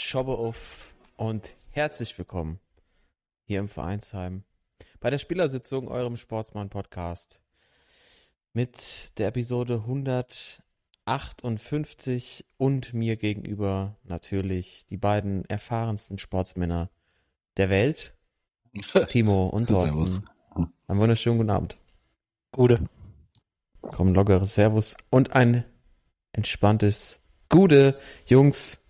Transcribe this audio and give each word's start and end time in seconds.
Schobbe 0.00 0.38
auf 0.38 0.94
und 1.16 1.50
herzlich 1.72 2.16
willkommen 2.16 2.60
hier 3.42 3.58
im 3.58 3.68
Vereinsheim 3.68 4.44
bei 5.00 5.10
der 5.10 5.18
Spielersitzung 5.18 5.88
eurem 5.88 6.16
Sportsmann-Podcast 6.16 7.40
mit 8.52 9.18
der 9.18 9.26
Episode 9.26 9.82
158 9.84 12.46
und 12.58 12.94
mir 12.94 13.16
gegenüber 13.16 13.96
natürlich 14.04 14.86
die 14.86 14.98
beiden 14.98 15.44
erfahrensten 15.46 16.18
Sportsmänner 16.18 16.90
der 17.56 17.68
Welt, 17.68 18.14
Timo 19.08 19.48
und 19.48 19.68
Thorsten. 19.68 20.24
Einen 20.86 21.00
wunderschönen 21.00 21.38
guten 21.38 21.50
Abend. 21.50 21.76
Gute. 22.52 22.84
Komm, 23.82 24.14
lockere 24.14 24.44
Servus 24.44 24.96
und 25.10 25.32
ein 25.32 25.64
entspanntes 26.32 27.18
Gute, 27.48 27.98
Jungs. 28.26 28.80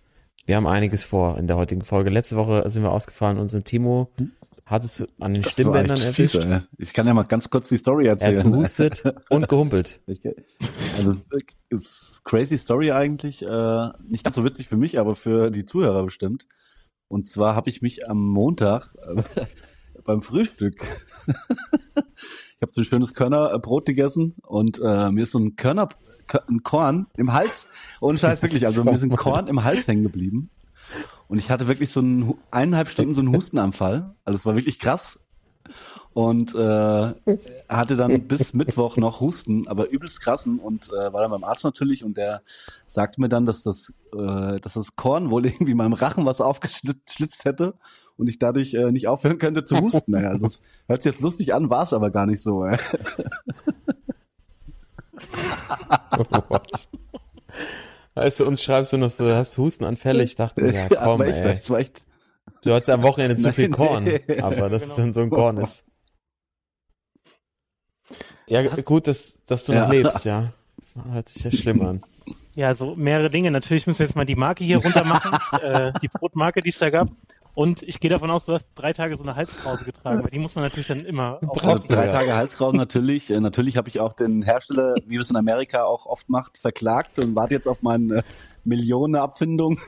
Wir 0.49 0.55
haben 0.55 0.65
einiges 0.65 1.03
vor 1.05 1.37
in 1.37 1.45
der 1.45 1.57
heutigen 1.57 1.83
Folge. 1.83 2.09
Letzte 2.09 2.35
Woche 2.35 2.67
sind 2.71 2.81
wir 2.81 2.91
ausgefallen 2.91 3.37
und 3.37 3.49
sind 3.51 3.65
Timo 3.65 4.09
hat 4.65 4.83
es 4.83 5.05
an 5.19 5.35
den 5.35 5.43
Das 5.43 5.53
Stimmbändern 5.53 5.99
erwischt. 5.99 6.15
fies. 6.41 6.61
Ich 6.79 6.91
kann 6.93 7.05
ja 7.05 7.13
mal 7.13 7.21
ganz 7.21 7.51
kurz 7.51 7.69
die 7.69 7.77
Story 7.77 8.05
Er 8.07 8.13
erzählen. 8.13 8.51
gehustet 8.51 9.03
und 9.29 9.47
gehumpelt. 9.47 10.01
Also 10.97 11.17
crazy 12.23 12.57
Story 12.57 12.91
eigentlich, 12.91 13.45
äh, 13.45 13.89
nicht 14.07 14.23
ganz 14.23 14.37
so 14.37 14.43
witzig 14.43 14.67
für 14.67 14.75
mich, 14.75 14.97
aber 14.97 15.15
für 15.15 15.51
die 15.51 15.65
Zuhörer 15.67 16.03
bestimmt. 16.03 16.47
Und 17.09 17.27
zwar 17.29 17.53
habe 17.55 17.69
ich 17.69 17.83
mich 17.83 18.09
am 18.09 18.17
Montag 18.19 18.95
äh, 19.07 19.21
beim 20.03 20.23
Frühstück, 20.23 20.81
ich 21.27 22.61
habe 22.63 22.71
so 22.71 22.81
ein 22.81 22.85
schönes 22.85 23.13
Körnerbrot 23.13 23.85
gegessen 23.85 24.33
und 24.41 24.79
äh, 24.83 25.11
mir 25.11 25.21
ist 25.21 25.31
so 25.31 25.37
ein 25.39 25.55
Körner, 25.57 25.89
Kö- 25.89 25.95
ein 26.47 26.63
Korn 26.63 27.07
im 27.17 27.33
Hals, 27.33 27.67
ohne 28.01 28.17
Scheiß 28.17 28.41
wirklich, 28.41 28.65
also 28.65 28.83
mir 28.83 28.91
ist 28.95 29.03
ein 29.03 29.15
Korn 29.15 29.47
im 29.47 29.63
Hals 29.63 29.87
hängen 29.87 30.03
geblieben. 30.03 30.49
Und 31.27 31.37
ich 31.37 31.51
hatte 31.51 31.67
wirklich 31.67 31.91
so 31.91 31.99
einen, 31.99 32.33
eineinhalb 32.51 32.89
Stunden 32.89 33.13
so 33.13 33.21
einen 33.21 33.33
Hustenanfall. 33.33 34.15
Also 34.25 34.35
es 34.35 34.45
war 34.45 34.55
wirklich 34.55 34.79
krass. 34.79 35.19
Und 36.13 36.55
äh, 36.55 37.13
hatte 37.69 37.95
dann 37.95 38.27
bis 38.27 38.55
Mittwoch 38.55 38.97
noch 38.97 39.21
Husten, 39.21 39.67
aber 39.67 39.89
übelst 39.91 40.21
krassen 40.21 40.57
und 40.57 40.89
äh, 40.89 41.13
war 41.13 41.21
dann 41.21 41.29
beim 41.29 41.43
Arzt 41.43 41.63
natürlich 41.63 42.03
und 42.03 42.17
der 42.17 42.41
sagte 42.87 43.21
mir 43.21 43.29
dann, 43.29 43.45
dass 43.45 43.61
das, 43.61 43.93
äh, 44.13 44.59
dass 44.59 44.73
das 44.73 44.95
Korn 44.95 45.29
wohl 45.29 45.45
irgendwie 45.45 45.75
meinem 45.75 45.93
Rachen 45.93 46.25
was 46.25 46.41
aufgeschlitzt 46.41 47.45
hätte 47.45 47.75
und 48.17 48.27
ich 48.27 48.39
dadurch 48.39 48.73
äh, 48.73 48.91
nicht 48.91 49.07
aufhören 49.07 49.37
könnte 49.37 49.63
zu 49.63 49.77
husten. 49.79 50.11
Naja, 50.11 50.29
also 50.29 50.47
es 50.47 50.61
hört 50.87 51.03
sich 51.03 51.13
jetzt 51.13 51.21
lustig 51.21 51.53
an, 51.53 51.69
war 51.69 51.83
es 51.83 51.93
aber 51.93 52.09
gar 52.09 52.25
nicht 52.25 52.41
so. 52.41 52.65
Äh. 52.65 52.79
Oh 56.17 56.23
Gott. 56.49 56.87
Weißt 58.15 58.39
du, 58.39 58.45
uns 58.45 58.63
schreibst 58.63 58.91
du 58.93 58.97
noch 58.97 59.09
so, 59.09 59.29
hast 59.31 59.57
Hustenanfälle. 59.57 60.23
Ich 60.23 60.35
dachte, 60.35 60.65
ja 60.73 60.87
komm, 60.89 61.21
echt, 61.21 61.37
ey. 61.45 61.55
das 61.57 61.69
war 61.69 61.79
echt. 61.79 62.05
Du 62.63 62.73
hattest 62.73 62.89
am 62.89 63.03
Wochenende 63.03 63.37
zu 63.37 63.43
Nein, 63.45 63.53
viel 63.53 63.69
Korn, 63.69 64.03
nee. 64.05 64.39
aber 64.41 64.69
dass 64.69 64.83
es 64.83 64.89
Genau. 64.89 65.01
dann 65.01 65.13
so 65.13 65.21
ein 65.21 65.29
Korn 65.29 65.57
ist. 65.57 65.85
Ja, 68.47 68.63
gut, 68.81 69.07
dass, 69.07 69.37
dass 69.45 69.65
du 69.65 69.73
noch 69.73 69.81
Ja. 69.81 69.89
lebst, 69.91 70.25
ja. 70.25 70.51
Das 70.77 71.05
hört 71.13 71.29
sich 71.29 71.43
ja 71.43 71.51
schlimm 71.51 71.81
an. 71.81 72.01
Ja, 72.55 72.73
so 72.73 72.95
mehrere 72.95 73.29
Dinge. 73.29 73.51
Natürlich 73.51 73.85
müssen 73.85 73.99
wir 73.99 74.07
jetzt 74.07 74.15
mal 74.15 74.25
die 74.25 74.35
Marke 74.35 74.63
hier 74.63 74.77
runter 74.77 75.05
machen, 75.05 75.37
äh, 75.61 75.93
die 76.01 76.07
Brotmarke, 76.07 76.61
die 76.61 76.69
es 76.69 76.79
da 76.79 76.89
gab. 76.89 77.09
Und 77.55 77.81
ich 77.83 77.99
gehe 77.99 78.09
davon 78.09 78.29
aus, 78.31 78.45
du 78.45 78.53
hast 78.53 78.67
drei 78.75 78.93
Tage 78.93 79.17
so 79.17 79.23
eine 79.23 79.35
Halskrause 79.35 79.83
getragen, 79.83 80.23
weil 80.23 80.29
die 80.31 80.39
muss 80.39 80.55
man 80.55 80.63
natürlich 80.63 80.87
dann 80.87 81.03
immer 81.05 81.39
Brauchst 81.41 81.65
Also 81.65 81.87
drei. 81.93 82.07
Tage 82.07 82.33
Halskrauen 82.35 82.77
natürlich. 82.77 83.29
Äh, 83.31 83.39
natürlich 83.41 83.75
habe 83.75 83.89
ich 83.89 83.99
auch 83.99 84.13
den 84.13 84.41
Hersteller, 84.43 84.95
wie 85.05 85.17
es 85.17 85.29
in 85.29 85.35
Amerika 85.35 85.83
auch 85.83 86.05
oft 86.05 86.29
macht, 86.29 86.57
verklagt 86.57 87.19
und 87.19 87.35
warte 87.35 87.53
jetzt 87.55 87.67
auf 87.67 87.81
meine 87.81 88.23
Millionenabfindung. 88.63 89.79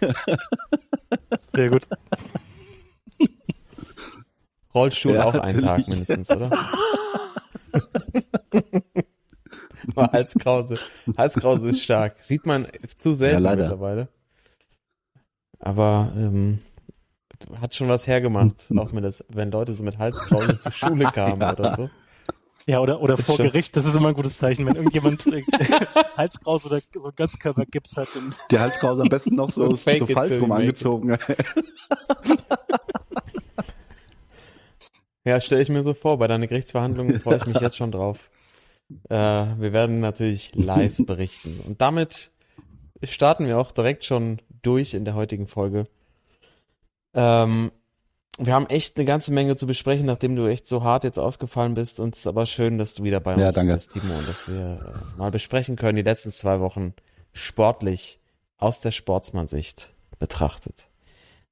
Sehr 1.53 1.69
gut. 1.69 1.87
Rollstuhl 4.73 5.13
Ja, 5.15 5.25
auch 5.25 5.33
einen 5.35 5.61
Tag 5.61 5.87
mindestens, 5.87 6.29
oder? 6.29 6.49
Aber 9.95 10.11
Halskrause. 10.11 10.75
Halskrause 11.17 11.69
ist 11.69 11.83
stark. 11.83 12.15
Sieht 12.21 12.45
man 12.45 12.67
zu 12.95 13.13
selten 13.13 13.35
Ja, 13.43 13.49
leider. 13.49 13.63
mittlerweile. 13.63 14.07
Aber 15.59 16.11
ähm, 16.15 16.59
hat 17.61 17.75
schon 17.75 17.87
was 17.89 18.07
hergemacht, 18.07 18.55
auch 18.77 18.93
wenn, 18.93 19.03
das, 19.03 19.23
wenn 19.29 19.51
Leute 19.51 19.73
so 19.73 19.83
mit 19.83 19.97
Halskrause 19.97 20.59
zur 20.59 20.71
Schule 20.71 21.05
kamen 21.13 21.41
Ja. 21.41 21.51
oder 21.53 21.75
so. 21.75 21.89
Ja, 22.67 22.79
oder, 22.79 23.01
oder 23.01 23.15
Ist 23.17 23.25
vor 23.25 23.37
schon- 23.37 23.47
Gericht, 23.47 23.75
das 23.75 23.85
ist 23.85 23.95
immer 23.95 24.09
ein 24.09 24.13
gutes 24.13 24.37
Zeichen. 24.37 24.65
Wenn 24.67 24.75
irgendjemand 24.75 25.25
Halskrause 26.17 26.67
oder 26.67 26.79
so 26.93 27.05
ein 27.05 27.15
Ganzkörpergips 27.15 27.97
hat, 27.97 28.07
Die 28.51 28.59
Halskrause 28.59 29.01
am 29.01 29.09
besten 29.09 29.35
noch 29.35 29.49
so, 29.49 29.75
so 29.75 29.89
it 29.89 30.11
falsch 30.11 30.39
rum 30.39 30.51
angezogen. 30.51 31.17
Ja, 35.23 35.39
stelle 35.39 35.61
ich 35.61 35.69
mir 35.69 35.83
so 35.83 35.93
vor. 35.93 36.17
Bei 36.17 36.27
deiner 36.27 36.47
Gerichtsverhandlung 36.47 37.19
freue 37.19 37.37
ich 37.37 37.45
mich 37.45 37.59
jetzt 37.59 37.77
schon 37.77 37.91
drauf. 37.91 38.29
Äh, 39.09 39.15
wir 39.15 39.71
werden 39.73 39.99
natürlich 39.99 40.53
live 40.55 40.97
berichten. 40.97 41.59
Und 41.65 41.79
damit 41.81 42.31
starten 43.03 43.47
wir 43.47 43.57
auch 43.59 43.71
direkt 43.71 44.03
schon 44.03 44.39
durch 44.61 44.93
in 44.93 45.05
der 45.05 45.15
heutigen 45.15 45.47
Folge. 45.47 45.87
Ähm, 47.13 47.71
wir 48.37 48.53
haben 48.55 48.67
echt 48.67 48.97
eine 48.97 49.05
ganze 49.05 49.31
Menge 49.33 49.55
zu 49.55 49.67
besprechen, 49.67 50.05
nachdem 50.05 50.35
du 50.35 50.47
echt 50.47 50.67
so 50.67 50.83
hart 50.83 51.03
jetzt 51.03 51.19
ausgefallen 51.19 51.73
bist. 51.73 51.99
Und 51.99 52.15
es 52.15 52.21
ist 52.21 52.27
aber 52.27 52.45
schön, 52.45 52.77
dass 52.77 52.93
du 52.93 53.03
wieder 53.03 53.19
bei 53.19 53.35
Ja, 53.37 53.47
uns 53.47 53.55
danke. 53.55 53.73
bist, 53.73 53.91
Timo, 53.93 54.17
und 54.17 54.27
dass 54.27 54.47
wir 54.47 54.79
äh, 55.15 55.17
mal 55.19 55.31
besprechen 55.31 55.75
können, 55.75 55.97
die 55.97 56.01
letzten 56.01 56.31
zwei 56.31 56.59
Wochen 56.59 56.93
sportlich 57.33 58.19
aus 58.57 58.79
der 58.81 58.91
Sportsmannsicht 58.91 59.93
betrachtet. 60.19 60.89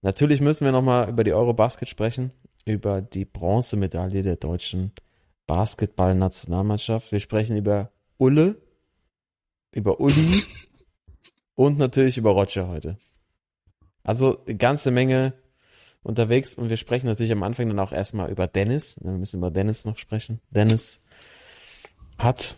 Natürlich 0.02 0.40
müssen 0.42 0.66
wir 0.66 0.72
nochmal 0.72 1.10
über 1.10 1.24
die 1.24 1.34
Eurobasket 1.34 1.90
sprechen, 1.90 2.32
über 2.66 3.02
die 3.02 3.26
Bronzemedaille 3.26 4.24
der 4.24 4.38
deutschen 4.38 4.94
Basketballnationalmannschaft. 5.48 7.12
Wir 7.12 7.20
sprechen 7.20 7.58
über 7.58 7.92
Ulle, 8.18 8.62
über 9.74 10.00
Uli 10.00 10.44
und 11.56 11.78
natürlich 11.78 12.18
über 12.18 12.32
Roger 12.32 12.68
heute. 12.70 12.98
Also 14.04 14.44
eine 14.46 14.56
ganze 14.56 14.92
Menge 14.92 15.34
unterwegs 16.04 16.56
und 16.56 16.70
wir 16.70 16.78
sprechen 16.78 17.08
natürlich 17.08 17.32
am 17.32 17.44
Anfang 17.44 17.68
dann 17.68 17.80
auch 17.80 17.92
erstmal 17.92 18.30
über 18.30 18.48
Dennis. 18.48 18.98
Wir 19.02 19.12
müssen 19.12 19.38
über 19.38 19.52
Dennis 19.52 19.86
noch 19.86 19.98
sprechen. 19.98 20.40
Dennis 20.50 21.00
hat, 22.18 22.56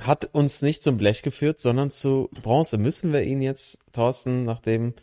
hat 0.00 0.26
uns 0.34 0.62
nicht 0.62 0.82
zum 0.82 0.96
Blech 0.96 1.22
geführt, 1.22 1.60
sondern 1.60 1.90
zu 1.90 2.28
Bronze. 2.42 2.78
Müssen 2.78 3.12
wir 3.12 3.22
ihn 3.22 3.42
jetzt, 3.42 3.78
Thorsten, 3.92 4.44
nachdem 4.44 4.94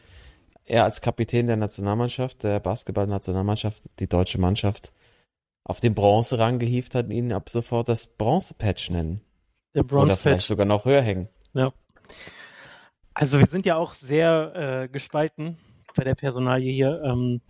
er 0.65 0.83
als 0.83 1.01
Kapitän 1.01 1.47
der 1.47 1.57
Nationalmannschaft, 1.57 2.43
der 2.43 2.59
Basketball-Nationalmannschaft, 2.59 3.81
die 3.99 4.07
deutsche 4.07 4.39
Mannschaft, 4.39 4.93
auf 5.63 5.79
den 5.79 5.93
Bronzerang 5.93 6.59
gehievt 6.59 6.95
hat, 6.95 7.11
ihn 7.11 7.31
ab 7.31 7.49
sofort 7.49 7.87
das 7.89 8.07
Bronze-Patch 8.07 8.89
nennen. 8.91 9.21
der 9.75 9.83
Oder 9.83 9.87
Bronze 9.87 10.17
vielleicht 10.17 10.39
Patch. 10.39 10.47
sogar 10.47 10.65
noch 10.65 10.85
höher 10.85 11.01
hängen. 11.01 11.29
Also 13.13 13.39
wir 13.39 13.47
sind 13.47 13.65
ja 13.65 13.75
auch 13.75 13.93
sehr 13.93 14.83
äh, 14.83 14.87
gespalten 14.87 15.57
bei 15.93 16.03
der 16.03 16.15
Personalie 16.15 16.71
hier. 16.71 17.01
Ähm, 17.03 17.41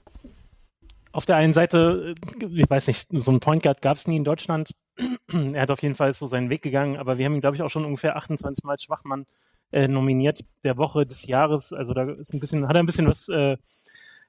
auf 1.12 1.26
der 1.26 1.36
einen 1.36 1.54
Seite, 1.54 2.16
ich 2.40 2.70
weiß 2.70 2.88
nicht, 2.88 3.08
so 3.12 3.32
ein 3.32 3.40
Point 3.40 3.64
Guard 3.64 3.82
gab 3.82 3.98
es 3.98 4.08
nie 4.08 4.16
in 4.16 4.24
Deutschland. 4.24 4.74
er 5.54 5.62
hat 5.62 5.72
auf 5.72 5.82
jeden 5.82 5.96
Fall 5.96 6.14
so 6.14 6.26
seinen 6.28 6.50
Weg 6.50 6.62
gegangen, 6.62 6.98
aber 6.98 7.18
wir 7.18 7.26
haben 7.26 7.36
ihn, 7.36 7.42
glaube 7.42 7.56
ich, 7.56 7.62
auch 7.62 7.70
schon 7.70 7.86
ungefähr 7.86 8.16
28 8.16 8.64
Mal 8.64 8.80
Schwachmann 8.80 9.26
äh, 9.72 9.88
nominiert 9.88 10.42
der 10.64 10.78
Woche 10.78 11.06
des 11.06 11.26
Jahres. 11.26 11.74
Also 11.74 11.94
da 11.94 12.10
ist 12.12 12.34
ein 12.34 12.40
bisschen, 12.40 12.68
hat 12.68 12.76
er 12.76 12.84
ein 12.84 12.86
bisschen 12.86 13.08
was 13.08 13.28
äh, 13.30 13.58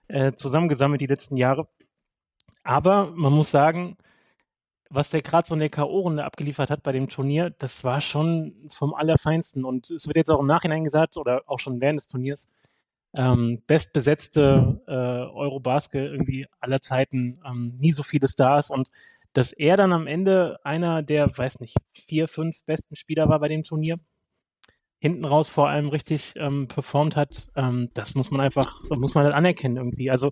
äh, 0.09 0.33
zusammengesammelt 0.33 1.01
die 1.01 1.07
letzten 1.07 1.37
Jahre. 1.37 1.69
Aber 2.65 3.13
man 3.15 3.33
muss 3.33 3.51
sagen, 3.51 3.97
was 4.91 5.11
der 5.11 5.23
gerade 5.23 5.49
so 5.49 5.55
in 5.55 5.61
der 5.61 5.71
K.O.-Runde 5.71 6.23
abgeliefert 6.23 6.71
hat 6.71 6.83
bei 6.83 6.93
dem 6.93 7.09
Turnier, 7.09 7.51
das 7.51 7.83
war 7.83 8.01
schon 8.01 8.55
vom 8.69 8.95
Allerfeinsten. 8.95 9.65
Und 9.65 9.91
es 9.91 10.07
wird 10.07 10.17
jetzt 10.17 10.31
auch 10.31 10.41
im 10.41 10.47
Nachhinein 10.47 10.85
gesagt, 10.85 11.17
oder 11.17 11.43
auch 11.47 11.59
schon 11.59 11.81
während 11.81 11.99
des 11.99 12.09
Turniers, 12.09 12.49
ähm, 13.15 13.63
bestbesetzte 13.67 14.81
äh, 14.87 14.93
Eurobasket 14.93 16.11
irgendwie 16.11 16.47
aller 16.61 16.81
Zeiten, 16.81 17.41
ähm, 17.47 17.77
nie 17.79 17.93
so 17.93 18.03
viele 18.03 18.29
Stars. 18.29 18.71
Und 18.71 18.89
dass 19.33 19.53
er 19.53 19.77
dann 19.77 19.93
am 19.93 20.07
Ende 20.07 20.59
einer 20.65 21.03
der, 21.03 21.27
weiß 21.37 21.61
nicht, 21.61 21.77
vier, 21.93 22.29
fünf 22.29 22.65
besten 22.65 22.97
Spieler 22.97 23.29
war 23.29 23.41
bei 23.41 23.49
dem 23.49 23.65
Turnier, 23.65 23.99
hinten 24.99 25.25
raus 25.25 25.49
vor 25.49 25.69
allem 25.69 25.89
richtig 25.89 26.35
ähm, 26.37 26.69
performt 26.69 27.17
hat, 27.17 27.49
ähm, 27.57 27.91
das 27.95 28.15
muss 28.15 28.31
man 28.31 28.41
einfach, 28.41 28.83
muss 28.89 29.15
man 29.15 29.25
dann 29.25 29.33
anerkennen 29.33 29.77
irgendwie. 29.77 30.11
Also 30.11 30.31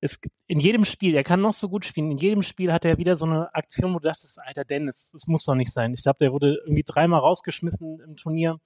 es, 0.00 0.18
in 0.46 0.58
jedem 0.60 0.84
Spiel, 0.84 1.14
er 1.14 1.24
kann 1.24 1.40
noch 1.40 1.52
so 1.52 1.68
gut 1.68 1.84
spielen, 1.84 2.10
in 2.10 2.16
jedem 2.16 2.42
Spiel 2.42 2.72
hat 2.72 2.84
er 2.84 2.98
wieder 2.98 3.16
so 3.16 3.26
eine 3.26 3.54
Aktion, 3.54 3.94
wo 3.94 3.98
du 3.98 4.08
dachtest, 4.08 4.38
alter 4.40 4.64
Dennis, 4.64 5.10
das 5.12 5.26
muss 5.26 5.44
doch 5.44 5.54
nicht 5.54 5.72
sein. 5.72 5.92
Ich 5.94 6.02
glaube, 6.02 6.18
der 6.20 6.32
wurde 6.32 6.58
irgendwie 6.64 6.84
dreimal 6.84 7.20
rausgeschmissen 7.20 8.00
im 8.00 8.16
Turnier. 8.16 8.58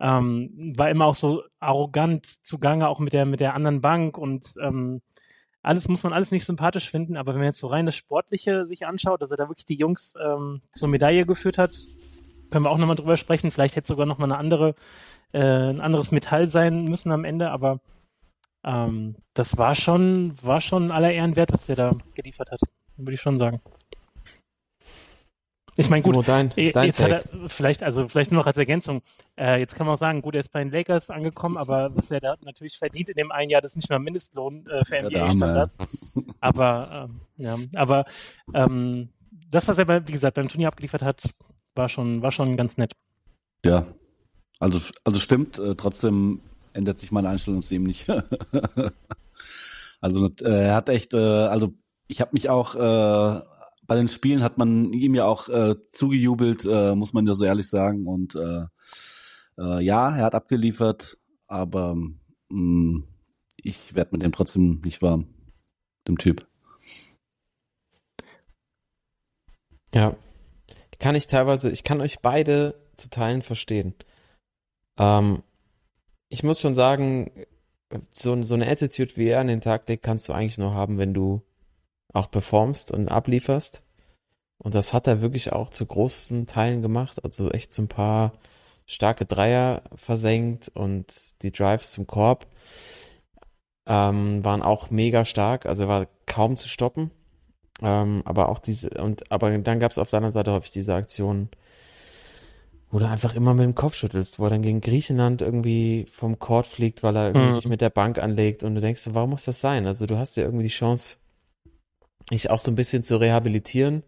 Ähm, 0.00 0.74
war 0.76 0.90
immer 0.90 1.06
auch 1.06 1.14
so 1.14 1.44
arrogant 1.60 2.26
zugange, 2.26 2.88
auch 2.88 2.98
mit 2.98 3.12
der, 3.12 3.26
mit 3.26 3.40
der 3.40 3.54
anderen 3.54 3.80
Bank 3.80 4.18
und 4.18 4.54
ähm, 4.60 5.02
alles 5.62 5.88
muss 5.88 6.02
man 6.02 6.12
alles 6.12 6.30
nicht 6.30 6.44
sympathisch 6.44 6.90
finden, 6.90 7.16
aber 7.16 7.32
wenn 7.32 7.40
man 7.40 7.48
jetzt 7.48 7.60
so 7.60 7.68
rein 7.68 7.86
das 7.86 7.96
Sportliche 7.96 8.66
sich 8.66 8.86
anschaut, 8.86 9.22
dass 9.22 9.30
er 9.30 9.36
da 9.36 9.48
wirklich 9.48 9.66
die 9.66 9.76
Jungs 9.78 10.14
ähm, 10.22 10.62
zur 10.70 10.88
Medaille 10.88 11.26
geführt 11.26 11.58
hat, 11.58 11.78
können 12.50 12.64
wir 12.64 12.70
auch 12.70 12.78
nochmal 12.78 12.96
drüber 12.96 13.16
sprechen. 13.16 13.50
Vielleicht 13.50 13.76
hätte 13.76 13.88
sogar 13.88 14.06
nochmal 14.06 14.30
eine 14.30 14.38
andere, 14.38 14.74
äh, 15.32 15.40
ein 15.40 15.80
anderes 15.80 16.12
Metall 16.12 16.48
sein 16.48 16.84
müssen 16.86 17.12
am 17.12 17.24
Ende, 17.24 17.50
aber 17.50 17.80
Ähm, 18.66 19.16
das 19.34 19.58
war 19.58 19.74
schon, 19.74 20.32
war 20.42 20.60
schon 20.62 20.90
aller 20.90 21.12
Ehren 21.12 21.36
wert, 21.36 21.52
was 21.52 21.66
der 21.66 21.76
da 21.76 21.92
geliefert 22.14 22.50
hat, 22.50 22.60
würde 22.96 23.12
ich 23.14 23.20
schon 23.20 23.38
sagen. 23.38 23.60
Ich 25.76 25.90
meine, 25.90 26.02
gut, 26.02 26.28
dein, 26.28 26.50
dein 26.50 26.86
jetzt 26.86 27.02
hat 27.02 27.10
er 27.10 27.24
vielleicht, 27.48 27.82
also 27.82 28.08
vielleicht 28.08 28.30
nur 28.30 28.40
noch 28.40 28.46
als 28.46 28.56
Ergänzung, 28.56 29.02
äh, 29.36 29.58
jetzt 29.58 29.74
kann 29.74 29.86
man 29.86 29.94
auch 29.94 29.98
sagen, 29.98 30.22
gut, 30.22 30.34
er 30.34 30.40
ist 30.40 30.52
bei 30.52 30.62
den 30.62 30.70
Lakers 30.70 31.10
angekommen, 31.10 31.56
aber 31.56 31.94
was 31.96 32.10
er 32.10 32.20
da 32.20 32.36
natürlich 32.42 32.78
verdient 32.78 33.08
in 33.08 33.16
dem 33.16 33.32
einen 33.32 33.50
Jahr, 33.50 33.60
das 33.60 33.72
ist 33.72 33.76
nicht 33.76 33.90
nur 33.90 33.98
Mindestlohn 33.98 34.66
äh, 34.66 34.84
für 34.84 35.02
NBA-Standards. 35.02 35.76
aber 36.40 37.08
ähm, 37.08 37.20
ja, 37.36 37.58
aber 37.74 38.04
ähm, 38.54 39.08
das, 39.50 39.66
was 39.66 39.78
er, 39.78 39.86
bei, 39.86 40.06
wie 40.06 40.12
gesagt, 40.12 40.36
beim 40.36 40.48
Turnier 40.48 40.68
abgeliefert 40.68 41.02
hat, 41.02 41.24
war 41.74 41.88
schon, 41.88 42.22
war 42.22 42.30
schon 42.30 42.56
ganz 42.56 42.76
nett. 42.76 42.92
Ja, 43.64 43.86
also, 44.60 44.80
also 45.02 45.18
stimmt, 45.18 45.58
äh, 45.58 45.74
trotzdem 45.74 46.40
ändert 46.72 47.00
sich 47.00 47.10
meine 47.10 47.28
Einstellung 47.28 47.62
zu 47.62 47.74
ihm 47.74 47.84
nicht. 47.84 48.06
also 50.00 50.30
äh, 50.42 50.66
er 50.66 50.74
hat 50.76 50.88
echt, 50.88 51.14
äh, 51.14 51.18
also 51.18 51.74
ich 52.06 52.20
habe 52.20 52.30
mich 52.32 52.50
auch 52.50 52.74
äh, 52.74 53.42
bei 53.86 53.96
den 53.96 54.08
Spielen 54.08 54.42
hat 54.42 54.58
man 54.58 54.92
ihm 54.92 55.14
ja 55.14 55.26
auch 55.26 55.48
äh, 55.48 55.74
zugejubelt, 55.88 56.64
äh, 56.64 56.94
muss 56.94 57.12
man 57.12 57.26
ja 57.26 57.34
so 57.34 57.44
ehrlich 57.44 57.68
sagen. 57.68 58.06
Und 58.06 58.34
äh, 58.34 58.64
äh, 59.58 59.84
ja, 59.84 60.16
er 60.16 60.24
hat 60.24 60.34
abgeliefert, 60.34 61.18
aber 61.46 61.94
mh, 61.94 62.10
mm, 62.48 63.04
ich 63.56 63.94
werde 63.94 64.10
mit 64.12 64.22
dem 64.22 64.32
trotzdem 64.32 64.80
nicht 64.84 65.02
warm, 65.02 65.26
dem 66.06 66.18
Typ. 66.18 66.46
Ja, 69.94 70.16
kann 70.98 71.14
ich 71.14 71.26
teilweise, 71.26 71.70
ich 71.70 71.84
kann 71.84 72.00
euch 72.00 72.20
beide 72.20 72.74
zu 72.94 73.10
Teilen 73.10 73.42
verstehen. 73.42 73.94
Ähm, 74.98 75.42
ich 76.28 76.42
muss 76.42 76.60
schon 76.60 76.74
sagen, 76.74 77.30
so, 78.10 78.40
so 78.42 78.54
eine 78.54 78.68
Attitude 78.68 79.16
wie 79.16 79.28
er 79.28 79.40
an 79.40 79.46
den 79.46 79.60
legt, 79.60 80.02
kannst 80.02 80.28
du 80.28 80.32
eigentlich 80.32 80.58
nur 80.58 80.74
haben, 80.74 80.98
wenn 80.98 81.14
du 81.14 81.42
auch 82.14 82.30
performst 82.30 82.90
und 82.90 83.08
ablieferst. 83.10 83.82
Und 84.58 84.74
das 84.74 84.94
hat 84.94 85.06
er 85.06 85.20
wirklich 85.20 85.52
auch 85.52 85.68
zu 85.68 85.84
großen 85.84 86.46
Teilen 86.46 86.80
gemacht. 86.80 87.22
Also 87.22 87.50
echt 87.50 87.74
so 87.74 87.82
ein 87.82 87.88
paar 87.88 88.32
starke 88.86 89.26
Dreier 89.26 89.82
versenkt 89.94 90.70
und 90.74 91.42
die 91.42 91.52
Drives 91.52 91.92
zum 91.92 92.06
Korb 92.06 92.46
ähm, 93.86 94.44
waren 94.44 94.62
auch 94.62 94.90
mega 94.90 95.24
stark. 95.24 95.66
Also 95.66 95.84
er 95.84 95.88
war 95.88 96.06
kaum 96.26 96.56
zu 96.56 96.68
stoppen. 96.68 97.10
Ähm, 97.82 98.22
aber 98.24 98.48
auch 98.48 98.60
diese, 98.60 98.90
und 98.90 99.30
aber 99.32 99.56
dann 99.58 99.80
gab 99.80 99.90
es 99.90 99.98
auf 99.98 100.10
der 100.10 100.18
anderen 100.18 100.32
Seite 100.32 100.52
häufig 100.52 100.70
diese 100.70 100.94
Aktionen, 100.94 101.50
wo 102.90 103.00
du 103.00 103.08
einfach 103.08 103.34
immer 103.34 103.52
mit 103.52 103.64
dem 103.64 103.74
Kopf 103.74 103.96
schüttelst, 103.96 104.38
wo 104.38 104.44
er 104.44 104.50
dann 104.50 104.62
gegen 104.62 104.80
Griechenland 104.80 105.42
irgendwie 105.42 106.06
vom 106.08 106.38
Court 106.38 106.68
fliegt, 106.68 107.02
weil 107.02 107.16
er 107.16 107.36
mhm. 107.36 107.54
sich 107.54 107.66
mit 107.66 107.80
der 107.80 107.90
Bank 107.90 108.20
anlegt 108.20 108.62
und 108.62 108.76
du 108.76 108.80
denkst, 108.80 109.08
warum 109.10 109.30
muss 109.30 109.44
das 109.44 109.60
sein? 109.60 109.86
Also 109.86 110.06
du 110.06 110.16
hast 110.16 110.36
ja 110.36 110.44
irgendwie 110.44 110.64
die 110.64 110.70
Chance, 110.70 111.16
dich 112.30 112.50
auch 112.50 112.58
so 112.58 112.70
ein 112.70 112.76
bisschen 112.76 113.04
zu 113.04 113.16
rehabilitieren. 113.16 114.02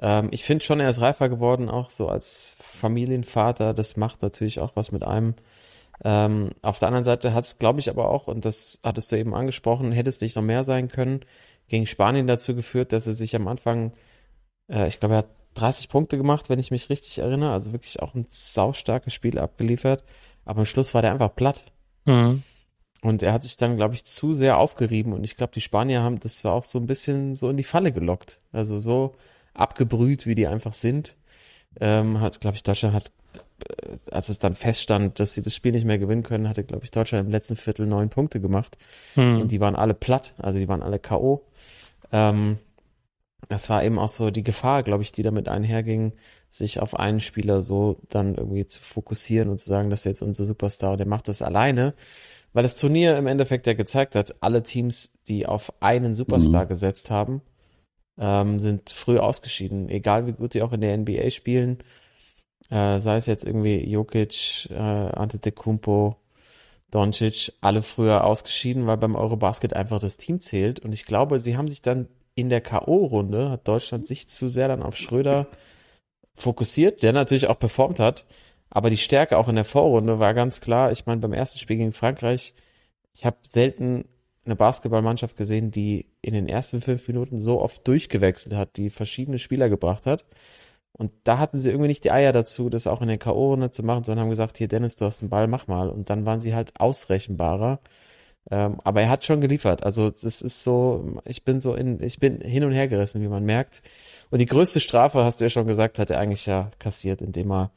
Ähm, 0.00 0.28
ich 0.32 0.44
finde 0.44 0.64
schon, 0.64 0.80
er 0.80 0.88
ist 0.88 1.00
reifer 1.00 1.28
geworden, 1.28 1.68
auch 1.68 1.90
so 1.90 2.08
als 2.08 2.56
Familienvater. 2.60 3.74
Das 3.74 3.96
macht 3.96 4.22
natürlich 4.22 4.60
auch 4.60 4.76
was 4.76 4.92
mit 4.92 5.04
einem. 5.04 5.34
Ähm, 6.02 6.50
auf 6.62 6.78
der 6.78 6.88
anderen 6.88 7.04
Seite 7.04 7.34
hat 7.34 7.44
es, 7.44 7.58
glaube 7.58 7.80
ich, 7.80 7.90
aber 7.90 8.10
auch, 8.10 8.26
und 8.26 8.44
das 8.44 8.80
hattest 8.82 9.12
du 9.12 9.16
eben 9.16 9.34
angesprochen, 9.34 9.92
hätte 9.92 10.08
es 10.08 10.20
nicht 10.20 10.36
noch 10.36 10.42
mehr 10.42 10.64
sein 10.64 10.88
können, 10.88 11.20
gegen 11.68 11.86
Spanien 11.86 12.26
dazu 12.26 12.54
geführt, 12.54 12.92
dass 12.92 13.06
er 13.06 13.14
sich 13.14 13.36
am 13.36 13.46
Anfang, 13.48 13.92
äh, 14.68 14.88
ich 14.88 14.98
glaube, 14.98 15.16
er 15.16 15.18
hat 15.18 15.28
30 15.54 15.88
Punkte 15.88 16.16
gemacht, 16.16 16.48
wenn 16.48 16.58
ich 16.58 16.70
mich 16.70 16.90
richtig 16.90 17.18
erinnere. 17.18 17.52
Also 17.52 17.72
wirklich 17.72 18.00
auch 18.00 18.14
ein 18.14 18.26
saustarkes 18.28 19.12
Spiel 19.12 19.38
abgeliefert. 19.38 20.04
Aber 20.44 20.60
am 20.60 20.66
Schluss 20.66 20.94
war 20.94 21.02
der 21.02 21.12
einfach 21.12 21.34
platt. 21.34 21.64
Mhm. 22.06 22.42
Und 23.02 23.22
er 23.22 23.32
hat 23.32 23.44
sich 23.44 23.56
dann, 23.56 23.76
glaube 23.76 23.94
ich, 23.94 24.04
zu 24.04 24.32
sehr 24.32 24.58
aufgerieben. 24.58 25.12
Und 25.12 25.24
ich 25.24 25.36
glaube, 25.36 25.52
die 25.54 25.60
Spanier 25.60 26.02
haben 26.02 26.20
das 26.20 26.38
zwar 26.38 26.52
auch 26.52 26.64
so 26.64 26.78
ein 26.78 26.86
bisschen 26.86 27.34
so 27.34 27.48
in 27.48 27.56
die 27.56 27.64
Falle 27.64 27.92
gelockt. 27.92 28.40
Also 28.52 28.80
so 28.80 29.14
abgebrüht, 29.54 30.26
wie 30.26 30.34
die 30.34 30.46
einfach 30.46 30.74
sind. 30.74 31.16
Ähm, 31.80 32.20
hat, 32.20 32.40
glaube 32.40 32.56
ich, 32.56 32.62
Deutschland 32.62 32.94
hat, 32.94 33.10
äh, 33.34 33.96
als 34.10 34.28
es 34.28 34.38
dann 34.38 34.54
feststand, 34.54 35.18
dass 35.18 35.34
sie 35.34 35.42
das 35.42 35.54
Spiel 35.54 35.72
nicht 35.72 35.86
mehr 35.86 35.98
gewinnen 35.98 36.22
können, 36.22 36.48
hatte, 36.48 36.64
glaube 36.64 36.84
ich, 36.84 36.90
Deutschland 36.90 37.26
im 37.26 37.32
letzten 37.32 37.56
Viertel 37.56 37.86
neun 37.86 38.10
Punkte 38.10 38.40
gemacht. 38.40 38.76
Mhm. 39.16 39.42
Und 39.42 39.52
die 39.52 39.60
waren 39.60 39.76
alle 39.76 39.94
platt. 39.94 40.34
Also 40.36 40.58
die 40.58 40.68
waren 40.68 40.82
alle 40.82 40.98
K.O. 40.98 41.46
Ähm, 42.12 42.58
das 43.48 43.70
war 43.70 43.82
eben 43.82 43.98
auch 43.98 44.08
so 44.08 44.30
die 44.30 44.42
Gefahr, 44.42 44.82
glaube 44.82 45.02
ich, 45.02 45.12
die 45.12 45.22
damit 45.22 45.48
einherging, 45.48 46.12
sich 46.50 46.80
auf 46.80 46.98
einen 46.98 47.20
Spieler 47.20 47.62
so 47.62 47.98
dann 48.08 48.34
irgendwie 48.34 48.66
zu 48.66 48.80
fokussieren 48.80 49.48
und 49.48 49.58
zu 49.58 49.66
sagen, 49.66 49.90
das 49.90 50.00
ist 50.00 50.04
jetzt 50.04 50.22
unser 50.22 50.44
Superstar 50.44 50.92
und 50.92 50.98
der 50.98 51.06
macht 51.06 51.28
das 51.28 51.42
alleine. 51.42 51.94
Weil 52.52 52.62
das 52.64 52.74
Turnier 52.74 53.16
im 53.16 53.26
Endeffekt 53.26 53.66
ja 53.66 53.74
gezeigt 53.74 54.14
hat, 54.14 54.42
alle 54.42 54.62
Teams, 54.62 55.18
die 55.28 55.46
auf 55.46 55.72
einen 55.80 56.14
Superstar 56.14 56.64
mhm. 56.64 56.68
gesetzt 56.68 57.10
haben, 57.10 57.42
ähm, 58.18 58.60
sind 58.60 58.90
früh 58.90 59.18
ausgeschieden. 59.18 59.88
Egal 59.88 60.26
wie 60.26 60.32
gut 60.32 60.54
die 60.54 60.62
auch 60.62 60.72
in 60.72 60.80
der 60.80 60.96
NBA 60.96 61.30
spielen, 61.30 61.78
äh, 62.70 62.98
sei 63.00 63.16
es 63.16 63.26
jetzt 63.26 63.44
irgendwie 63.44 63.88
Jokic, 63.88 64.68
äh, 64.70 64.74
Antetokounmpo, 64.74 66.16
Doncic, 66.90 67.52
alle 67.60 67.82
früher 67.82 68.24
ausgeschieden, 68.24 68.86
weil 68.86 68.96
beim 68.96 69.14
Eurobasket 69.14 69.74
einfach 69.74 70.00
das 70.00 70.16
Team 70.16 70.40
zählt. 70.40 70.80
Und 70.80 70.92
ich 70.92 71.06
glaube, 71.06 71.38
sie 71.38 71.56
haben 71.56 71.68
sich 71.68 71.82
dann 71.82 72.08
in 72.34 72.48
der 72.48 72.60
K.O.-Runde, 72.60 73.50
hat 73.50 73.68
Deutschland 73.68 74.06
sich 74.06 74.28
zu 74.28 74.48
sehr 74.48 74.68
dann 74.68 74.82
auf 74.82 74.96
Schröder 74.96 75.46
fokussiert, 76.34 77.02
der 77.02 77.12
natürlich 77.12 77.46
auch 77.48 77.58
performt 77.58 77.98
hat. 78.00 78.24
Aber 78.70 78.90
die 78.90 78.96
Stärke 78.96 79.36
auch 79.36 79.48
in 79.48 79.56
der 79.56 79.64
Vorrunde 79.64 80.18
war 80.18 80.34
ganz 80.34 80.60
klar. 80.60 80.92
Ich 80.92 81.06
meine, 81.06 81.20
beim 81.20 81.32
ersten 81.32 81.58
Spiel 81.58 81.76
gegen 81.76 81.92
Frankreich, 81.92 82.54
ich 83.14 83.26
habe 83.26 83.36
selten 83.46 84.04
eine 84.44 84.56
Basketballmannschaft 84.56 85.36
gesehen, 85.36 85.70
die 85.70 86.06
in 86.22 86.34
den 86.34 86.48
ersten 86.48 86.80
fünf 86.80 87.06
Minuten 87.08 87.40
so 87.40 87.60
oft 87.60 87.86
durchgewechselt 87.86 88.54
hat, 88.54 88.76
die 88.76 88.90
verschiedene 88.90 89.38
Spieler 89.38 89.68
gebracht 89.68 90.06
hat. 90.06 90.24
Und 90.92 91.12
da 91.24 91.38
hatten 91.38 91.58
sie 91.58 91.70
irgendwie 91.70 91.88
nicht 91.88 92.04
die 92.04 92.10
Eier 92.10 92.32
dazu, 92.32 92.68
das 92.68 92.86
auch 92.86 93.00
in 93.00 93.08
der 93.08 93.18
K.O.-Runde 93.18 93.70
zu 93.70 93.82
machen, 93.82 94.04
sondern 94.04 94.24
haben 94.24 94.30
gesagt, 94.30 94.58
hier 94.58 94.68
Dennis, 94.68 94.96
du 94.96 95.04
hast 95.04 95.22
den 95.22 95.30
Ball, 95.30 95.46
mach 95.46 95.66
mal. 95.66 95.88
Und 95.88 96.10
dann 96.10 96.26
waren 96.26 96.40
sie 96.40 96.54
halt 96.54 96.78
ausrechenbarer. 96.78 97.80
Ähm, 98.50 98.78
aber 98.84 99.02
er 99.02 99.10
hat 99.10 99.24
schon 99.24 99.40
geliefert. 99.40 99.84
Also 99.84 100.08
es 100.08 100.24
ist 100.24 100.64
so, 100.64 101.20
ich 101.24 101.44
bin 101.44 101.60
so 101.60 101.74
in, 101.74 102.02
ich 102.02 102.18
bin 102.18 102.40
hin 102.40 102.64
und 102.64 102.72
her 102.72 102.88
gerissen, 102.88 103.22
wie 103.22 103.28
man 103.28 103.44
merkt. 103.44 103.82
Und 104.30 104.40
die 104.40 104.46
größte 104.46 104.80
Strafe, 104.80 105.24
hast 105.24 105.40
du 105.40 105.44
ja 105.44 105.50
schon 105.50 105.66
gesagt, 105.66 105.98
hat 105.98 106.10
er 106.10 106.18
eigentlich 106.18 106.46
ja 106.46 106.70
kassiert, 106.78 107.20
indem 107.22 107.52
er 107.52 107.70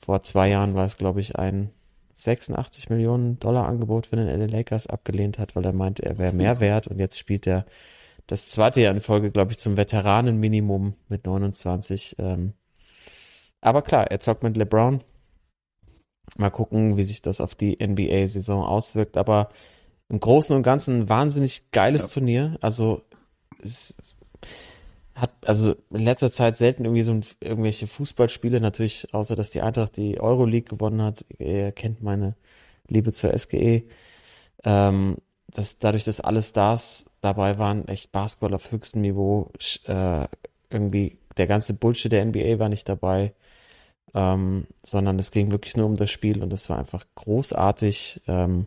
vor 0.00 0.22
zwei 0.22 0.48
Jahren 0.48 0.74
war 0.74 0.86
es, 0.86 0.96
glaube 0.96 1.20
ich, 1.20 1.36
ein 1.36 1.70
86 2.14 2.90
Millionen 2.90 3.38
Dollar 3.38 3.66
Angebot 3.66 4.06
für 4.06 4.16
den 4.16 4.26
LA 4.26 4.46
Lakers 4.46 4.86
abgelehnt 4.86 5.38
hat, 5.38 5.56
weil 5.56 5.64
er 5.64 5.72
meinte, 5.72 6.04
er 6.04 6.18
wäre 6.18 6.34
mehr 6.34 6.60
wert 6.60 6.86
und 6.86 6.98
jetzt 6.98 7.18
spielt 7.18 7.46
er 7.46 7.64
das 8.26 8.46
zweite 8.46 8.80
Jahr 8.80 8.94
in 8.94 9.00
Folge, 9.00 9.30
glaube 9.30 9.52
ich, 9.52 9.58
zum 9.58 9.76
Veteranenminimum 9.76 10.94
mit 11.08 11.26
29. 11.26 12.16
Ähm, 12.18 12.52
aber 13.60 13.82
klar, 13.82 14.10
er 14.10 14.20
zockt 14.20 14.42
mit 14.42 14.56
LeBron. 14.56 15.02
Mal 16.36 16.50
gucken, 16.50 16.96
wie 16.96 17.02
sich 17.02 17.22
das 17.22 17.40
auf 17.40 17.54
die 17.54 17.84
NBA-Saison 17.84 18.62
auswirkt. 18.62 19.16
Aber 19.16 19.48
im 20.08 20.20
Großen 20.20 20.54
und 20.54 20.62
Ganzen 20.62 21.00
ein 21.00 21.08
wahnsinnig 21.08 21.72
geiles 21.72 22.02
ja. 22.02 22.08
Turnier. 22.08 22.58
Also 22.60 23.02
es 23.62 23.96
hat 25.20 25.32
also 25.46 25.74
in 25.90 26.04
letzter 26.04 26.30
Zeit 26.30 26.56
selten 26.56 26.84
irgendwie 26.84 27.02
so 27.02 27.12
ein, 27.12 27.24
irgendwelche 27.40 27.86
Fußballspiele, 27.86 28.60
natürlich, 28.60 29.12
außer 29.14 29.36
dass 29.36 29.50
die 29.50 29.62
Eintracht 29.62 29.96
die 29.96 30.20
Euroleague 30.20 30.68
gewonnen 30.68 31.02
hat. 31.02 31.24
Ihr 31.38 31.72
kennt 31.72 32.02
meine 32.02 32.34
Liebe 32.88 33.12
zur 33.12 33.36
SGE. 33.38 33.84
Ähm, 34.64 35.16
dass 35.48 35.78
dadurch, 35.78 36.04
dass 36.04 36.20
alle 36.20 36.42
Stars 36.42 37.10
dabei 37.20 37.58
waren, 37.58 37.88
echt 37.88 38.12
Basketball 38.12 38.54
auf 38.54 38.70
höchstem 38.72 39.02
Niveau, 39.02 39.50
äh, 39.86 40.26
irgendwie 40.70 41.18
der 41.36 41.46
ganze 41.46 41.74
Bullshit 41.74 42.12
der 42.12 42.24
NBA 42.24 42.58
war 42.58 42.68
nicht 42.68 42.88
dabei, 42.88 43.34
ähm, 44.14 44.66
sondern 44.84 45.18
es 45.18 45.30
ging 45.30 45.50
wirklich 45.50 45.76
nur 45.76 45.86
um 45.86 45.96
das 45.96 46.10
Spiel 46.10 46.42
und 46.42 46.52
es 46.52 46.68
war 46.70 46.78
einfach 46.78 47.04
großartig. 47.16 48.22
Ähm, 48.28 48.66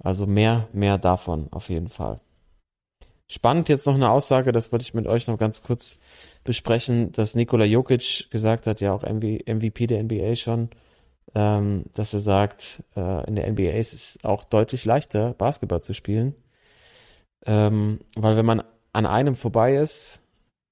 also 0.00 0.26
mehr, 0.26 0.68
mehr 0.72 0.98
davon 0.98 1.48
auf 1.50 1.70
jeden 1.70 1.88
Fall. 1.88 2.20
Spannend 3.30 3.68
jetzt 3.68 3.86
noch 3.86 3.94
eine 3.94 4.10
Aussage, 4.10 4.52
das 4.52 4.72
wollte 4.72 4.84
ich 4.84 4.94
mit 4.94 5.06
euch 5.06 5.28
noch 5.28 5.38
ganz 5.38 5.62
kurz 5.62 5.98
besprechen, 6.44 7.12
dass 7.12 7.34
Nikola 7.34 7.66
Jokic 7.66 8.30
gesagt 8.30 8.66
hat, 8.66 8.80
ja 8.80 8.92
auch 8.92 9.02
MVP 9.02 9.86
der 9.86 10.02
NBA 10.02 10.34
schon, 10.34 10.70
ähm, 11.34 11.84
dass 11.92 12.14
er 12.14 12.20
sagt, 12.20 12.82
äh, 12.96 13.26
in 13.28 13.36
der 13.36 13.46
NBA 13.50 13.72
ist 13.72 13.92
es 13.92 14.18
auch 14.24 14.44
deutlich 14.44 14.86
leichter, 14.86 15.34
Basketball 15.34 15.82
zu 15.82 15.92
spielen. 15.92 16.34
Ähm, 17.46 18.00
weil 18.16 18.36
wenn 18.36 18.46
man 18.46 18.62
an 18.92 19.06
einem 19.06 19.36
vorbei 19.36 19.76
ist, 19.76 20.22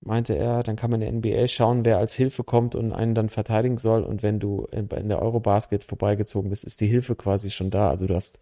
meinte 0.01 0.35
er, 0.35 0.63
dann 0.63 0.77
kann 0.77 0.91
man 0.91 1.03
in 1.03 1.21
der 1.23 1.33
NBA 1.35 1.49
schauen, 1.49 1.85
wer 1.85 1.99
als 1.99 2.15
Hilfe 2.15 2.45
kommt 2.45 2.75
und 2.75 2.93
einen 2.93 3.15
dann 3.15 3.29
verteidigen 3.29 3.79
soll. 3.79 4.03
Und 4.03 4.23
wenn 4.23 4.41
du 4.41 4.67
in, 4.73 4.89
in 4.89 5.09
der 5.09 5.21
Eurobasket 5.21 5.85
vorbeigezogen 5.85 6.51
bist, 6.51 6.65
ist 6.65 6.81
die 6.81 6.87
Hilfe 6.87 7.17
quasi 7.17 7.51
schon 7.51 7.71
da. 7.71 7.91
Also 7.91 8.07
du 8.07 8.15
hast 8.15 8.41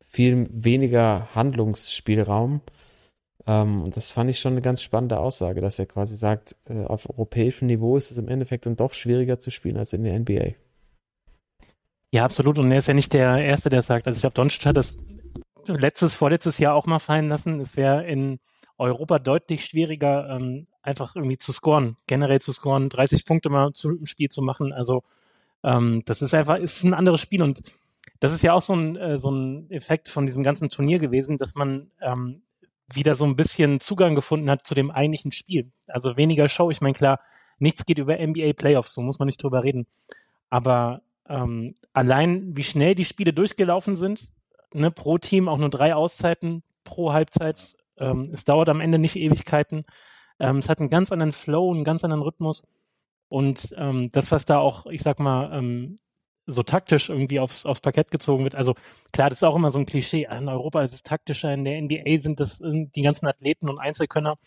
viel 0.00 0.48
weniger 0.52 1.34
Handlungsspielraum. 1.34 2.60
Ähm, 3.46 3.82
und 3.82 3.96
das 3.96 4.12
fand 4.12 4.30
ich 4.30 4.38
schon 4.38 4.52
eine 4.52 4.62
ganz 4.62 4.82
spannende 4.82 5.18
Aussage, 5.18 5.60
dass 5.60 5.78
er 5.78 5.86
quasi 5.86 6.16
sagt, 6.16 6.56
äh, 6.68 6.84
auf 6.84 7.08
europäischem 7.08 7.66
Niveau 7.66 7.96
ist 7.96 8.10
es 8.10 8.18
im 8.18 8.28
Endeffekt 8.28 8.66
dann 8.66 8.76
doch 8.76 8.94
schwieriger 8.94 9.38
zu 9.38 9.50
spielen 9.50 9.76
als 9.76 9.92
in 9.92 10.04
der 10.04 10.18
NBA. 10.18 10.54
Ja, 12.12 12.24
absolut. 12.24 12.58
Und 12.58 12.70
er 12.70 12.78
ist 12.78 12.88
ja 12.88 12.94
nicht 12.94 13.12
der 13.12 13.38
Erste, 13.38 13.70
der 13.70 13.82
sagt. 13.82 14.06
Also 14.06 14.18
ich 14.18 14.20
glaube, 14.20 14.34
Doncic 14.34 14.66
hat 14.66 14.76
das 14.76 14.98
letztes, 15.66 16.14
vorletztes 16.14 16.58
Jahr 16.58 16.74
auch 16.74 16.86
mal 16.86 16.98
fallen 16.98 17.28
lassen. 17.28 17.58
Es 17.60 17.76
wäre 17.76 18.06
in 18.06 18.38
Europa 18.78 19.18
deutlich 19.18 19.64
schwieriger, 19.64 20.28
ähm, 20.28 20.66
einfach 20.82 21.16
irgendwie 21.16 21.38
zu 21.38 21.52
scoren, 21.52 21.96
generell 22.06 22.40
zu 22.40 22.52
scoren, 22.52 22.88
30 22.88 23.24
Punkte 23.24 23.48
mal 23.48 23.72
zu, 23.72 23.90
im 23.90 24.06
Spiel 24.06 24.28
zu 24.28 24.42
machen. 24.42 24.72
Also 24.72 25.04
ähm, 25.62 26.02
das 26.04 26.22
ist 26.22 26.34
einfach, 26.34 26.56
ist 26.56 26.82
ein 26.84 26.94
anderes 26.94 27.20
Spiel 27.20 27.42
und 27.42 27.62
das 28.20 28.32
ist 28.32 28.42
ja 28.42 28.52
auch 28.52 28.62
so 28.62 28.74
ein, 28.74 28.96
äh, 28.96 29.18
so 29.18 29.30
ein 29.30 29.70
Effekt 29.70 30.08
von 30.08 30.26
diesem 30.26 30.42
ganzen 30.42 30.68
Turnier 30.68 30.98
gewesen, 30.98 31.38
dass 31.38 31.54
man 31.54 31.90
ähm, 32.00 32.42
wieder 32.94 33.14
so 33.14 33.24
ein 33.24 33.36
bisschen 33.36 33.80
Zugang 33.80 34.14
gefunden 34.14 34.50
hat 34.50 34.66
zu 34.66 34.74
dem 34.74 34.90
eigentlichen 34.90 35.32
Spiel. 35.32 35.72
Also 35.88 36.16
weniger 36.16 36.48
Show. 36.48 36.70
Ich 36.70 36.80
meine, 36.80 36.94
klar, 36.94 37.20
nichts 37.58 37.84
geht 37.84 37.98
über 37.98 38.18
NBA 38.18 38.52
Playoffs, 38.54 38.94
so 38.94 39.02
muss 39.02 39.18
man 39.18 39.26
nicht 39.26 39.42
drüber 39.42 39.62
reden. 39.62 39.86
Aber 40.50 41.02
ähm, 41.28 41.74
allein, 41.92 42.56
wie 42.56 42.64
schnell 42.64 42.94
die 42.94 43.04
Spiele 43.04 43.32
durchgelaufen 43.32 43.96
sind, 43.96 44.30
ne, 44.72 44.90
pro 44.90 45.18
Team 45.18 45.48
auch 45.48 45.58
nur 45.58 45.70
drei 45.70 45.94
Auszeiten 45.94 46.62
pro 46.84 47.12
Halbzeit. 47.12 47.74
Ähm, 47.98 48.30
es 48.32 48.44
dauert 48.44 48.68
am 48.68 48.80
Ende 48.80 48.98
nicht 48.98 49.16
Ewigkeiten. 49.16 49.84
Ähm, 50.38 50.58
es 50.58 50.68
hat 50.68 50.80
einen 50.80 50.90
ganz 50.90 51.12
anderen 51.12 51.32
Flow, 51.32 51.72
einen 51.72 51.84
ganz 51.84 52.04
anderen 52.04 52.22
Rhythmus. 52.22 52.64
Und 53.28 53.74
ähm, 53.78 54.10
das, 54.10 54.30
was 54.30 54.44
da 54.44 54.58
auch, 54.58 54.86
ich 54.86 55.02
sag 55.02 55.18
mal, 55.20 55.56
ähm, 55.56 55.98
so 56.46 56.62
taktisch 56.62 57.08
irgendwie 57.08 57.40
aufs, 57.40 57.66
aufs 57.66 57.80
Parkett 57.80 58.10
gezogen 58.10 58.44
wird. 58.44 58.54
Also 58.54 58.74
klar, 59.12 59.30
das 59.30 59.38
ist 59.38 59.44
auch 59.44 59.56
immer 59.56 59.70
so 59.70 59.78
ein 59.78 59.86
Klischee. 59.86 60.26
In 60.30 60.48
Europa 60.48 60.82
ist 60.82 60.92
es 60.92 61.02
taktischer, 61.02 61.52
in 61.52 61.64
der 61.64 61.80
NBA 61.80 62.18
sind 62.18 62.40
das 62.40 62.60
äh, 62.60 62.86
die 62.94 63.02
ganzen 63.02 63.26
Athleten 63.26 63.68
und 63.68 63.78
Einzelkönner. 63.78 64.38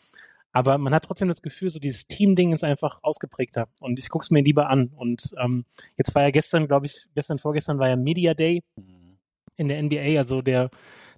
Aber 0.56 0.78
man 0.78 0.94
hat 0.94 1.04
trotzdem 1.04 1.28
das 1.28 1.42
Gefühl, 1.42 1.70
so 1.70 1.80
dieses 1.80 2.08
Team-Ding 2.08 2.54
ist 2.54 2.64
einfach 2.64 3.00
ausgeprägter. 3.02 3.68
Und 3.82 4.00
ich 4.00 4.08
gucke 4.08 4.24
es 4.24 4.32
mir 4.32 4.42
lieber 4.42 4.70
an. 4.70 4.88
Und 4.96 5.36
ähm, 5.38 5.66
jetzt 5.98 6.16
war 6.16 6.22
ja 6.22 6.32
gestern, 6.32 6.68
glaube 6.68 6.86
ich, 6.86 7.08
gestern, 7.14 7.40
vorgestern 7.40 7.78
war 7.78 7.90
ja 7.90 7.98
Media 7.98 8.34
Day 8.34 8.64
mhm. 8.78 9.18
in 9.58 9.68
der 9.68 9.84
NBA. 9.84 10.18
Also 10.18 10.42
der, 10.42 10.70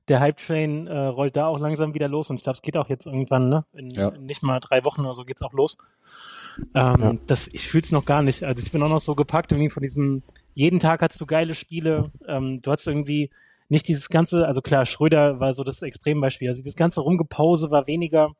der 0.07 0.21
Hype-Train 0.21 0.87
äh, 0.87 0.97
rollt 0.97 1.35
da 1.35 1.45
auch 1.45 1.59
langsam 1.59 1.93
wieder 1.93 2.07
los. 2.07 2.31
Und 2.31 2.37
ich 2.37 2.43
glaube, 2.43 2.55
es 2.55 2.63
geht 2.63 2.77
auch 2.77 2.89
jetzt 2.89 3.05
irgendwann, 3.05 3.47
ne? 3.47 3.63
In, 3.73 3.91
ja. 3.91 4.09
in 4.09 4.25
nicht 4.25 4.41
mal 4.41 4.59
drei 4.59 4.83
Wochen 4.83 5.01
oder 5.01 5.13
so 5.13 5.23
geht 5.23 5.35
es 5.35 5.43
auch 5.43 5.53
los. 5.53 5.77
Ähm, 6.73 7.01
ja. 7.01 7.13
das, 7.27 7.47
ich 7.47 7.67
fühle 7.67 7.83
es 7.83 7.91
noch 7.91 8.05
gar 8.05 8.23
nicht. 8.23 8.43
Also 8.43 8.63
ich 8.63 8.71
bin 8.71 8.81
auch 8.81 8.89
noch 8.89 9.01
so 9.01 9.13
gepackt 9.13 9.51
irgendwie 9.51 9.69
von 9.69 9.83
diesem, 9.83 10.23
jeden 10.57 10.79
Tag 10.79 11.01
hast 11.01 11.21
du 11.21 11.25
geile 11.25 11.53
Spiele. 11.53 12.11
Ähm, 12.27 12.61
du 12.61 12.71
hast 12.71 12.87
irgendwie 12.87 13.29
nicht 13.69 13.87
dieses 13.87 14.09
ganze, 14.09 14.47
also 14.47 14.61
klar, 14.61 14.85
Schröder 14.85 15.39
war 15.39 15.53
so 15.53 15.63
das 15.63 15.81
Extrembeispiel. 15.81 16.47
Also 16.49 16.63
das 16.63 16.75
ganze 16.75 17.01
Rumgepause 17.01 17.69
war 17.69 17.85
weniger 17.85 18.31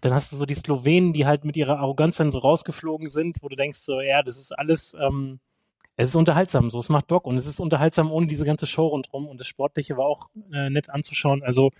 dann 0.00 0.14
hast 0.14 0.32
du 0.32 0.36
so 0.36 0.46
die 0.46 0.54
Slowenen, 0.54 1.12
die 1.12 1.26
halt 1.26 1.44
mit 1.44 1.56
ihrer 1.56 1.78
Arroganz 1.78 2.16
dann 2.16 2.32
so 2.32 2.38
rausgeflogen 2.38 3.08
sind, 3.08 3.38
wo 3.42 3.48
du 3.48 3.56
denkst 3.56 3.78
so, 3.78 4.00
ja, 4.00 4.22
das 4.22 4.38
ist 4.38 4.58
alles, 4.58 4.96
ähm, 4.98 5.40
es 5.96 6.10
ist 6.10 6.14
unterhaltsam, 6.14 6.70
so, 6.70 6.78
es 6.78 6.88
macht 6.88 7.08
Bock 7.08 7.26
und 7.26 7.36
es 7.36 7.46
ist 7.46 7.60
unterhaltsam 7.60 8.10
ohne 8.10 8.26
diese 8.26 8.44
ganze 8.44 8.66
Show 8.66 8.86
rundherum 8.88 9.26
und 9.26 9.38
das 9.38 9.46
Sportliche 9.46 9.96
war 9.96 10.06
auch 10.06 10.30
äh, 10.52 10.70
nett 10.70 10.90
anzuschauen. 10.90 11.42
Also 11.42 11.70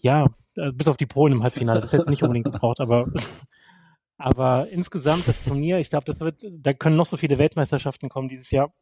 ja, 0.00 0.26
äh, 0.56 0.72
bis 0.72 0.88
auf 0.88 0.96
die 0.96 1.06
Polen 1.06 1.34
im 1.34 1.42
Halbfinale, 1.42 1.80
das 1.80 1.92
hätte 1.92 2.04
es 2.04 2.08
nicht 2.08 2.22
unbedingt 2.22 2.46
gebraucht, 2.46 2.80
aber 2.80 3.06
aber 4.18 4.68
insgesamt 4.68 5.28
das 5.28 5.42
Turnier, 5.42 5.78
ich 5.78 5.90
glaube, 5.90 6.04
das 6.04 6.20
wird, 6.20 6.44
da 6.50 6.72
können 6.72 6.96
noch 6.96 7.06
so 7.06 7.16
viele 7.16 7.38
Weltmeisterschaften 7.38 8.08
kommen 8.08 8.28
dieses 8.28 8.50
Jahr. 8.50 8.72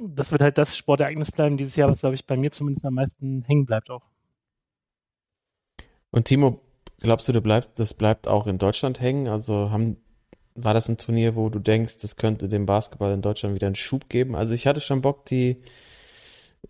Das 0.00 0.32
wird 0.32 0.42
halt 0.42 0.58
das 0.58 0.76
Sportereignis 0.76 1.30
bleiben 1.30 1.56
dieses 1.56 1.76
Jahr, 1.76 1.90
was 1.90 2.00
glaube 2.00 2.14
ich 2.14 2.26
bei 2.26 2.36
mir 2.36 2.50
zumindest 2.50 2.86
am 2.86 2.94
meisten 2.94 3.42
hängen 3.42 3.66
bleibt 3.66 3.90
auch. 3.90 4.08
Und 6.10 6.26
Timo, 6.26 6.60
Glaubst 7.02 7.28
du, 7.28 7.40
bleibt, 7.40 7.80
das 7.80 7.94
bleibt 7.94 8.28
auch 8.28 8.46
in 8.46 8.58
Deutschland 8.58 9.00
hängen? 9.00 9.26
Also 9.26 9.72
haben, 9.72 9.96
war 10.54 10.72
das 10.72 10.88
ein 10.88 10.98
Turnier, 10.98 11.34
wo 11.34 11.48
du 11.48 11.58
denkst, 11.58 11.98
das 11.98 12.16
könnte 12.16 12.48
dem 12.48 12.64
Basketball 12.64 13.12
in 13.12 13.22
Deutschland 13.22 13.56
wieder 13.56 13.66
einen 13.66 13.74
Schub 13.74 14.08
geben? 14.08 14.36
Also 14.36 14.54
ich 14.54 14.68
hatte 14.68 14.80
schon 14.80 15.02
Bock, 15.02 15.26
die, 15.26 15.60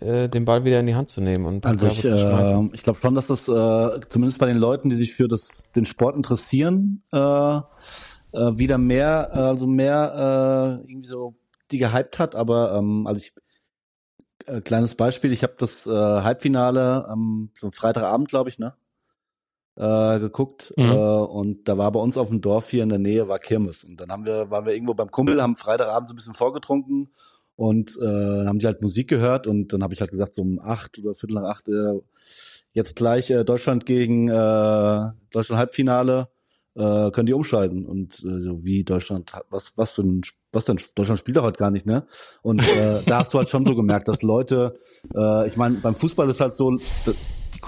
äh, 0.00 0.28
den 0.28 0.44
Ball 0.44 0.64
wieder 0.64 0.80
in 0.80 0.86
die 0.86 0.94
Hand 0.94 1.10
zu 1.10 1.20
nehmen 1.20 1.44
und 1.46 1.66
also 1.66 1.86
ich, 1.86 2.04
äh, 2.04 2.68
ich 2.72 2.82
glaube 2.82 2.98
schon, 2.98 3.14
dass 3.14 3.26
das 3.26 3.48
äh, 3.48 4.00
zumindest 4.08 4.38
bei 4.38 4.46
den 4.46 4.56
Leuten, 4.56 4.88
die 4.88 4.96
sich 4.96 5.14
für 5.14 5.28
das, 5.28 5.70
den 5.76 5.86
Sport 5.86 6.16
interessieren, 6.16 7.02
äh, 7.12 7.18
äh, 7.18 7.60
wieder 8.32 8.78
mehr, 8.78 9.34
also 9.34 9.66
mehr 9.66 10.80
äh, 10.84 10.90
irgendwie 10.90 11.08
so 11.08 11.34
die 11.70 11.78
gehypt 11.78 12.18
hat. 12.18 12.34
Aber 12.34 12.74
ähm, 12.74 13.06
also 13.06 13.20
ich 13.20 13.34
äh, 14.46 14.60
kleines 14.60 14.94
Beispiel, 14.94 15.32
ich 15.32 15.42
habe 15.42 15.54
das 15.58 15.86
äh, 15.86 15.90
Halbfinale 15.90 17.06
am 17.08 17.50
so 17.54 17.70
Freitagabend, 17.70 18.28
glaube 18.28 18.48
ich, 18.48 18.58
ne? 18.58 18.74
äh, 19.76 20.18
geguckt 20.18 20.72
mhm. 20.76 20.90
äh, 20.90 20.94
und 20.94 21.68
da 21.68 21.78
war 21.78 21.90
bei 21.92 22.00
uns 22.00 22.18
auf 22.18 22.28
dem 22.28 22.40
Dorf 22.40 22.68
hier 22.68 22.82
in 22.82 22.90
der 22.90 22.98
Nähe 22.98 23.28
war 23.28 23.38
Kirmes 23.38 23.84
und 23.84 24.00
dann 24.00 24.12
haben 24.12 24.26
wir 24.26 24.50
waren 24.50 24.66
wir 24.66 24.74
irgendwo 24.74 24.94
beim 24.94 25.10
Kumpel 25.10 25.40
haben 25.42 25.56
Freitagabend 25.56 26.08
so 26.08 26.12
ein 26.12 26.16
bisschen 26.16 26.34
vorgetrunken 26.34 27.10
und 27.62 27.96
äh, 28.02 28.44
haben 28.44 28.58
die 28.58 28.66
halt 28.66 28.82
Musik 28.82 29.06
gehört 29.06 29.46
und 29.46 29.72
dann 29.72 29.84
habe 29.84 29.94
ich 29.94 30.00
halt 30.00 30.10
gesagt 30.10 30.34
so 30.34 30.42
um 30.42 30.58
acht 30.58 30.98
oder 30.98 31.14
viertel 31.14 31.34
nach 31.34 31.48
acht 31.48 31.68
äh, 31.68 32.00
jetzt 32.72 32.96
gleich 32.96 33.30
äh, 33.30 33.44
Deutschland 33.44 33.86
gegen 33.86 34.26
äh, 34.26 35.10
Deutschland 35.30 35.60
Halbfinale 35.60 36.28
äh, 36.74 37.12
können 37.12 37.26
die 37.26 37.34
umschalten 37.34 37.86
und 37.86 38.14
äh, 38.24 38.40
so 38.40 38.64
wie 38.64 38.82
Deutschland 38.82 39.34
was 39.48 39.78
was 39.78 39.92
für 39.92 40.02
ein 40.02 40.22
was 40.50 40.64
denn 40.64 40.80
Deutschland 40.96 41.20
spielt 41.20 41.36
doch 41.36 41.44
heute 41.44 41.58
gar 41.58 41.70
nicht 41.70 41.86
ne 41.86 42.04
und 42.42 42.66
äh, 42.66 43.02
da 43.06 43.20
hast 43.20 43.32
du 43.32 43.38
halt 43.38 43.48
schon 43.48 43.64
so 43.64 43.76
gemerkt 43.76 44.08
dass 44.08 44.22
Leute 44.22 44.80
äh, 45.14 45.46
ich 45.46 45.56
meine 45.56 45.76
beim 45.76 45.94
Fußball 45.94 46.28
ist 46.28 46.40
halt 46.40 46.56
so 46.56 46.76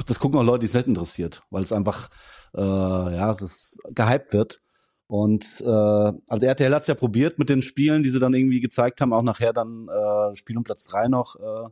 das 0.06 0.18
gucken 0.18 0.40
auch 0.40 0.44
Leute, 0.44 0.60
die 0.60 0.66
es 0.66 0.74
nicht 0.74 0.88
interessiert, 0.88 1.42
weil 1.50 1.62
es 1.62 1.72
einfach 1.72 2.08
äh, 2.56 2.60
ja 2.60 3.32
das 3.34 3.76
gehypt 3.90 4.32
wird. 4.32 4.60
Und 5.06 5.60
äh, 5.60 5.64
also 5.64 6.46
RTL 6.46 6.74
hat 6.74 6.82
es 6.82 6.88
ja 6.88 6.94
probiert 6.94 7.38
mit 7.38 7.48
den 7.48 7.62
Spielen, 7.62 8.02
die 8.02 8.10
sie 8.10 8.18
dann 8.18 8.32
irgendwie 8.32 8.60
gezeigt 8.60 9.00
haben, 9.00 9.12
auch 9.12 9.22
nachher 9.22 9.52
dann 9.52 9.88
äh, 9.88 10.36
Spiel 10.36 10.56
um 10.56 10.64
Platz 10.64 10.84
drei 10.84 11.08
noch. 11.08 11.36
Äh, 11.36 11.70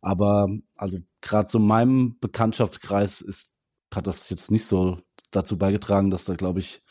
aber 0.00 0.48
also 0.76 0.98
gerade 1.20 1.48
so 1.48 1.58
in 1.58 1.66
meinem 1.66 2.18
Bekanntschaftskreis 2.20 3.20
ist 3.20 3.52
hat 3.94 4.06
das 4.06 4.30
jetzt 4.30 4.50
nicht 4.50 4.66
so 4.66 4.98
dazu 5.30 5.58
beigetragen, 5.58 6.10
dass 6.10 6.24
da 6.24 6.34
glaube 6.34 6.60
ich 6.60 6.82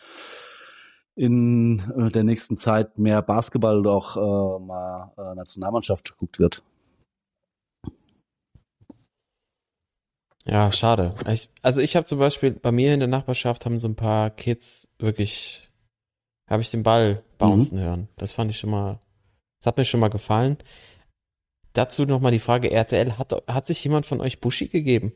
in 1.16 1.80
äh, 1.98 2.10
der 2.10 2.24
nächsten 2.24 2.58
Zeit 2.58 2.98
mehr 2.98 3.22
Basketball 3.22 3.80
oder 3.80 3.92
auch 3.92 4.18
äh, 4.18 4.64
mal 4.64 5.12
äh, 5.18 5.36
Nationalmannschaft 5.36 6.10
geguckt 6.10 6.40
wird. 6.40 6.64
Ja, 10.46 10.72
schade. 10.72 11.14
Ich, 11.28 11.50
also 11.62 11.82
ich 11.82 11.96
habe 11.96 12.06
zum 12.06 12.18
Beispiel 12.18 12.52
bei 12.52 12.72
mir 12.72 12.94
in 12.94 13.00
der 13.00 13.08
Nachbarschaft 13.08 13.66
haben 13.66 13.78
so 13.78 13.88
ein 13.88 13.96
paar 13.96 14.32
Kids 14.32 14.90
wirklich, 14.98 15.70
habe 16.52 16.62
ich 16.62 16.72
den 16.72 16.84
Ball 16.84 17.24
bouncen 17.38 17.80
mhm. 17.80 17.84
hören. 17.84 18.08
Das 18.18 18.32
fand 18.32 18.52
ich 18.52 18.60
schon 18.60 18.70
mal, 18.70 19.00
das 19.60 19.68
hat 19.68 19.78
mir 19.78 19.86
schon 19.86 20.00
mal 20.00 20.10
gefallen. 20.10 20.58
Dazu 21.74 22.06
nochmal 22.06 22.32
die 22.32 22.40
Frage, 22.40 22.72
RTL, 22.72 23.18
hat, 23.18 23.34
hat 23.48 23.68
sich 23.68 23.84
jemand 23.84 24.06
von 24.06 24.20
euch 24.20 24.42
Buschi 24.42 24.68
gegeben? 24.68 25.14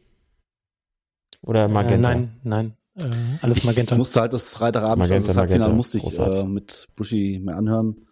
Oder 1.41 1.65
äh, 1.65 1.67
Magenta? 1.67 2.11
Äh, 2.11 2.15
nein, 2.15 2.39
nein. 2.43 2.77
Äh, 2.97 3.13
alles 3.41 3.63
Magenta. 3.65 3.95
Ich 3.95 3.99
musste 3.99 4.21
halt 4.21 4.33
das 4.33 4.55
Freitagabend, 4.55 4.99
Magenta, 4.99 5.15
also 5.15 5.27
das 5.27 5.37
Halbfinale 5.37 5.73
musste 5.73 5.97
ich 5.97 6.17
äh, 6.17 6.43
mit 6.45 6.87
Buschi 6.95 7.41
mir 7.43 7.55
anhören. 7.55 8.05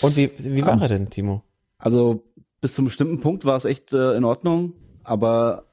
Und 0.00 0.16
wie, 0.16 0.32
wie 0.38 0.64
war 0.64 0.74
um, 0.74 0.82
er 0.82 0.88
denn, 0.88 1.10
Timo? 1.10 1.42
Also 1.78 2.24
bis 2.60 2.74
zum 2.74 2.86
bestimmten 2.86 3.20
Punkt 3.20 3.44
war 3.44 3.56
es 3.56 3.66
echt 3.66 3.92
äh, 3.92 4.16
in 4.16 4.24
Ordnung 4.24 4.72
aber 5.06 5.64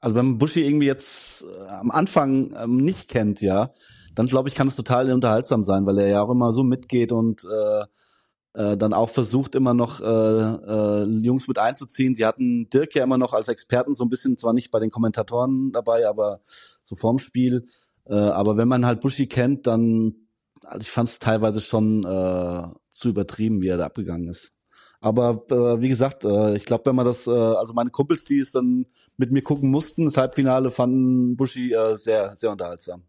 also 0.00 0.16
wenn 0.16 0.26
man 0.26 0.38
Bushi 0.38 0.64
irgendwie 0.64 0.86
jetzt 0.86 1.44
äh, 1.44 1.68
am 1.68 1.90
Anfang 1.90 2.54
ähm, 2.56 2.78
nicht 2.78 3.08
kennt, 3.08 3.40
ja, 3.40 3.72
dann 4.16 4.26
glaube 4.26 4.48
ich, 4.48 4.54
kann 4.54 4.66
es 4.66 4.76
total 4.76 5.12
unterhaltsam 5.12 5.62
sein, 5.62 5.86
weil 5.86 5.98
er 5.98 6.08
ja 6.08 6.22
auch 6.22 6.30
immer 6.30 6.50
so 6.50 6.64
mitgeht 6.64 7.12
und 7.12 7.44
äh, 7.44 7.84
äh, 8.54 8.76
dann 8.76 8.94
auch 8.94 9.10
versucht 9.10 9.54
immer 9.54 9.74
noch 9.74 10.00
äh, 10.00 10.04
äh, 10.04 11.04
Jungs 11.04 11.46
mit 11.46 11.58
einzuziehen. 11.58 12.14
Sie 12.14 12.24
hatten 12.24 12.68
Dirk 12.70 12.94
ja 12.94 13.04
immer 13.04 13.18
noch 13.18 13.34
als 13.34 13.48
Experten 13.48 13.94
so 13.94 14.04
ein 14.04 14.08
bisschen, 14.08 14.38
zwar 14.38 14.54
nicht 14.54 14.70
bei 14.70 14.80
den 14.80 14.90
Kommentatoren 14.90 15.72
dabei, 15.72 16.08
aber 16.08 16.40
so 16.82 16.96
vorm 16.96 17.18
Spiel. 17.18 17.66
Äh, 18.06 18.14
aber 18.14 18.56
wenn 18.56 18.68
man 18.68 18.86
halt 18.86 19.00
Bushi 19.00 19.26
kennt, 19.26 19.66
dann, 19.66 20.14
also 20.64 20.80
ich 20.80 20.90
fand 20.90 21.10
es 21.10 21.18
teilweise 21.18 21.60
schon 21.60 22.02
äh, 22.04 22.68
zu 22.88 23.10
übertrieben, 23.10 23.60
wie 23.60 23.68
er 23.68 23.76
da 23.76 23.86
abgegangen 23.86 24.28
ist. 24.28 24.52
Aber 25.00 25.44
äh, 25.50 25.80
wie 25.82 25.88
gesagt, 25.88 26.24
äh, 26.24 26.56
ich 26.56 26.64
glaube, 26.64 26.86
wenn 26.86 26.96
man 26.96 27.04
das, 27.04 27.26
äh, 27.26 27.30
also 27.30 27.74
meine 27.74 27.90
Kumpels, 27.90 28.24
die 28.24 28.38
es 28.38 28.52
dann 28.52 28.86
mit 29.18 29.30
mir 29.30 29.42
gucken 29.42 29.70
mussten, 29.70 30.06
das 30.06 30.16
Halbfinale 30.16 30.70
fanden 30.70 31.36
Bushi 31.36 31.74
äh, 31.74 31.96
sehr, 31.96 32.34
sehr 32.36 32.50
unterhaltsam. 32.50 33.02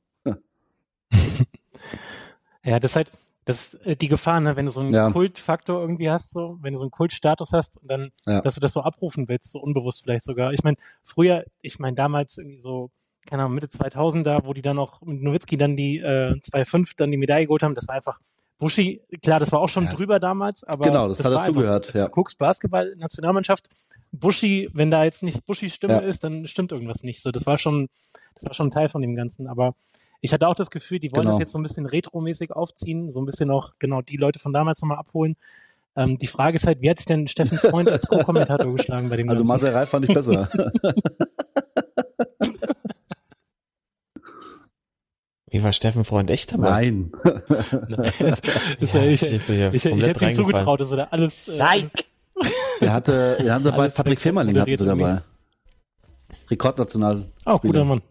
Ja, 2.68 2.80
das 2.80 2.92
ist 2.92 2.96
halt, 2.96 3.12
das 3.46 3.74
ist 3.74 3.86
äh, 3.86 3.96
die 3.96 4.10
Gefahr, 4.10 4.42
ne, 4.42 4.56
wenn 4.56 4.66
du 4.66 4.72
so 4.72 4.82
einen 4.82 4.94
ja. 4.94 5.10
Kultfaktor 5.10 5.80
irgendwie 5.80 6.10
hast, 6.10 6.32
so, 6.32 6.58
wenn 6.62 6.74
du 6.74 6.80
so 6.80 6.84
einen 6.84 6.92
Kultstatus 6.92 7.54
hast 7.54 7.78
und 7.78 7.90
dann, 7.90 8.12
ja. 8.26 8.42
dass 8.42 8.56
du 8.56 8.62
das 8.62 8.74
so 8.74 8.82
abrufen 8.82 9.28
willst, 9.30 9.52
so 9.52 9.60
unbewusst 9.60 10.04
vielleicht 10.04 10.26
sogar. 10.26 10.52
Ich 10.52 10.64
meine, 10.64 10.78
früher, 11.04 11.46
ich 11.62 11.80
meine, 11.80 11.96
damals 11.96 12.38
irgendwie 12.38 12.60
so, 12.60 12.92
keine 13.26 13.44
Ahnung, 13.44 13.56
Mitte 13.56 13.68
2000er, 13.68 14.46
wo 14.46 14.54
die 14.54 14.62
dann 14.62 14.80
auch 14.80 15.02
mit 15.02 15.22
Nowitzki 15.22 15.58
dann 15.58 15.78
die 15.78 16.00
äh, 16.00 16.34
2.5 16.34 16.92
dann 16.98 17.12
die 17.12 17.18
Medaille 17.18 17.46
geholt 17.46 17.64
haben, 17.64 17.74
das 17.74 17.88
war 17.88 17.96
einfach 17.96 18.20
Buschi, 18.60 19.02
klar, 19.22 19.40
das 19.40 19.52
war 19.52 19.60
auch 19.60 19.70
schon 19.70 19.86
ja. 19.86 19.94
drüber 19.94 20.20
damals, 20.20 20.64
aber. 20.64 20.84
Genau, 20.84 21.08
das, 21.08 21.18
das 21.18 21.28
hat 21.28 21.34
dazugehört, 21.34 21.94
ja. 21.94 22.06
Du 22.06 22.12
guckst 22.12 22.38
Basketball-Nationalmannschaft, 22.40 23.70
Buschi, 24.12 24.70
wenn 24.74 24.90
da 24.90 25.04
jetzt 25.04 25.24
nicht 25.24 25.46
Buschis 25.46 25.74
Stimme 25.74 25.94
ja. 25.94 26.00
ist, 26.00 26.24
dann 26.24 26.48
stimmt 26.48 26.72
irgendwas 26.72 27.04
nicht. 27.04 27.22
So, 27.22 27.32
das 27.32 27.46
war 27.46 27.58
schon, 27.58 27.88
das 28.34 28.46
war 28.46 28.54
schon 28.54 28.68
ein 28.68 28.72
Teil 28.72 28.90
von 28.90 29.02
dem 29.02 29.16
Ganzen, 29.16 29.48
aber 29.48 29.76
ich 30.22 30.34
hatte 30.34 30.48
auch 30.48 30.56
das 30.56 30.70
Gefühl, 30.72 31.00
die 31.00 31.12
wollen 31.12 31.24
genau. 31.24 31.34
das 31.34 31.40
jetzt 31.40 31.52
so 31.52 31.60
ein 31.60 31.64
bisschen 31.64 31.86
retromäßig 31.86 32.52
aufziehen, 32.52 33.10
so 33.10 33.22
ein 33.22 33.26
bisschen 33.26 33.52
auch 33.52 33.74
genau 33.80 34.02
die 34.02 34.18
Leute 34.18 34.40
von 34.40 34.54
damals 34.54 34.82
nochmal 34.82 34.98
abholen. 34.98 35.36
Ähm, 35.96 36.18
die 36.18 36.28
Frage 36.28 36.56
ist 36.56 36.68
halt, 36.68 36.82
wie 36.82 36.90
hat 36.90 36.98
sich 36.98 37.08
denn 37.08 37.28
Steffen 37.28 37.58
Freund 37.58 37.90
als 37.90 38.08
Co-Kommentator 38.08 38.72
geschlagen 38.74 39.10
bei 39.10 39.18
dem 39.18 39.30
Also? 39.30 39.44
Marcel 39.44 39.74
Reif 39.74 39.90
fand 39.90 40.08
ich 40.08 40.14
besser. 40.14 40.48
Wie 45.50 45.64
war 45.64 45.72
Steffen 45.72 46.04
Freund 46.04 46.30
echt 46.30 46.54
dabei? 46.54 46.92
Nein. 46.92 47.12
Ist 48.80 48.94
Ja, 48.94 49.02
ja, 49.02 49.06
ich, 49.06 49.22
ich 49.24 49.42
bin 49.48 49.60
ja 49.60 49.70
ich, 49.70 49.76
ich, 49.76 49.90
komplett 49.90 50.10
hätte 50.10 50.26
ihm 50.26 50.34
zugetraut, 50.34 50.82
dass 50.82 50.92
er 50.92 50.98
da 50.98 51.04
alles. 51.06 51.60
äh, 51.60 51.64
alles 51.64 51.92
Der 52.82 52.94
hatte, 52.94 53.38
der 53.40 53.56
hatte 53.56 53.72
dabei 53.72 53.88
Patrick 53.88 54.20
sie 54.78 54.86
dabei. 54.86 55.22
Rekordnational. 56.52 57.32
auch 57.46 57.62
guter 57.62 57.86
Mann. 57.86 58.02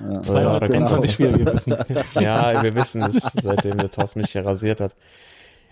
Ja. 0.00 0.22
221 0.22 1.12
Spiele 1.12 1.38
gewesen. 1.38 1.76
Ja, 2.14 2.62
wir 2.62 2.74
wissen 2.74 3.02
es, 3.02 3.30
seitdem 3.42 3.78
der 3.78 3.90
Thorsten 3.90 4.20
mich 4.20 4.32
hier 4.32 4.44
rasiert 4.44 4.80
hat. 4.80 4.96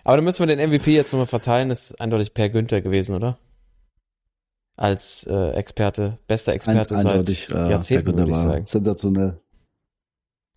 Aber 0.05 0.17
dann 0.17 0.25
müssen 0.25 0.47
wir 0.47 0.55
den 0.55 0.71
MVP 0.71 0.95
jetzt 0.95 1.13
nochmal 1.13 1.27
verteilen. 1.27 1.69
Das 1.69 1.91
ist 1.91 2.01
eindeutig 2.01 2.35
Per 2.35 2.49
Günther 2.49 2.81
gewesen, 2.81 3.15
oder? 3.15 3.39
Als 4.77 5.27
äh, 5.27 5.51
Experte, 5.51 6.19
bester 6.29 6.53
Experte 6.53 6.97
Ein, 6.97 7.03
seit 7.03 7.51
äh, 7.51 7.71
Jahrzehnten, 7.71 8.17
würde 8.17 8.31
ich 8.31 8.37
sagen. 8.37 8.65
sensationell. 8.65 9.41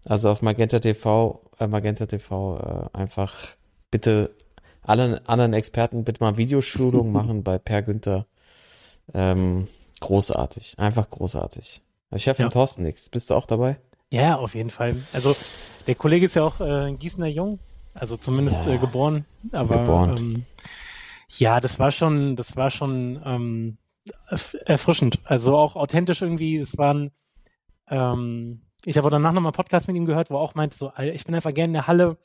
Also 0.06 0.30
auf 0.30 0.42
Magenta 0.42 0.80
TV, 0.80 1.42
äh, 1.60 1.68
Magenta 1.68 2.06
TV 2.06 2.90
äh, 2.94 2.98
einfach 2.98 3.48
bitte 3.90 4.32
allen 4.84 5.26
anderen 5.28 5.54
Experten 5.54 6.04
bitte 6.04 6.24
mal 6.24 6.38
Videoschulung 6.38 7.12
machen 7.14 7.44
bei 7.44 7.58
Per 7.58 7.82
Günther. 7.82 8.28
Ähm, 9.14 9.68
großartig, 10.00 10.76
einfach 10.78 11.10
großartig. 11.10 11.82
Ich 12.14 12.28
habe 12.28 12.36
von 12.38 12.46
Ja. 12.46 12.50
Thorsten 12.50 12.84
nichts. 12.84 13.10
Bist 13.10 13.30
du 13.30 13.36
auch 13.36 13.46
dabei? 13.46 13.80
Ja, 14.12 14.36
auf 14.38 14.56
jeden 14.56 14.70
Fall. 14.70 15.02
Also 15.14 15.36
der 15.88 15.96
Kollege 15.96 16.26
ist 16.26 16.36
ja 16.36 16.44
auch 16.44 16.60
äh, 16.60 16.88
ein 16.88 17.00
Gießener 17.00 17.28
Jung, 17.28 17.60
also 17.94 18.18
zumindest 18.18 18.66
Ja. 18.66 18.74
äh, 18.74 18.78
geboren. 18.78 19.26
Aber 19.54 19.80
Geboren. 19.80 20.18
Ähm, 20.18 20.46
ja, 21.38 21.60
das 21.62 21.80
war 21.80 21.92
schon, 21.92 22.36
das 22.36 22.58
war 22.58 22.70
schon 22.70 23.22
ähm, 23.26 23.78
erf- 24.30 24.58
erfrischend. 24.66 25.20
Also 25.24 25.56
auch 25.58 25.76
authentisch 25.78 26.22
irgendwie. 26.22 26.58
Es 26.58 26.78
waren, 26.78 27.12
ähm, 27.88 28.62
ich 28.84 28.98
habe 28.98 29.10
danach 29.10 29.32
nochmal 29.32 29.52
einen 29.52 29.56
Podcast 29.56 29.88
mit 29.88 29.96
ihm 29.96 30.06
gehört, 30.06 30.30
wo 30.30 30.36
er 30.36 30.42
auch 30.42 30.56
meinte, 30.56 30.78
so, 30.78 30.92
ich 31.00 31.24
bin 31.26 31.36
einfach 31.36 31.54
gerne 31.54 31.68
in 31.70 31.74
der 31.74 31.88
Halle. 31.88 32.18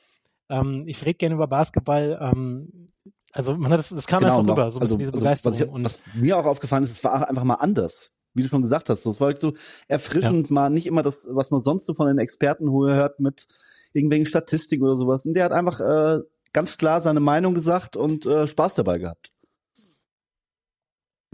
Ähm, 0.49 0.83
ich 0.87 1.02
rede 1.05 1.14
gerne 1.19 1.35
über 1.37 1.47
Basketball. 1.47 2.19
Ähm, 2.21 2.88
also 3.33 3.57
man 3.57 3.71
hat 3.71 3.78
das, 3.78 3.90
das 3.90 4.07
kam 4.07 4.25
einfach 4.25 4.38
und 4.38 4.50
auch- 4.50 4.55
rüber, 4.57 4.71
so 4.73 4.78
ein 4.78 4.83
bisschen 4.83 4.99
diese 4.99 5.12
Begeisterung. 5.12 5.85
was, 5.85 5.97
ich, 5.99 6.00
was 6.07 6.14
mir 6.14 6.37
auch 6.38 6.47
aufgefallen 6.47 6.83
ist, 6.85 6.90
es 6.90 7.05
war 7.05 7.28
einfach 7.28 7.45
mal 7.45 7.55
anders. 7.55 8.11
Wie 8.37 8.43
du 8.43 8.49
schon 8.49 8.62
gesagt 8.62 8.88
hast, 8.90 9.02
so, 9.02 9.11
es 9.11 9.21
war 9.21 9.28
halt 9.28 9.40
so 9.40 9.55
erfrischend, 9.88 10.50
mal 10.50 10.71
nicht 10.71 10.87
immer 10.87 11.02
das, 11.02 11.26
was 11.31 11.50
man 11.50 11.64
sonst 11.64 11.87
so 11.87 11.95
von 11.95 12.07
den 12.07 12.19
Experten 12.19 12.71
hört 12.71 13.19
mit 13.21 13.47
irgendwelchen 13.93 14.26
Statistiken 14.26 14.85
oder 14.85 14.97
sowas. 14.97 15.25
Und 15.26 15.35
der 15.35 15.45
hat 15.45 15.52
einfach 15.52 15.81
äh, 15.81 16.21
ganz 16.52 16.76
klar 16.78 17.00
seine 17.00 17.21
Meinung 17.21 17.55
gesagt 17.55 17.97
und 17.97 18.26
äh, 18.26 18.47
Spaß 18.47 18.75
dabei 18.75 18.99
gehabt. 18.99 19.33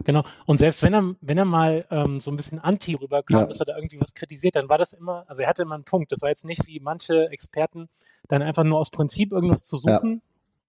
Genau. 0.05 0.25
Und 0.47 0.59
selbst 0.59 0.83
wenn 0.83 0.95
er, 0.95 1.15
wenn 1.21 1.39
er 1.39 1.45
mal 1.45 1.87
ähm, 1.91 2.19
so 2.19 2.31
ein 2.31 2.37
bisschen 2.37 2.59
anti 2.59 2.95
rüberkam, 2.95 3.41
Ja. 3.41 3.47
dass 3.47 3.61
er 3.61 3.67
da 3.67 3.77
irgendwie 3.77 4.01
was 4.01 4.15
kritisiert, 4.15 4.57
dann 4.57 4.69
war 4.69 4.79
das 4.79 4.93
immer, 4.95 5.25
also 5.29 5.43
er 5.43 5.49
hatte 5.49 5.63
immer 5.63 5.75
einen 5.75 5.85
Punkt. 5.85 6.11
Das 6.11 6.23
war 6.23 6.29
jetzt 6.29 6.45
nicht 6.45 6.67
wie 6.67 6.81
manche 6.81 7.29
Experten 7.31 7.89
dann 8.29 8.43
einfach 8.43 8.65
nur 8.65 8.79
aus 8.79 8.91
Prinzip 8.91 9.33
irgendwas 9.33 9.65
zu 9.67 9.77
Ja. 9.85 9.97
suchen, 10.01 10.23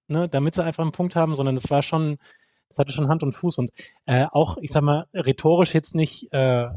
ne, 0.07 0.27
damit 0.29 0.55
sie 0.55 0.63
einfach 0.63 0.83
einen 0.83 0.91
Punkt 0.91 1.15
haben, 1.15 1.35
sondern 1.35 1.55
das 1.55 1.69
war 1.71 1.81
schon, 1.81 2.17
das 2.73 2.79
hatte 2.79 2.91
schon 2.91 3.07
Hand 3.07 3.21
und 3.21 3.33
Fuß 3.33 3.59
und 3.59 3.71
äh, 4.05 4.25
auch, 4.31 4.57
ich 4.57 4.71
sag 4.71 4.81
mal, 4.81 5.05
rhetorisch 5.13 5.73
jetzt 5.73 5.93
nicht 5.93 6.33
äh, 6.33 6.67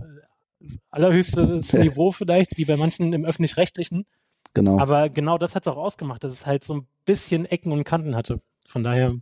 allerhöchstes 0.90 1.72
Niveau 1.72 2.10
vielleicht, 2.12 2.58
wie 2.58 2.66
bei 2.66 2.76
manchen 2.76 3.12
im 3.12 3.24
öffentlich-rechtlichen, 3.24 4.06
Genau. 4.52 4.78
aber 4.78 5.10
genau 5.10 5.36
das 5.36 5.54
hat 5.54 5.66
es 5.66 5.72
auch 5.72 5.76
ausgemacht, 5.76 6.24
dass 6.24 6.32
es 6.32 6.46
halt 6.46 6.64
so 6.64 6.74
ein 6.76 6.86
bisschen 7.04 7.44
Ecken 7.44 7.72
und 7.72 7.84
Kanten 7.84 8.16
hatte. 8.16 8.40
Von 8.66 8.82
daher, 8.82 9.14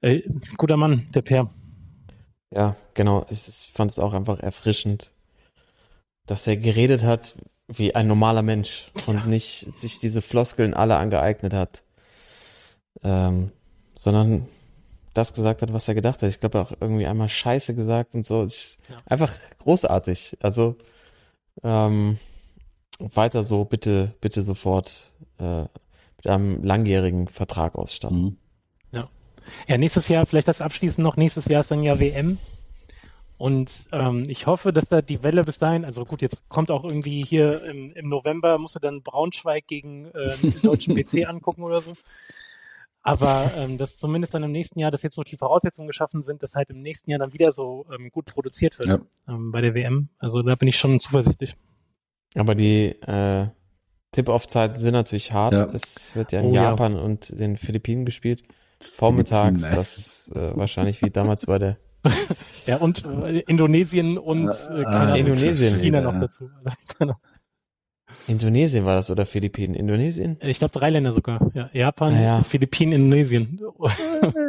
äh, 0.00 0.22
guter 0.56 0.78
Mann, 0.78 1.06
der 1.14 1.20
Per. 1.20 1.50
Ja, 2.50 2.76
genau. 2.94 3.26
Ich, 3.28 3.46
ich 3.46 3.70
fand 3.74 3.90
es 3.90 3.98
auch 3.98 4.14
einfach 4.14 4.40
erfrischend, 4.40 5.12
dass 6.24 6.46
er 6.46 6.56
geredet 6.56 7.04
hat 7.04 7.36
wie 7.66 7.94
ein 7.94 8.06
normaler 8.06 8.40
Mensch 8.40 8.90
und 9.06 9.26
nicht 9.26 9.74
sich 9.74 9.98
diese 9.98 10.22
Floskeln 10.22 10.72
alle 10.72 10.96
angeeignet 10.96 11.52
hat, 11.52 11.82
ähm, 13.02 13.52
sondern 13.94 14.48
das 15.18 15.34
gesagt 15.34 15.62
hat, 15.62 15.72
was 15.72 15.88
er 15.88 15.94
gedacht 15.94 16.22
hat. 16.22 16.28
Ich 16.28 16.40
glaube, 16.40 16.58
er 16.58 16.60
hat 16.62 16.72
auch 16.72 16.80
irgendwie 16.80 17.06
einmal 17.06 17.28
Scheiße 17.28 17.74
gesagt 17.74 18.14
und 18.14 18.24
so. 18.24 18.42
Ist 18.42 18.78
Ja. 18.88 18.96
Einfach 19.06 19.34
großartig. 19.58 20.38
Also 20.40 20.76
ähm, 21.62 22.18
weiter 22.98 23.42
so, 23.42 23.64
bitte, 23.64 24.14
bitte 24.20 24.42
sofort 24.42 25.10
äh, 25.38 25.62
mit 26.16 26.26
einem 26.26 26.62
langjährigen 26.64 27.28
Vertrag 27.28 27.74
ausstatten. 27.74 28.22
Mhm. 28.22 28.36
Ja, 29.66 29.78
nächstes 29.78 30.08
Jahr, 30.08 30.26
vielleicht 30.26 30.48
das 30.48 30.60
abschließend 30.60 31.02
noch, 31.02 31.16
nächstes 31.16 31.46
Jahr 31.46 31.62
ist 31.62 31.70
dann 31.70 31.82
ja 31.82 31.98
WM. 32.00 32.38
Und 33.36 33.70
ähm, 33.92 34.24
ich 34.26 34.46
hoffe, 34.46 34.72
dass 34.72 34.88
da 34.88 35.00
die 35.00 35.22
Welle 35.22 35.44
bis 35.44 35.58
dahin, 35.58 35.84
also 35.84 36.04
gut, 36.04 36.22
jetzt 36.22 36.48
kommt 36.48 36.72
auch 36.72 36.82
irgendwie 36.82 37.24
hier 37.24 37.62
im, 37.64 37.92
im 37.92 38.08
November, 38.08 38.58
musst 38.58 38.74
du 38.74 38.80
dann 38.80 39.02
Braunschweig 39.02 39.66
gegen 39.68 40.06
äh, 40.06 40.36
den 40.42 40.60
deutschen 40.62 40.94
BC 40.96 41.28
angucken 41.28 41.62
oder 41.62 41.80
so. 41.80 41.92
Aber 43.02 43.50
ähm, 43.56 43.78
dass 43.78 43.96
zumindest 43.98 44.34
dann 44.34 44.42
im 44.42 44.52
nächsten 44.52 44.78
Jahr, 44.80 44.90
dass 44.90 45.02
jetzt 45.02 45.16
noch 45.16 45.24
die 45.24 45.36
Voraussetzungen 45.36 45.86
geschaffen 45.88 46.20
sind, 46.22 46.42
dass 46.42 46.54
halt 46.54 46.70
im 46.70 46.82
nächsten 46.82 47.10
Jahr 47.10 47.18
dann 47.20 47.32
wieder 47.32 47.52
so 47.52 47.86
ähm, 47.96 48.10
gut 48.10 48.26
produziert 48.26 48.78
wird 48.78 48.88
Ja. 48.88 48.98
ähm, 49.34 49.50
bei 49.52 49.60
der 49.60 49.74
WM. 49.74 50.08
Also 50.18 50.42
da 50.42 50.54
bin 50.56 50.68
ich 50.68 50.76
schon 50.78 51.00
zuversichtlich. 51.00 51.56
Aber 52.34 52.54
die 52.54 52.86
äh, 53.02 53.46
Tip-Off-Zeiten 54.12 54.76
sind 54.78 54.92
natürlich 54.92 55.32
hart. 55.32 55.52
Ja. 55.54 55.64
Es 55.72 56.14
wird 56.16 56.32
ja 56.32 56.40
in 56.40 56.46
Oh 56.46 56.54
ja. 56.54 56.62
Japan 56.64 56.96
und 56.96 57.38
den 57.38 57.56
Philippinen 57.56 58.04
gespielt. 58.04 58.42
Vormittags, 58.80 59.62
ey. 59.62 59.74
das 59.74 60.30
äh, 60.34 60.56
wahrscheinlich 60.56 61.00
wie 61.02 61.10
damals 61.10 61.46
bei 61.46 61.58
der 61.58 61.76
Ja, 62.66 62.76
und 62.76 63.04
äh, 63.04 63.40
Indonesien 63.40 64.18
und 64.18 64.48
äh, 64.48 64.84
Ah, 64.84 65.14
Indonesien. 65.16 65.80
China 65.80 65.98
Ja. 66.00 66.12
noch 66.12 66.20
dazu. 66.20 66.48
Indonesien 68.28 68.84
war 68.84 68.94
das 68.94 69.10
oder 69.10 69.26
Philippinen? 69.26 69.74
Indonesien? 69.74 70.36
Ich 70.42 70.58
glaube 70.58 70.72
drei 70.72 70.90
Länder 70.90 71.12
sogar. 71.12 71.50
Ja, 71.54 71.70
Japan, 71.72 72.14
Ah, 72.14 72.20
ja. 72.22 72.40
Philippinen, 72.42 72.92
Indonesien. 72.92 73.60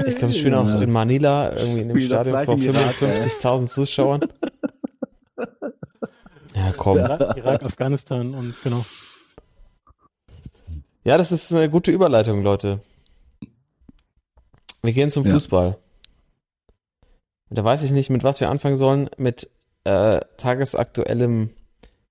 Ich 0.07 0.15
glaube, 0.15 0.33
ich 0.33 0.39
spiele 0.39 0.59
auch 0.59 0.81
in 0.81 0.91
Manila, 0.91 1.55
irgendwie 1.55 1.81
in 1.81 1.87
dem 1.89 1.99
Stadion 2.01 2.43
vor 2.43 2.55
im 2.55 2.61
Irak, 2.63 3.01
ey. 3.01 3.07
55.000 3.21 3.67
Zuschauern. 3.69 4.19
Ja, 6.55 6.73
komm. 6.75 6.97
Irak, 6.97 7.37
Irak, 7.37 7.63
Afghanistan 7.63 8.33
und 8.33 8.53
genau. 8.63 8.83
Ja, 11.03 11.17
das 11.17 11.31
ist 11.31 11.53
eine 11.53 11.69
gute 11.69 11.91
Überleitung, 11.91 12.43
Leute. 12.43 12.81
Wir 14.81 14.93
gehen 14.93 15.09
zum 15.09 15.25
Ja. 15.25 15.33
Fußball. 15.33 15.77
Da 17.51 17.63
weiß 17.63 17.83
ich 17.83 17.91
nicht, 17.91 18.09
mit 18.09 18.23
was 18.23 18.39
wir 18.39 18.49
anfangen 18.49 18.77
sollen. 18.77 19.09
Mit 19.17 19.49
äh, 19.85 20.19
tagesaktuellem, 20.37 21.51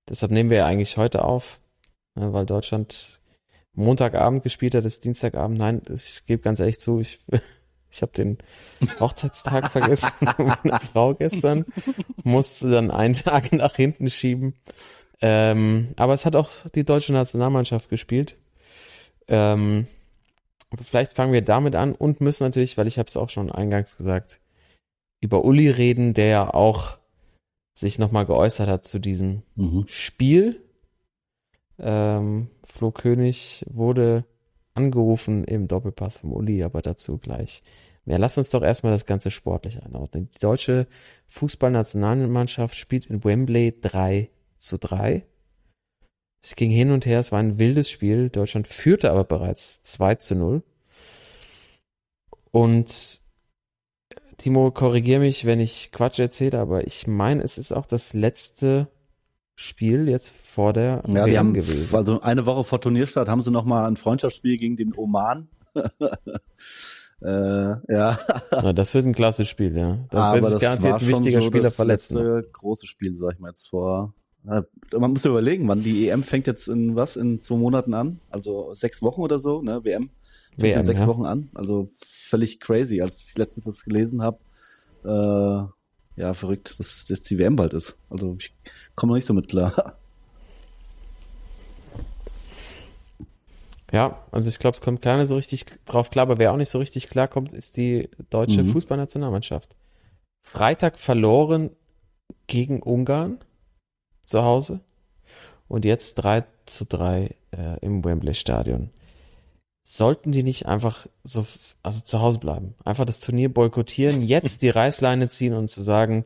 deshalb 0.09 0.31
nehmen 0.31 0.49
wir 0.49 0.57
ja 0.57 0.65
eigentlich 0.65 0.97
heute 0.97 1.23
auf, 1.23 1.59
ne, 2.15 2.33
weil 2.33 2.45
Deutschland 2.45 3.19
Montagabend 3.73 4.43
gespielt 4.43 4.75
hat, 4.75 4.85
ist 4.85 5.05
Dienstagabend. 5.05 5.59
Nein, 5.59 5.81
ich 5.93 6.25
gebe 6.25 6.41
ganz 6.41 6.59
ehrlich 6.59 6.79
zu, 6.79 6.99
ich, 6.99 7.19
ich 7.91 8.01
habe 8.01 8.11
den 8.11 8.37
Hochzeitstag 8.99 9.71
vergessen. 9.71 10.11
Meine 10.37 10.79
Frau 10.91 11.13
gestern 11.13 11.65
musste 12.23 12.69
dann 12.69 12.91
einen 12.91 13.13
Tag 13.13 13.51
nach 13.51 13.75
hinten 13.75 14.09
schieben. 14.09 14.55
Ähm, 15.21 15.89
aber 15.97 16.13
es 16.13 16.25
hat 16.25 16.35
auch 16.35 16.49
die 16.73 16.85
deutsche 16.85 17.13
Nationalmannschaft 17.13 17.89
gespielt. 17.89 18.37
Ähm, 19.27 19.87
vielleicht 20.81 21.13
fangen 21.13 21.33
wir 21.33 21.41
damit 21.41 21.75
an 21.75 21.93
und 21.93 22.21
müssen 22.21 22.43
natürlich, 22.43 22.77
weil 22.77 22.87
ich 22.87 22.97
habe 22.97 23.07
es 23.07 23.17
auch 23.17 23.29
schon 23.29 23.51
eingangs 23.51 23.97
gesagt, 23.97 24.39
über 25.21 25.43
Uli 25.43 25.69
reden, 25.69 26.13
der 26.13 26.27
ja 26.27 26.53
auch 26.53 26.98
sich 27.79 27.97
nochmal 27.97 28.25
geäußert 28.25 28.67
hat 28.67 28.85
zu 28.85 28.99
diesem 28.99 29.43
Mhm. 29.55 29.85
Spiel. 29.87 30.61
Ähm, 31.77 32.49
Flo 32.65 32.91
König 32.91 33.65
wurde 33.69 34.25
angerufen 34.73 35.45
im 35.45 35.67
Doppelpass 35.67 36.17
vom 36.17 36.33
Uli, 36.33 36.61
aber 36.63 36.81
dazu 36.81 37.17
gleich. 37.17 37.63
Ja, 38.05 38.17
lass 38.17 38.37
uns 38.37 38.49
doch 38.49 38.63
erstmal 38.63 38.91
das 38.91 39.05
Ganze 39.05 39.31
sportlich 39.31 39.81
einordnen. 39.81 40.29
Die 40.35 40.39
deutsche 40.39 40.87
Fußballnationalmannschaft 41.29 42.75
spielt 42.75 43.05
in 43.05 43.23
Wembley 43.23 43.79
3 43.79 44.29
zu 44.57 44.77
3. 44.77 45.25
Es 46.43 46.55
ging 46.55 46.71
hin 46.71 46.91
und 46.91 47.05
her, 47.05 47.19
es 47.19 47.31
war 47.31 47.39
ein 47.39 47.59
wildes 47.59 47.89
Spiel. 47.89 48.29
Deutschland 48.29 48.67
führte 48.67 49.11
aber 49.11 49.23
bereits 49.23 49.83
2 49.83 50.15
zu 50.15 50.35
0. 50.35 50.63
Und 52.51 53.21
Timo, 54.39 54.71
korrigier 54.71 55.19
mich, 55.19 55.45
wenn 55.45 55.59
ich 55.59 55.91
Quatsch 55.91 56.19
erzähle, 56.19 56.59
aber 56.59 56.87
ich 56.87 57.05
meine, 57.07 57.43
es 57.43 57.57
ist 57.57 57.71
auch 57.71 57.85
das 57.85 58.13
letzte 58.13 58.87
Spiel 59.55 60.07
jetzt 60.07 60.31
vor 60.31 60.73
der 60.73 61.01
Ja, 61.07 61.25
die 61.25 61.31
WM 61.31 61.37
haben 61.37 61.53
gewesen. 61.53 61.95
also 61.95 62.21
eine 62.21 62.45
Woche 62.45 62.63
vor 62.63 62.79
Turnierstart 62.81 63.27
haben 63.27 63.41
sie 63.41 63.51
noch 63.51 63.65
mal 63.65 63.85
ein 63.85 63.97
Freundschaftsspiel 63.97 64.57
gegen 64.57 64.77
den 64.77 64.93
Oman. 64.95 65.49
äh, 67.21 67.27
ja, 67.27 68.17
Na, 68.51 68.73
das 68.73 68.93
wird 68.93 69.05
ein 69.05 69.13
klasse 69.13 69.43
Spiel, 69.45 69.75
ja. 69.75 69.99
Da 70.09 70.33
wird 70.33 70.43
aber 70.43 70.49
das 70.49 70.61
garantiert 70.61 70.93
war 70.93 71.01
ein 71.01 71.07
wichtiger 71.07 71.41
so 71.41 71.47
Spieler 71.47 71.63
das 71.63 71.75
verletzt. 71.75 72.11
letzte 72.11 72.49
große 72.53 72.87
Spiel, 72.87 73.15
sag 73.15 73.33
ich 73.33 73.39
mal 73.39 73.49
jetzt 73.49 73.67
vor. 73.67 74.13
Man 74.43 75.11
muss 75.11 75.25
überlegen, 75.25 75.67
wann 75.67 75.83
die 75.83 76.07
EM 76.07 76.23
fängt 76.23 76.47
jetzt 76.47 76.69
in 76.69 76.95
was 76.95 77.17
in 77.17 77.41
zwei 77.41 77.57
Monaten 77.57 77.93
an, 77.93 78.21
also 78.29 78.73
sechs 78.73 79.01
Wochen 79.01 79.21
oder 79.21 79.37
so, 79.37 79.61
ne 79.61 79.83
WM. 79.83 80.09
WM, 80.61 80.79
in 80.79 80.85
sechs 80.85 81.01
ja. 81.01 81.07
Wochen 81.07 81.25
an. 81.25 81.49
Also 81.55 81.89
völlig 82.05 82.59
crazy. 82.59 83.01
Als 83.01 83.29
ich 83.29 83.37
letztens 83.37 83.65
das 83.65 83.83
gelesen 83.83 84.21
habe, 84.21 84.37
äh, 85.03 86.19
ja, 86.21 86.33
verrückt, 86.33 86.79
dass 86.79 87.07
jetzt 87.07 87.29
die 87.29 87.37
WM 87.37 87.55
bald 87.55 87.73
ist. 87.73 87.97
Also 88.09 88.35
ich 88.39 88.53
komme 88.95 89.11
noch 89.11 89.15
nicht 89.15 89.27
so 89.27 89.33
mit 89.33 89.49
klar. 89.49 89.97
Ja, 93.91 94.23
also 94.31 94.49
ich 94.49 94.59
glaube, 94.59 94.75
es 94.75 94.81
kommt 94.81 95.01
keiner 95.01 95.25
so 95.25 95.35
richtig 95.35 95.65
drauf 95.85 96.11
klar, 96.11 96.23
aber 96.23 96.37
wer 96.37 96.51
auch 96.53 96.57
nicht 96.57 96.69
so 96.69 96.77
richtig 96.77 97.09
klar 97.09 97.27
kommt, 97.27 97.53
ist 97.53 97.75
die 97.77 98.09
deutsche 98.29 98.61
Mhm. 98.61 98.71
Fußballnationalmannschaft. 98.71 99.75
Freitag 100.43 100.99
verloren 100.99 101.71
gegen 102.47 102.81
Ungarn 102.83 103.39
zu 104.23 104.43
Hause 104.43 104.81
und 105.67 105.85
jetzt 105.85 106.15
3 106.15 106.43
zu 106.67 106.85
3 106.85 107.35
äh, 107.51 107.79
im 107.81 108.05
Wembley 108.05 108.35
Stadion. 108.35 108.91
Sollten 109.91 110.31
die 110.31 110.43
nicht 110.43 110.67
einfach 110.67 111.07
so, 111.23 111.47
also 111.81 112.01
zu 112.01 112.21
Hause 112.21 112.39
bleiben, 112.39 112.75
einfach 112.85 113.05
das 113.05 113.19
Turnier 113.19 113.51
boykottieren, 113.51 114.21
jetzt 114.27 114.61
die 114.61 114.69
Reißleine 114.69 115.29
ziehen 115.29 115.53
und 115.53 115.69
zu 115.69 115.81
sagen, 115.81 116.25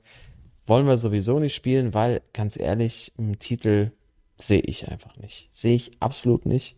wollen 0.65 0.87
wir 0.87 0.97
sowieso 0.97 1.39
nicht 1.39 1.55
spielen, 1.55 1.93
weil 1.93 2.21
ganz 2.33 2.57
ehrlich, 2.57 3.13
im 3.17 3.39
Titel 3.39 3.91
sehe 4.37 4.61
ich 4.61 4.89
einfach 4.89 5.15
nicht. 5.17 5.49
Sehe 5.51 5.75
ich 5.75 5.91
absolut 5.99 6.45
nicht 6.45 6.75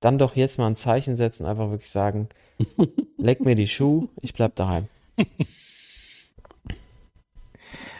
dann 0.00 0.18
doch 0.18 0.36
jetzt 0.36 0.58
mal 0.58 0.66
ein 0.66 0.76
Zeichen 0.76 1.16
setzen, 1.16 1.46
einfach 1.46 1.70
wirklich 1.70 1.90
sagen, 1.90 2.28
leck 3.18 3.40
mir 3.40 3.54
die 3.54 3.68
Schuhe, 3.68 4.08
ich 4.20 4.34
bleib 4.34 4.56
daheim. 4.56 4.88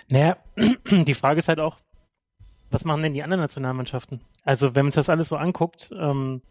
Naja, 0.09 0.37
die 0.89 1.15
Frage 1.15 1.41
ist 1.41 1.49
halt 1.49 1.59
auch, 1.59 1.79
was 2.71 2.85
machen 2.85 3.03
denn 3.03 3.13
die 3.13 3.25
anderen 3.25 3.41
Nationalmannschaften? 3.41 4.21
Also, 4.45 4.77
wenn 4.77 4.85
man 4.85 4.93
sich 4.93 5.01
das 5.01 5.09
alles 5.09 5.31
so 5.31 5.37
anguckt, 5.37 5.91
ähm, 5.99 6.43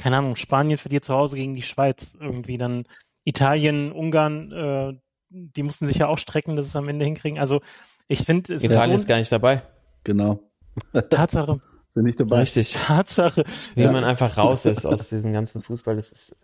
keine 0.00 0.16
Ahnung, 0.18 0.36
Spanien 0.36 0.78
verliert 0.78 1.04
zu 1.04 1.14
Hause 1.14 1.36
gegen 1.36 1.54
die 1.54 1.62
Schweiz 1.62 2.16
irgendwie, 2.18 2.58
dann 2.58 2.84
Italien, 3.24 3.92
Ungarn, 3.92 4.50
äh, 4.52 4.94
die 5.28 5.62
mussten 5.62 5.86
sich 5.86 5.98
ja 5.98 6.08
auch 6.08 6.18
strecken, 6.18 6.56
dass 6.56 6.66
sie 6.66 6.70
es 6.70 6.76
am 6.76 6.88
Ende 6.88 7.04
hinkriegen. 7.04 7.38
Also, 7.38 7.60
ich 8.08 8.20
finde, 8.24 8.54
es 8.54 8.64
Italien 8.64 8.96
ist 8.96 9.02
ist 9.02 9.08
gar 9.08 9.18
nicht 9.18 9.30
dabei. 9.30 9.62
Genau. 10.04 10.40
Tatsache, 11.10 11.60
Sind 11.90 12.04
nicht 12.04 12.18
dabei. 12.20 12.40
Richtig. 12.40 12.72
Tatsache. 12.86 13.44
Wie 13.74 13.82
Ja. 13.82 13.92
man 13.92 14.04
einfach 14.04 14.36
raus 14.36 14.64
ist 14.64 14.86
aus 14.86 15.08
diesem 15.08 15.32
ganzen 15.32 15.60
Fußball, 15.60 15.96
das 15.96 16.10
ist, 16.12 16.36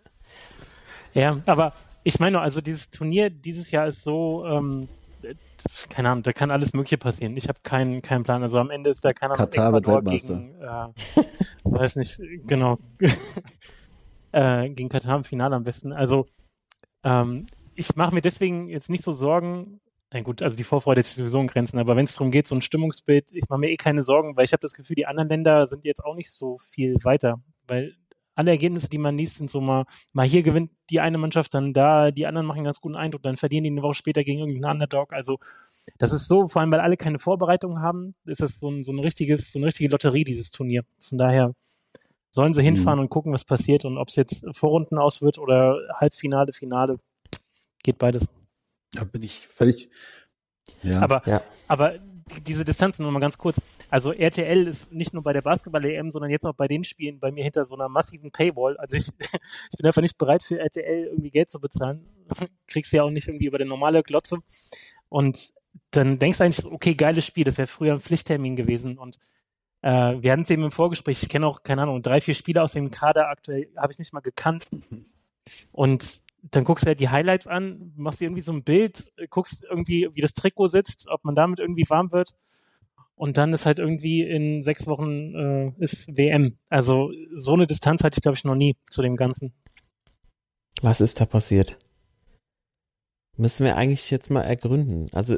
Ja, 1.13 1.41
aber 1.45 1.73
ich 2.03 2.19
meine, 2.19 2.33
nur, 2.33 2.41
also 2.41 2.61
dieses 2.61 2.89
Turnier 2.91 3.29
dieses 3.29 3.71
Jahr 3.71 3.87
ist 3.87 4.03
so, 4.03 4.45
ähm, 4.45 4.83
äh, 4.83 4.87
keine 5.89 6.09
Ahnung, 6.09 6.23
da 6.23 6.33
kann 6.33 6.51
alles 6.51 6.73
Mögliche 6.73 6.97
passieren. 6.97 7.35
Ich 7.37 7.47
habe 7.47 7.59
keinen 7.63 8.01
keinen 8.01 8.23
Plan. 8.23 8.43
Also 8.43 8.59
am 8.59 8.69
Ende 8.69 8.89
ist 8.89 9.03
da 9.03 9.13
keine 9.13 9.33
Ahnung, 9.33 9.49
Katar 9.49 9.73
wird 9.73 9.87
Weltmeister. 9.87 10.35
gegen, 10.35 10.61
äh, 10.61 11.23
weiß 11.63 11.95
nicht, 11.97 12.19
genau, 12.47 12.77
äh, 14.31 14.69
gegen 14.69 14.89
Katar 14.89 15.17
im 15.17 15.23
Finale 15.23 15.55
am 15.55 15.63
besten. 15.63 15.93
Also 15.93 16.27
ähm, 17.03 17.47
ich 17.75 17.95
mache 17.95 18.13
mir 18.13 18.21
deswegen 18.21 18.67
jetzt 18.69 18.89
nicht 18.89 19.03
so 19.03 19.11
Sorgen. 19.11 19.79
Na 20.11 20.21
gut, 20.21 20.41
also 20.41 20.55
die 20.55 20.63
Vorfreude 20.63 21.01
ist 21.01 21.15
sowieso 21.15 21.39
in 21.41 21.47
Grenzen, 21.47 21.79
aber 21.79 21.95
wenn 21.97 22.05
es 22.05 22.13
darum 22.13 22.31
geht, 22.31 22.47
so 22.47 22.55
ein 22.55 22.61
Stimmungsbild, 22.61 23.33
ich 23.33 23.49
mache 23.49 23.59
mir 23.59 23.69
eh 23.69 23.75
keine 23.75 24.03
Sorgen, 24.03 24.37
weil 24.37 24.45
ich 24.45 24.53
habe 24.53 24.61
das 24.61 24.73
Gefühl, 24.73 24.95
die 24.95 25.05
anderen 25.05 25.27
Länder 25.27 25.67
sind 25.67 25.83
jetzt 25.83 26.03
auch 26.03 26.15
nicht 26.15 26.31
so 26.31 26.57
viel 26.57 26.95
weiter, 27.03 27.41
weil 27.67 27.93
alle 28.37 28.51
Ergebnisse, 28.51 28.87
die 28.87 28.99
man 28.99 29.17
liest, 29.17 29.37
sind 29.37 29.49
so 29.49 29.59
mal, 29.59 29.85
mal 30.13 30.25
hier 30.25 30.43
gewinnt 30.43 30.69
die 30.91 30.99
eine 30.99 31.17
Mannschaft, 31.17 31.55
dann 31.55 31.73
da, 31.73 32.11
die 32.11 32.27
anderen 32.27 32.45
machen 32.45 32.59
einen 32.59 32.65
ganz 32.65 32.79
guten 32.79 32.95
Eindruck, 32.95 33.23
dann 33.23 33.35
verlieren 33.35 33.63
die 33.63 33.71
eine 33.71 33.81
Woche 33.81 33.95
später 33.95 34.21
gegen 34.23 34.39
irgendeinen 34.39 34.73
Underdog. 34.75 35.11
Also 35.11 35.39
das 35.97 36.13
ist 36.13 36.27
so, 36.27 36.47
vor 36.47 36.61
allem 36.61 36.71
weil 36.71 36.79
alle 36.79 36.97
keine 36.97 37.17
Vorbereitung 37.17 37.81
haben, 37.81 38.13
ist 38.25 38.41
das 38.41 38.59
so 38.59 38.69
ein, 38.69 38.83
so 38.83 38.91
ein 38.91 38.99
richtiges, 38.99 39.51
so 39.51 39.57
eine 39.57 39.65
richtige 39.65 39.89
Lotterie, 39.89 40.23
dieses 40.23 40.51
Turnier. 40.51 40.83
Von 40.99 41.17
daher 41.17 41.55
sollen 42.29 42.53
sie 42.53 42.61
hinfahren 42.61 42.99
und 42.99 43.09
gucken, 43.09 43.33
was 43.33 43.43
passiert 43.43 43.85
und 43.85 43.97
ob 43.97 44.09
es 44.09 44.15
jetzt 44.15 44.45
Vorrunden 44.51 44.99
aus 44.99 45.23
wird 45.23 45.39
oder 45.39 45.79
Halbfinale, 45.95 46.53
Finale, 46.53 46.97
geht 47.81 47.97
beides. 47.97 48.27
Da 48.91 49.03
bin 49.03 49.23
ich 49.23 49.47
völlig. 49.47 49.89
Ja. 50.83 51.01
Aber, 51.01 51.23
ja. 51.25 51.41
aber 51.67 51.95
diese 52.45 52.65
Distanz 52.65 52.99
nur 52.99 53.11
mal 53.11 53.19
ganz 53.19 53.37
kurz. 53.37 53.59
Also 53.89 54.11
RTL 54.11 54.67
ist 54.67 54.91
nicht 54.91 55.13
nur 55.13 55.23
bei 55.23 55.33
der 55.33 55.41
Basketball-EM, 55.41 56.11
sondern 56.11 56.31
jetzt 56.31 56.45
auch 56.45 56.53
bei 56.53 56.67
den 56.67 56.83
Spielen 56.83 57.19
bei 57.19 57.31
mir 57.31 57.43
hinter 57.43 57.65
so 57.65 57.75
einer 57.75 57.89
massiven 57.89 58.31
Paywall. 58.31 58.77
Also 58.77 58.97
ich, 58.97 59.07
ich 59.71 59.77
bin 59.77 59.85
einfach 59.85 60.01
nicht 60.01 60.17
bereit 60.17 60.43
für 60.43 60.59
RTL 60.59 61.05
irgendwie 61.05 61.31
Geld 61.31 61.49
zu 61.49 61.59
bezahlen. 61.59 62.05
Kriegst 62.67 62.91
ja 62.93 63.03
auch 63.03 63.09
nicht 63.09 63.27
irgendwie 63.27 63.47
über 63.47 63.57
die 63.57 63.65
normale 63.65 64.03
Glotze. 64.03 64.37
Und 65.09 65.53
dann 65.91 66.19
denkst 66.19 66.37
du 66.37 66.43
eigentlich, 66.43 66.65
okay, 66.65 66.95
geiles 66.95 67.25
Spiel, 67.25 67.43
das 67.43 67.57
wäre 67.57 67.67
früher 67.67 67.93
ein 67.93 68.01
Pflichttermin 68.01 68.55
gewesen. 68.55 68.97
Und 68.97 69.17
äh, 69.81 70.15
wir 70.21 70.31
hatten 70.31 70.41
es 70.41 70.49
eben 70.49 70.63
im 70.63 70.71
Vorgespräch, 70.71 71.23
ich 71.23 71.29
kenne 71.29 71.47
auch, 71.47 71.63
keine 71.63 71.83
Ahnung, 71.83 72.01
drei, 72.01 72.21
vier 72.21 72.33
Spieler 72.33 72.63
aus 72.63 72.73
dem 72.73 72.91
Kader 72.91 73.29
aktuell, 73.29 73.69
habe 73.77 73.91
ich 73.91 73.99
nicht 73.99 74.13
mal 74.13 74.19
gekannt. 74.21 74.67
Und 75.71 76.21
dann 76.51 76.63
guckst 76.63 76.83
du 76.85 76.87
halt 76.87 76.99
die 76.99 77.09
Highlights 77.09 77.47
an, 77.47 77.93
machst 77.95 78.19
dir 78.21 78.25
irgendwie 78.25 78.41
so 78.41 78.51
ein 78.53 78.63
Bild, 78.63 79.11
guckst 79.29 79.63
irgendwie, 79.69 80.09
wie 80.13 80.21
das 80.21 80.33
Trikot 80.33 80.67
sitzt, 80.67 81.07
ob 81.09 81.23
man 81.25 81.35
damit 81.35 81.59
irgendwie 81.59 81.89
warm 81.89 82.11
wird. 82.11 82.33
Und 83.15 83.37
dann 83.37 83.51
ist 83.53 83.65
halt 83.65 83.79
irgendwie 83.79 84.21
in 84.21 84.61
sechs 84.61 84.85
Wochen 84.85 85.33
äh, 85.33 85.71
ist 85.79 86.15
WM. 86.15 86.57
Also 86.69 87.11
so 87.33 87.53
eine 87.53 87.65
Distanz 87.65 88.03
hatte 88.03 88.17
ich, 88.17 88.21
glaube 88.21 88.37
ich, 88.37 88.43
noch 88.43 88.55
nie 88.55 88.75
zu 88.91 89.01
dem 89.01 89.15
Ganzen. 89.15 89.53
Was 90.81 91.01
ist 91.01 91.19
da 91.19 91.25
passiert? 91.25 91.77
Müssen 93.35 93.65
wir 93.65 93.75
eigentlich 93.75 94.09
jetzt 94.11 94.29
mal 94.29 94.41
ergründen. 94.41 95.07
Also, 95.13 95.37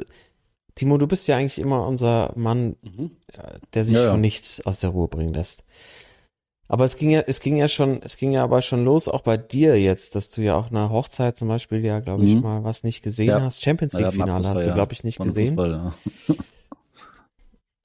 Timo, 0.74 0.98
du 0.98 1.06
bist 1.06 1.26
ja 1.28 1.36
eigentlich 1.36 1.58
immer 1.58 1.86
unser 1.86 2.32
Mann, 2.36 2.76
Mhm. 2.82 3.10
äh, 3.32 3.58
der 3.74 3.84
sich 3.84 3.96
Ja, 3.96 4.04
ja. 4.04 4.10
von 4.12 4.20
nichts 4.20 4.64
aus 4.66 4.80
der 4.80 4.90
Ruhe 4.90 5.08
bringen 5.08 5.32
lässt. 5.34 5.64
Aber 6.70 6.84
es 6.84 6.96
ging 6.96 7.10
ja, 7.10 7.22
es 7.26 7.40
ging 7.40 7.56
ja 7.56 7.66
schon, 7.66 8.00
es 8.00 8.16
ging 8.16 8.30
ja 8.30 8.44
aber 8.44 8.62
schon 8.62 8.84
los, 8.84 9.08
auch 9.08 9.22
bei 9.22 9.36
dir 9.36 9.76
jetzt, 9.80 10.14
dass 10.14 10.30
du 10.30 10.40
ja 10.40 10.54
auch 10.54 10.70
nach 10.70 10.90
Hochzeit 10.90 11.36
zum 11.36 11.48
Beispiel 11.48 11.84
ja, 11.84 11.98
glaube 11.98 12.24
ich, 12.24 12.36
Mhm. 12.36 12.42
mal 12.42 12.62
was 12.62 12.84
nicht 12.84 13.02
gesehen 13.02 13.26
Ja. 13.26 13.40
hast. 13.40 13.60
Champions 13.60 13.92
League 13.94 14.12
Finale 14.12 14.48
hast 14.48 14.66
du, 14.66 14.72
glaube 14.72 14.92
ich, 14.92 15.02
nicht 15.02 15.18
gesehen. 15.20 15.48
Fußball. 15.56 15.92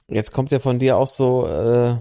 Jetzt 0.07 0.31
kommt 0.33 0.51
ja 0.51 0.59
von 0.59 0.77
dir 0.77 0.97
auch 0.97 1.07
so 1.07 1.47
äh, 1.47 1.95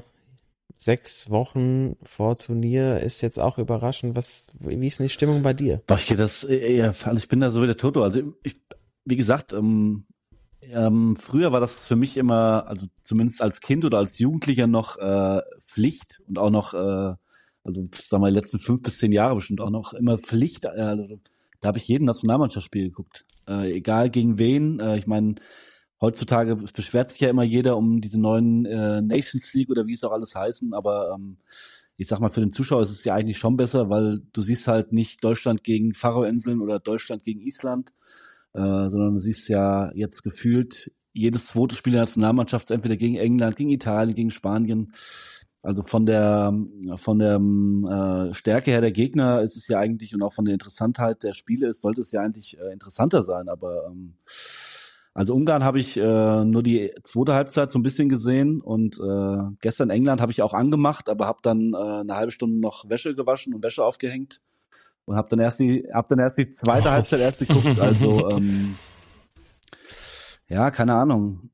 sechs 0.75 1.31
Wochen 1.31 1.97
vor 2.03 2.37
Turnier, 2.37 3.01
ist 3.01 3.23
jetzt 3.23 3.41
auch 3.41 3.57
überraschend. 3.57 4.15
Was, 4.15 4.49
wie 4.61 4.87
ist 4.87 4.99
denn 4.99 5.07
die 5.07 5.11
Stimmung 5.11 5.43
bei 5.43 5.55
dir? 5.55 5.81
Boah, 5.87 5.97
ich 5.97 6.05
gehe 6.05 6.19
das, 6.19 6.45
äh, 6.45 6.77
ja, 6.77 6.89
also 6.89 7.17
ich 7.17 7.29
bin 7.29 7.41
da 7.41 7.51
so 7.51 7.63
wie 7.63 7.67
der 7.67 7.79
Toto. 7.79 8.03
Also 8.03 8.35
ich, 8.43 8.57
wie 9.07 9.17
gesagt, 9.17 9.55
ähm, 9.55 10.05
ähm, 10.73 11.17
früher 11.17 11.53
war 11.53 11.61
das 11.61 11.87
für 11.87 11.97
mich 11.97 12.17
immer, 12.17 12.67
also 12.67 12.87
zumindest 13.03 13.43
als 13.43 13.61
Kind 13.61 13.85
oder 13.85 13.99
als 13.99 14.19
Jugendlicher 14.19 14.67
noch 14.67 14.99
äh, 14.99 15.41
Pflicht 15.61 16.21
und 16.27 16.39
auch 16.39 16.51
noch, 16.51 16.75
äh, 16.75 17.15
also 17.65 17.89
sagen 17.93 18.23
wir 18.23 18.29
die 18.29 18.35
letzten 18.35 18.59
fünf 18.59 18.83
bis 18.83 18.99
zehn 18.99 19.13
Jahre 19.13 19.37
bestimmt 19.37 19.61
auch 19.61 19.71
noch 19.71 19.93
immer 19.95 20.19
Pflicht. 20.19 20.65
Äh, 20.65 20.69
also, 20.69 21.21
da 21.61 21.69
habe 21.69 21.79
ich 21.79 21.89
jeden 21.89 22.05
Nationalmannschaftsspiel 22.05 22.85
geguckt, 22.85 23.25
äh, 23.49 23.73
egal 23.73 24.11
gegen 24.11 24.39
wen. 24.39 24.81
Äh, 24.81 24.99
ich 24.99 25.07
meine, 25.07 25.37
heutzutage 26.01 26.57
beschwert 26.57 27.11
sich 27.11 27.21
ja 27.21 27.31
immer 27.31 27.45
jeder 27.45 27.77
um 27.77 28.01
diese 28.01 28.21
neuen 28.21 28.67
äh, 28.67 29.01
Nations 29.01 29.53
League 29.55 29.71
oder 29.71 29.87
wie 29.87 29.95
es 29.95 30.05
auch 30.05 30.13
alles 30.13 30.35
heißen, 30.35 30.75
aber 30.75 31.15
ähm, 31.15 31.39
ich 31.97 32.09
sag 32.09 32.21
mal, 32.21 32.31
für 32.31 32.41
den 32.41 32.51
Zuschauer 32.51 32.83
ist 32.83 32.91
es 32.91 33.05
ja 33.05 33.15
eigentlich 33.15 33.39
schon 33.39 33.57
besser, 33.57 33.89
weil 33.89 34.21
du 34.33 34.43
siehst 34.43 34.67
halt 34.67 34.93
nicht 34.93 35.23
Deutschland 35.23 35.63
gegen 35.63 35.95
Faroe-Inseln 35.95 36.61
oder 36.61 36.81
Deutschland 36.81 37.23
gegen 37.23 37.41
Island, 37.41 37.93
äh, 38.55 38.89
sondern 38.89 39.15
du 39.15 39.21
siehst 39.21 39.49
ja 39.49 39.91
jetzt 39.95 40.23
gefühlt 40.23 40.93
jedes 41.13 41.47
zweite 41.47 41.77
Spiel 41.77 41.93
der 41.93 42.03
Nationalmannschaft 42.03 42.71
entweder 42.71 42.97
gegen 42.97 43.17
England, 43.17 43.57
gegen 43.57 43.71
Italien, 43.71 44.15
gegen 44.15 44.31
Spanien. 44.31 44.93
Also 45.63 45.83
von 45.83 46.05
der 46.05 46.53
von 46.97 47.19
der 47.19 47.37
äh, 47.37 48.35
Stärke 48.35 48.71
her 48.71 48.83
der 48.83 48.93
Gegner 48.93 49.41
ist 49.41 49.57
es 49.57 49.67
ja 49.69 49.79
eigentlich 49.79 50.15
und 50.15 50.23
auch 50.23 50.33
von 50.33 50.45
der 50.45 50.53
Interessantheit 50.53 51.23
der 51.23 51.33
Spiele 51.33 51.69
ist, 51.69 51.81
sollte 51.81 52.03
es 52.03 52.13
ja 52.13 52.21
eigentlich 52.21 52.59
äh, 52.59 52.73
interessanter 52.73 53.23
sein. 53.23 53.49
Aber 53.49 53.87
ähm, 53.87 54.15
also 55.15 55.35
Ungarn 55.35 55.65
habe 55.65 55.79
ich 55.79 55.97
äh, 55.97 56.45
nur 56.45 56.63
die 56.63 56.93
zweite 57.05 57.35
Halbzeit 57.35 57.73
so 57.73 57.79
ein 57.79 57.85
bisschen 57.85 58.09
gesehen 58.09 58.61
und 58.61 58.99
äh, 58.99 59.57
gestern 59.61 59.89
England 59.89 60.21
habe 60.21 60.33
ich 60.33 60.43
auch 60.43 60.53
angemacht, 60.53 61.09
aber 61.09 61.27
habe 61.27 61.39
dann 61.43 61.73
äh, 61.73 61.77
eine 61.77 62.15
halbe 62.17 62.33
Stunde 62.33 62.59
noch 62.59 62.89
Wäsche 62.91 63.15
gewaschen 63.15 63.55
und 63.55 63.63
Wäsche 63.63 63.85
aufgehängt 63.85 64.43
und 65.07 65.17
habe 65.17 65.29
dann 65.29 65.41
erst 65.41 65.61
die 65.61 65.87
hab 65.93 66.09
dann 66.09 66.19
erst 66.19 66.39
die 66.39 66.51
zweite 66.53 66.91
Halbzeit 66.91 67.21
erst 67.21 67.41
geguckt. 67.41 67.79
Also 67.79 68.31
ähm, 68.37 68.77
ja, 70.49 70.71
keine 70.71 70.95
Ahnung. 70.95 71.51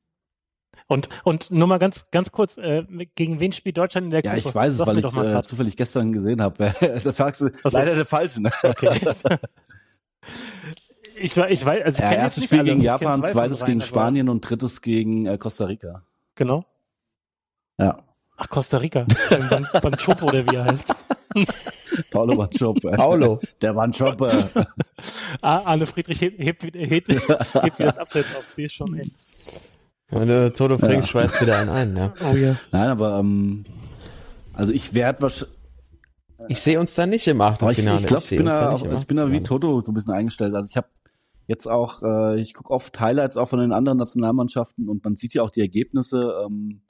Und, 0.87 1.09
und 1.23 1.53
nur 1.53 1.69
mal 1.69 1.79
ganz, 1.79 2.11
ganz 2.11 2.33
kurz, 2.33 2.57
äh, 2.59 2.85
gegen 3.15 3.39
wen 3.39 3.53
spielt 3.53 3.77
Deutschland 3.79 4.07
in 4.07 4.11
der 4.11 4.23
Ja, 4.25 4.35
Gruppe? 4.35 4.49
ich 4.49 4.55
weiß 4.55 4.73
es, 4.73 4.79
Sag 4.79 4.89
weil 4.89 4.99
ich 4.99 5.13
mal 5.13 5.37
äh, 5.37 5.43
zufällig 5.45 5.77
gestern 5.77 6.13
gesehen 6.13 6.43
habe. 6.43 6.75
da 7.05 7.13
fragst 7.13 7.43
du 7.43 7.49
so. 7.49 7.69
leider 7.69 7.95
der 7.95 8.05
falsche. 8.05 8.41
Ne? 8.43 8.51
Okay. 8.65 9.01
ich, 11.17 11.37
ich 11.37 11.65
weiß, 11.65 11.85
also 11.85 12.03
ich 12.03 12.11
Ja, 12.11 12.13
erstes 12.13 12.45
Spiel 12.45 12.59
alle, 12.59 12.71
gegen 12.71 12.81
Japan, 12.81 13.25
zweites 13.25 13.65
gegen 13.65 13.83
Spanien 13.83 14.29
und 14.29 14.41
drittes 14.41 14.81
gegen 14.81 15.27
äh, 15.27 15.39
Costa 15.39 15.67
Rica. 15.67 16.03
Genau. 16.35 16.65
Ja, 17.79 18.03
Ach, 18.37 18.49
Costa 18.49 18.79
Rica. 18.79 19.07
beim, 19.83 19.97
Chopo, 19.97 20.27
oder 20.27 20.51
wie 20.51 20.57
er 20.57 20.65
heißt. 20.65 20.97
Paulo 22.11 22.37
Banchope. 22.37 22.91
Paulo. 22.93 23.41
Der 23.63 23.73
Banchope. 23.75 24.51
Ah, 25.41 25.63
Arne 25.65 25.87
Friedrich 25.87 26.21
hebt, 26.21 26.39
hebt, 26.39 26.63
hebt, 26.63 26.77
hebt, 27.09 27.09
hebt 27.09 27.79
wieder 27.79 27.89
das 27.89 27.99
Abseits 27.99 28.37
auf. 28.37 28.47
Sie 28.55 28.65
ist 28.65 28.75
schon, 28.75 28.95
ey. 28.95 29.11
Du 30.11 30.53
Toto 30.53 30.75
Ja. 30.75 30.87
bringst, 30.87 31.09
schweißt 31.09 31.41
wieder 31.41 31.59
einen 31.59 31.71
ein, 31.71 31.97
ja. 31.97 32.13
Oh 32.31 32.35
ja. 32.37 32.57
Nein, 32.73 32.89
aber 32.89 33.19
ähm, 33.21 33.65
also 34.53 34.73
ich 34.75 34.93
werde 34.93 35.23
wahrscheinlich 35.23 35.55
Ich 36.49 36.61
sehe 36.61 36.79
uns 36.81 36.95
da 36.95 37.07
nicht 37.07 37.27
im 37.29 37.41
Aber 37.41 37.55
ich, 37.55 37.79
Achtelfinale. 37.79 38.01
ich 38.01 38.07
glaube, 38.07 38.23
ich 38.25 38.37
bin 38.37 38.47
da, 38.47 38.71
auch, 38.73 38.83
ich 38.83 39.07
bin 39.07 39.17
da 39.17 39.23
wie 39.31 39.37
Achtelfinale. 39.37 39.43
Toto 39.45 39.81
so 39.85 39.93
ein 39.93 39.95
bisschen 39.95 40.13
eingestellt. 40.13 40.55
Also 40.55 40.69
ich 40.69 40.77
habe 40.77 40.89
jetzt 41.47 41.67
auch, 41.67 42.03
äh, 42.03 42.41
ich 42.41 42.53
gucke 42.55 42.71
oft 42.71 42.99
Highlights 43.01 43.37
auch 43.39 43.49
von 43.49 43.61
den 43.61 43.73
anderen 43.73 43.99
Nationalmannschaften 43.99 44.89
und 44.89 45.03
man 45.05 45.17
sieht 45.17 45.33
ja 45.35 45.43
auch 45.43 45.51
die 45.51 45.61
Ergebnisse. 45.61 46.45
Ähm, 46.45 46.83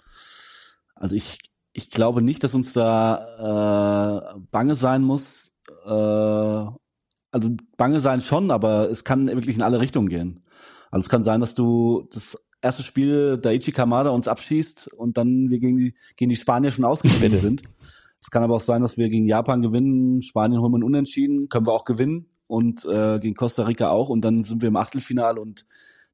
also 0.96 1.14
ich, 1.14 1.38
ich 1.72 1.90
glaube 1.90 2.22
nicht, 2.22 2.42
dass 2.44 2.54
uns 2.54 2.72
da 2.72 4.34
äh, 4.34 4.40
bange 4.50 4.74
sein 4.74 5.02
muss. 5.02 5.52
Äh, 5.84 5.90
also 7.32 7.50
bange 7.76 8.00
sein 8.00 8.22
schon, 8.22 8.50
aber 8.50 8.90
es 8.90 9.04
kann 9.04 9.28
wirklich 9.28 9.56
in 9.56 9.62
alle 9.62 9.80
Richtungen 9.80 10.08
gehen. 10.08 10.40
Also 10.90 11.04
es 11.04 11.08
kann 11.08 11.22
sein, 11.22 11.40
dass 11.40 11.54
du 11.54 12.08
das 12.12 12.36
erste 12.60 12.82
Spiel 12.82 13.38
Daichi 13.38 13.72
Kamada 13.72 14.10
uns 14.10 14.28
abschießt 14.28 14.92
und 14.94 15.16
dann 15.16 15.48
wir 15.48 15.60
gegen 15.60 15.76
die, 15.76 15.94
gegen 16.16 16.30
die 16.30 16.36
Spanier 16.36 16.72
schon 16.72 16.84
ausgeschieden 16.84 17.38
sind. 17.38 17.62
Es 18.20 18.30
kann 18.30 18.42
aber 18.42 18.56
auch 18.56 18.60
sein, 18.60 18.82
dass 18.82 18.98
wir 18.98 19.08
gegen 19.08 19.26
Japan 19.26 19.62
gewinnen, 19.62 20.20
Spanien 20.22 20.60
holen 20.60 20.72
wir 20.72 20.84
Unentschieden, 20.84 21.48
können 21.48 21.66
wir 21.66 21.72
auch 21.72 21.84
gewinnen 21.84 22.26
und 22.48 22.84
äh, 22.84 23.18
gegen 23.18 23.34
Costa 23.34 23.62
Rica 23.62 23.90
auch 23.90 24.08
und 24.08 24.22
dann 24.22 24.42
sind 24.42 24.60
wir 24.60 24.68
im 24.68 24.76
Achtelfinale 24.76 25.40
und 25.40 25.64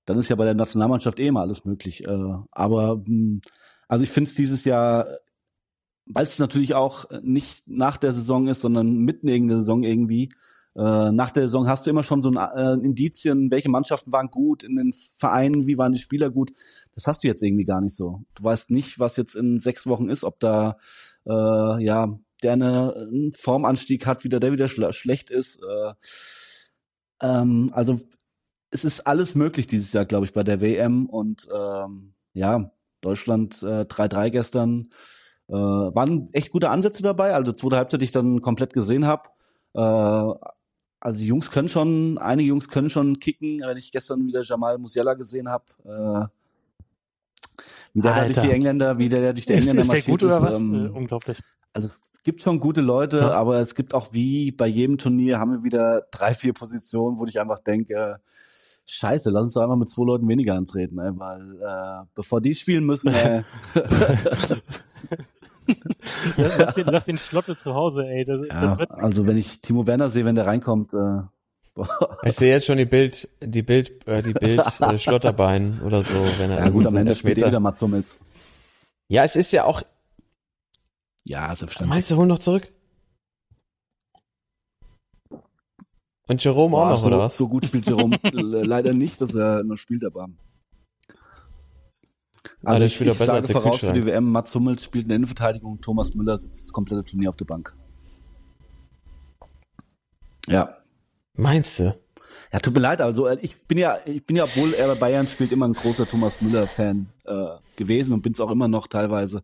dann 0.04 0.18
ist 0.18 0.28
ja 0.28 0.36
bei 0.36 0.44
der 0.44 0.54
Nationalmannschaft 0.54 1.18
eh 1.18 1.26
immer 1.26 1.40
alles 1.40 1.64
möglich. 1.64 2.06
Äh, 2.06 2.34
aber 2.52 3.02
mh, 3.04 3.40
also 3.88 4.04
ich 4.04 4.10
finde 4.10 4.28
es 4.28 4.36
dieses 4.36 4.64
Jahr, 4.64 5.06
weil 6.06 6.24
es 6.24 6.38
natürlich 6.38 6.74
auch 6.74 7.06
nicht 7.22 7.68
nach 7.68 7.96
der 7.96 8.14
Saison 8.14 8.48
ist, 8.48 8.60
sondern 8.60 8.98
mitten 8.98 9.28
in 9.28 9.48
der 9.48 9.58
Saison 9.58 9.82
irgendwie. 9.82 10.28
Äh, 10.76 11.10
nach 11.10 11.30
der 11.30 11.44
Saison 11.44 11.68
hast 11.68 11.86
du 11.86 11.90
immer 11.90 12.02
schon 12.02 12.22
so 12.22 12.30
ein 12.30 12.36
äh, 12.36 12.84
Indizien, 12.84 13.50
welche 13.50 13.70
Mannschaften 13.70 14.12
waren 14.12 14.28
gut 14.28 14.62
in 14.62 14.76
den 14.76 14.92
Vereinen, 14.92 15.66
wie 15.66 15.78
waren 15.78 15.92
die 15.92 15.98
Spieler 15.98 16.30
gut. 16.30 16.52
Das 16.94 17.06
hast 17.06 17.24
du 17.24 17.28
jetzt 17.28 17.42
irgendwie 17.42 17.64
gar 17.64 17.80
nicht 17.80 17.96
so. 17.96 18.22
Du 18.34 18.44
weißt 18.44 18.70
nicht, 18.70 18.98
was 18.98 19.16
jetzt 19.16 19.36
in 19.36 19.58
sechs 19.58 19.86
Wochen 19.86 20.10
ist, 20.10 20.22
ob 20.22 20.38
da 20.38 20.76
äh, 21.26 21.82
ja 21.84 22.18
der 22.42 22.52
eine, 22.52 22.94
einen 22.94 23.32
Formanstieg 23.32 24.06
hat, 24.06 24.24
wieder 24.24 24.38
der 24.38 24.52
wieder 24.52 24.68
schle 24.68 24.92
schlecht 24.92 25.30
ist. 25.30 25.60
Äh, 25.62 25.92
ähm, 27.22 27.70
also 27.72 28.00
es 28.70 28.84
ist 28.84 29.06
alles 29.06 29.34
möglich 29.34 29.66
dieses 29.66 29.92
Jahr, 29.94 30.04
glaube 30.04 30.26
ich, 30.26 30.34
bei 30.34 30.42
der 30.42 30.60
WM 30.60 31.06
und 31.06 31.48
ähm, 31.54 32.12
ja, 32.34 32.70
Deutschland 33.00 33.62
äh, 33.62 33.82
3-3 33.82 34.30
gestern. 34.30 34.88
Äh, 35.48 35.52
waren 35.52 36.28
echt 36.32 36.50
gute 36.50 36.70
Ansätze 36.70 37.02
dabei, 37.02 37.32
also 37.34 37.52
zweite 37.52 37.76
Halbzeit, 37.76 38.00
die 38.00 38.06
ich 38.06 38.10
dann 38.12 38.40
komplett 38.42 38.72
gesehen 38.72 39.06
habe. 39.06 39.28
Äh, 39.74 39.80
also 40.98 41.20
die 41.20 41.26
Jungs 41.26 41.50
können 41.50 41.68
schon, 41.68 42.18
einige 42.18 42.48
Jungs 42.48 42.68
können 42.68 42.90
schon 42.90 43.20
kicken, 43.20 43.60
wenn 43.60 43.76
ich 43.76 43.92
gestern 43.92 44.26
wieder 44.26 44.42
Jamal 44.42 44.78
Musiala 44.78 45.14
gesehen 45.14 45.48
habe. 45.48 45.64
Äh, 45.84 46.26
wie 47.94 48.00
der 48.02 48.14
da 48.14 48.24
durch 48.24 48.40
die 48.40 48.50
Engländer, 48.50 48.98
wie 48.98 49.08
der, 49.08 49.20
der 49.20 49.32
durch 49.34 49.46
die 49.46 49.52
Ist, 49.54 49.68
Engländer 49.68 49.94
ist 49.94 50.06
der 50.06 50.12
gut 50.12 50.22
oder 50.24 50.36
ist, 50.36 50.42
was? 50.42 50.56
ähm, 50.56 50.86
äh, 50.86 50.88
unglaublich. 50.88 51.40
also 51.72 51.88
es 51.88 52.00
gibt 52.24 52.42
schon 52.42 52.58
gute 52.58 52.80
Leute, 52.80 53.18
Ja. 53.18 53.30
aber 53.30 53.60
es 53.60 53.74
gibt 53.76 53.94
auch 53.94 54.12
wie 54.12 54.50
bei 54.50 54.66
jedem 54.66 54.98
Turnier 54.98 55.38
haben 55.38 55.52
wir 55.52 55.62
wieder 55.62 56.02
drei, 56.10 56.34
vier 56.34 56.52
Positionen, 56.54 57.18
wo 57.18 57.24
ich 57.26 57.38
einfach 57.38 57.60
denke, 57.60 58.20
scheiße, 58.86 59.30
lass 59.30 59.44
uns 59.44 59.54
doch 59.54 59.62
einfach 59.62 59.76
mit 59.76 59.88
zwei 59.90 60.04
Leuten 60.04 60.28
weniger 60.28 60.54
antreten, 60.56 60.98
ey, 60.98 61.12
weil 61.14 61.56
äh, 61.62 62.04
bevor 62.14 62.40
die 62.40 62.54
spielen 62.54 62.84
müssen, 62.84 63.14
ey, 63.14 63.44
Lass, 66.36 66.74
den, 66.74 66.86
lass 66.86 67.04
den 67.04 67.18
Schlotte 67.18 67.56
zu 67.56 67.74
Hause, 67.74 68.06
ey. 68.06 68.24
Das, 68.24 68.40
ja, 68.48 68.76
das 68.76 68.90
also 68.90 69.26
wenn 69.26 69.36
ich 69.36 69.60
Timo 69.60 69.86
Werner 69.86 70.08
sehe, 70.10 70.24
wenn 70.24 70.34
der 70.34 70.46
reinkommt, 70.46 70.92
äh. 70.94 71.22
Ich 72.24 72.36
sehe 72.36 72.48
jetzt 72.54 72.64
schon 72.66 72.78
die 72.78 72.86
Bild, 72.86 73.28
die 73.42 73.62
Bild, 73.62 74.06
äh, 74.08 74.22
die 74.22 74.32
Bild 74.32 74.62
äh, 74.80 74.98
Schlotterbein 74.98 75.80
oder 75.84 76.02
so, 76.04 76.14
wenn 76.38 76.50
er 76.50 76.58
ja 76.58 76.70
gut, 76.70 76.86
am 76.86 76.96
Ende 76.96 77.14
spielt 77.14 77.36
eh 77.36 77.46
wieder 77.46 77.60
Mats 77.60 77.82
Hummels. 77.82 78.18
Ja, 79.08 79.24
es 79.24 79.36
ist 79.36 79.52
ja 79.52 79.64
auch. 79.64 79.82
Ja, 81.24 81.48
selbstverständlich. 81.48 81.88
Meinst 81.90 82.10
du, 82.10 82.16
holen 82.16 82.28
noch 82.28 82.38
zurück? 82.38 82.72
Und 86.28 86.42
Jerome 86.42 86.76
auch 86.76 86.80
Boah, 86.84 86.90
noch, 86.90 86.96
so, 86.98 87.06
oder 87.08 87.18
was? 87.18 87.36
so 87.36 87.46
gut 87.48 87.66
spielt 87.66 87.86
Jerome 87.86 88.18
le- 88.32 88.62
leider 88.64 88.92
nicht, 88.94 89.20
dass 89.20 89.34
er 89.34 89.62
noch 89.62 89.76
spielt, 89.76 90.02
aber. 90.04 90.28
Also 92.64 92.84
ich, 92.84 93.00
ich 93.00 93.14
sage 93.14 93.48
voraus 93.48 93.80
für 93.80 93.92
die. 93.92 94.04
WM, 94.06 94.30
Mats 94.30 94.54
Hummels 94.54 94.84
spielt 94.84 95.04
in 95.04 95.08
der 95.08 95.16
Innenverteidigung, 95.16 95.80
Thomas 95.80 96.14
Müller 96.14 96.36
sitzt 96.38 96.66
das 96.66 96.72
komplette 96.72 97.04
Turnier 97.04 97.30
auf 97.30 97.36
der 97.36 97.44
Bank. 97.44 97.74
Ja. 100.46 100.76
Meinst 101.34 101.78
du? 101.78 101.98
Ja, 102.52 102.58
tut 102.60 102.74
mir 102.74 102.80
leid, 102.80 103.00
also 103.00 103.26
äh, 103.26 103.38
ich 103.42 103.56
bin 103.66 103.78
ja, 103.78 103.98
ich 104.04 104.24
bin 104.24 104.36
ja, 104.36 104.44
obwohl 104.44 104.74
er 104.74 104.88
bei 104.88 104.94
Bayern 104.94 105.26
spielt, 105.26 105.52
immer 105.52 105.68
ein 105.68 105.74
großer 105.74 106.08
Thomas 106.08 106.40
Müller-Fan 106.40 107.08
äh, 107.24 107.46
gewesen 107.76 108.12
und 108.12 108.22
bin 108.22 108.32
es 108.32 108.40
auch 108.40 108.50
immer 108.50 108.68
noch 108.68 108.86
teilweise. 108.86 109.42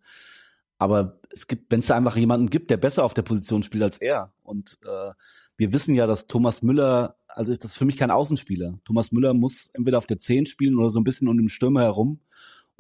Aber 0.79 1.21
es 1.31 1.47
gibt, 1.47 1.71
wenn 1.71 1.81
es 1.81 1.87
da 1.87 1.97
einfach 1.97 2.17
jemanden 2.17 2.51
gibt, 2.51 2.71
der 2.71 2.77
besser 2.77 3.05
auf 3.05 3.15
der 3.15 3.23
Position 3.23 3.63
spielt 3.63 3.83
als 3.83 3.99
er. 3.99 4.33
Und 4.43 4.79
äh, 4.85 5.13
wir 5.57 5.73
wissen 5.73 5.95
ja, 5.95 6.07
dass 6.07 6.27
Thomas 6.27 6.63
Müller, 6.63 7.17
also 7.29 7.55
das 7.55 7.73
ist 7.73 7.79
für 7.79 7.85
mich 7.85 7.97
kein 7.97 8.11
Außenspieler. 8.11 8.79
Thomas 8.85 9.13
Müller 9.13 9.33
muss 9.33 9.71
entweder 9.75 9.99
auf 9.99 10.07
der 10.07 10.19
10 10.19 10.47
spielen 10.47 10.77
oder 10.77 10.91
so 10.91 10.99
ein 10.99 11.05
bisschen 11.05 11.29
um 11.29 11.37
den 11.37 11.49
Stürmer 11.49 11.83
herum. 11.83 12.21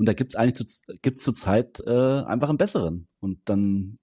Und 0.02 0.06
da 0.06 0.14
gibt's 0.14 0.34
eigentlich 0.34 0.66
zu, 0.68 0.82
gibt's 1.00 1.22
zurzeit 1.22 1.78
äh, 1.86 2.22
einfach 2.24 2.48
einen 2.48 2.58
besseren. 2.58 3.06
Und 3.20 3.38
dann 3.44 4.00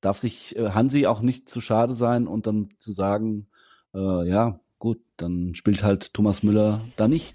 darf 0.00 0.16
sich 0.16 0.54
äh, 0.54 0.70
Hansi 0.70 1.06
auch 1.06 1.22
nicht 1.22 1.48
zu 1.48 1.60
schade 1.60 1.92
sein 1.92 2.28
und 2.28 2.46
dann 2.46 2.68
zu 2.78 2.92
sagen, 2.92 3.48
äh, 3.92 4.28
ja, 4.28 4.60
gut, 4.78 5.02
dann 5.16 5.56
spielt 5.56 5.82
halt 5.82 6.14
Thomas 6.14 6.44
Müller 6.44 6.80
da 6.94 7.08
nicht. 7.08 7.34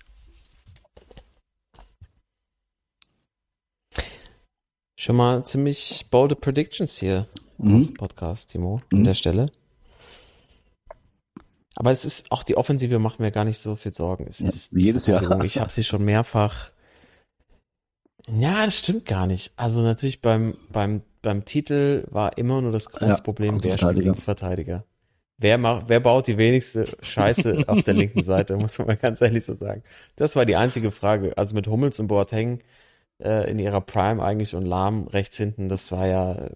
Schon 4.98 5.18
mal 5.18 5.46
ziemlich 5.46 6.08
bolde 6.10 6.38
Predictions 6.38 6.98
hier 6.98 7.28
Mhm. 7.58 7.82
im 7.82 7.94
Podcast, 7.96 8.52
Timo, 8.52 8.82
an 8.94 9.00
Mhm. 9.00 9.04
der 9.04 9.14
Stelle. 9.16 9.52
Aber 11.76 11.92
es 11.92 12.06
ist, 12.06 12.32
auch 12.32 12.44
die 12.44 12.56
Offensive 12.56 12.98
macht 12.98 13.20
mir 13.20 13.32
gar 13.34 13.44
nicht 13.44 13.60
so 13.60 13.76
viel 13.76 13.92
Sorgen. 13.92 14.26
Es 14.26 14.40
Ja, 14.40 14.48
ist 14.48 14.72
jedes 14.72 15.06
Jahr. 15.08 15.44
Ich 15.44 15.60
habe 15.60 15.74
sie 15.74 15.84
schon 15.84 16.06
mehrfach. 16.06 16.72
Ja, 18.32 18.66
das 18.66 18.78
stimmt 18.78 19.06
gar 19.06 19.28
nicht. 19.28 19.54
Also 19.56 19.82
natürlich 19.82 20.22
beim, 20.22 20.56
beim, 20.72 21.02
beim 21.22 21.46
Titel 21.46 22.06
war 22.10 22.38
immer 22.38 22.62
nur 22.62 22.72
das 22.72 22.90
große 22.90 23.06
Ja, 23.10 23.18
Problem, 23.18 23.64
wer 23.64 23.78
spielt. 23.78 24.06
Linksverteidiger. 24.06 24.84
Wer 25.38 25.58
macht, 25.58 25.90
wer 25.90 26.00
baut 26.00 26.28
die 26.28 26.38
wenigste 26.38 26.86
Scheiße 27.02 27.64
auf 27.68 27.84
der 27.84 27.94
linken 27.94 28.24
Seite, 28.24 28.56
muss 28.56 28.78
man 28.80 28.88
mal 28.88 28.98
ganz 28.98 29.22
ehrlich 29.22 29.44
so 29.46 29.54
sagen. 29.54 29.84
Das 30.16 30.36
war 30.36 30.46
die 30.46 30.56
einzige 30.56 30.92
Frage. 30.92 31.38
Also 31.38 31.54
mit 31.56 31.68
Hummels 31.68 32.00
und 32.00 32.08
Boateng 32.08 32.62
äh, 33.24 33.50
in 33.50 33.60
ihrer 33.60 33.82
Prime 33.82 34.22
eigentlich 34.24 34.56
und 34.56 34.66
Lahm 34.66 35.08
rechts 35.08 35.38
hinten, 35.38 35.70
das 35.70 35.92
war 35.92 36.06
ja, 36.08 36.32
äh, 36.34 36.50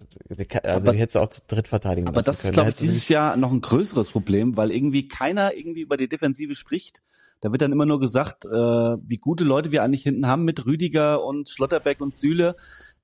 also 0.62 0.80
Aber- 0.82 0.92
die 0.92 0.98
hättest 0.98 1.16
du 1.16 1.20
auch 1.20 1.28
zu 1.30 1.40
dritt 1.48 1.68
verteidigen 1.68 2.06
Aber 2.08 2.22
das 2.22 2.44
ist, 2.44 2.52
glaube 2.52 2.70
ich, 2.70 2.76
dieses 2.76 3.08
Jahr 3.08 3.36
noch 3.36 3.50
ein 3.52 3.60
größeres 3.60 4.10
Problem, 4.10 4.56
weil 4.56 4.70
irgendwie 4.70 5.08
keiner 5.08 5.54
irgendwie 5.56 5.80
über 5.80 5.96
die 5.96 6.08
Defensive 6.08 6.54
spricht. 6.54 7.02
Da 7.42 7.50
wird 7.50 7.62
dann 7.62 7.72
immer 7.72 7.86
nur 7.86 7.98
gesagt, 8.00 8.44
äh, 8.44 8.48
wie 8.50 9.16
gute 9.16 9.44
Leute 9.44 9.72
wir 9.72 9.82
eigentlich 9.82 10.02
hinten 10.02 10.26
haben 10.26 10.44
mit 10.44 10.66
Rüdiger 10.66 11.24
und 11.24 11.48
Schlotterbeck 11.48 12.00
und 12.02 12.12
Süle. 12.12 12.54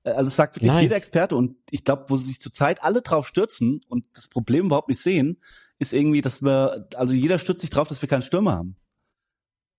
Äh, 0.05 0.11
Also 0.11 0.25
das 0.25 0.37
sagt 0.37 0.57
wirklich 0.57 0.73
Nein. 0.73 0.83
jeder 0.83 0.97
Experte 0.97 1.37
und 1.37 1.57
ich 1.71 1.85
glaube, 1.85 2.05
wo 2.09 2.19
sie 2.19 2.27
sich 2.27 2.41
zurzeit 2.41 2.85
alle 2.85 3.01
drauf 3.01 3.27
stürzen 3.27 3.81
und 3.89 4.05
das 4.15 4.29
Problem 4.29 4.67
überhaupt 4.67 4.89
nicht 4.89 5.01
sehen, 5.01 5.39
ist 5.79 5.95
irgendwie, 5.95 6.21
dass 6.21 6.43
wir, 6.43 6.87
also 6.97 7.15
jeder 7.15 7.39
stürzt 7.39 7.63
sich 7.63 7.71
drauf, 7.71 7.89
dass 7.89 8.03
wir 8.03 8.09
keinen 8.11 8.21
Stürmer 8.23 8.53
haben. 8.53 8.77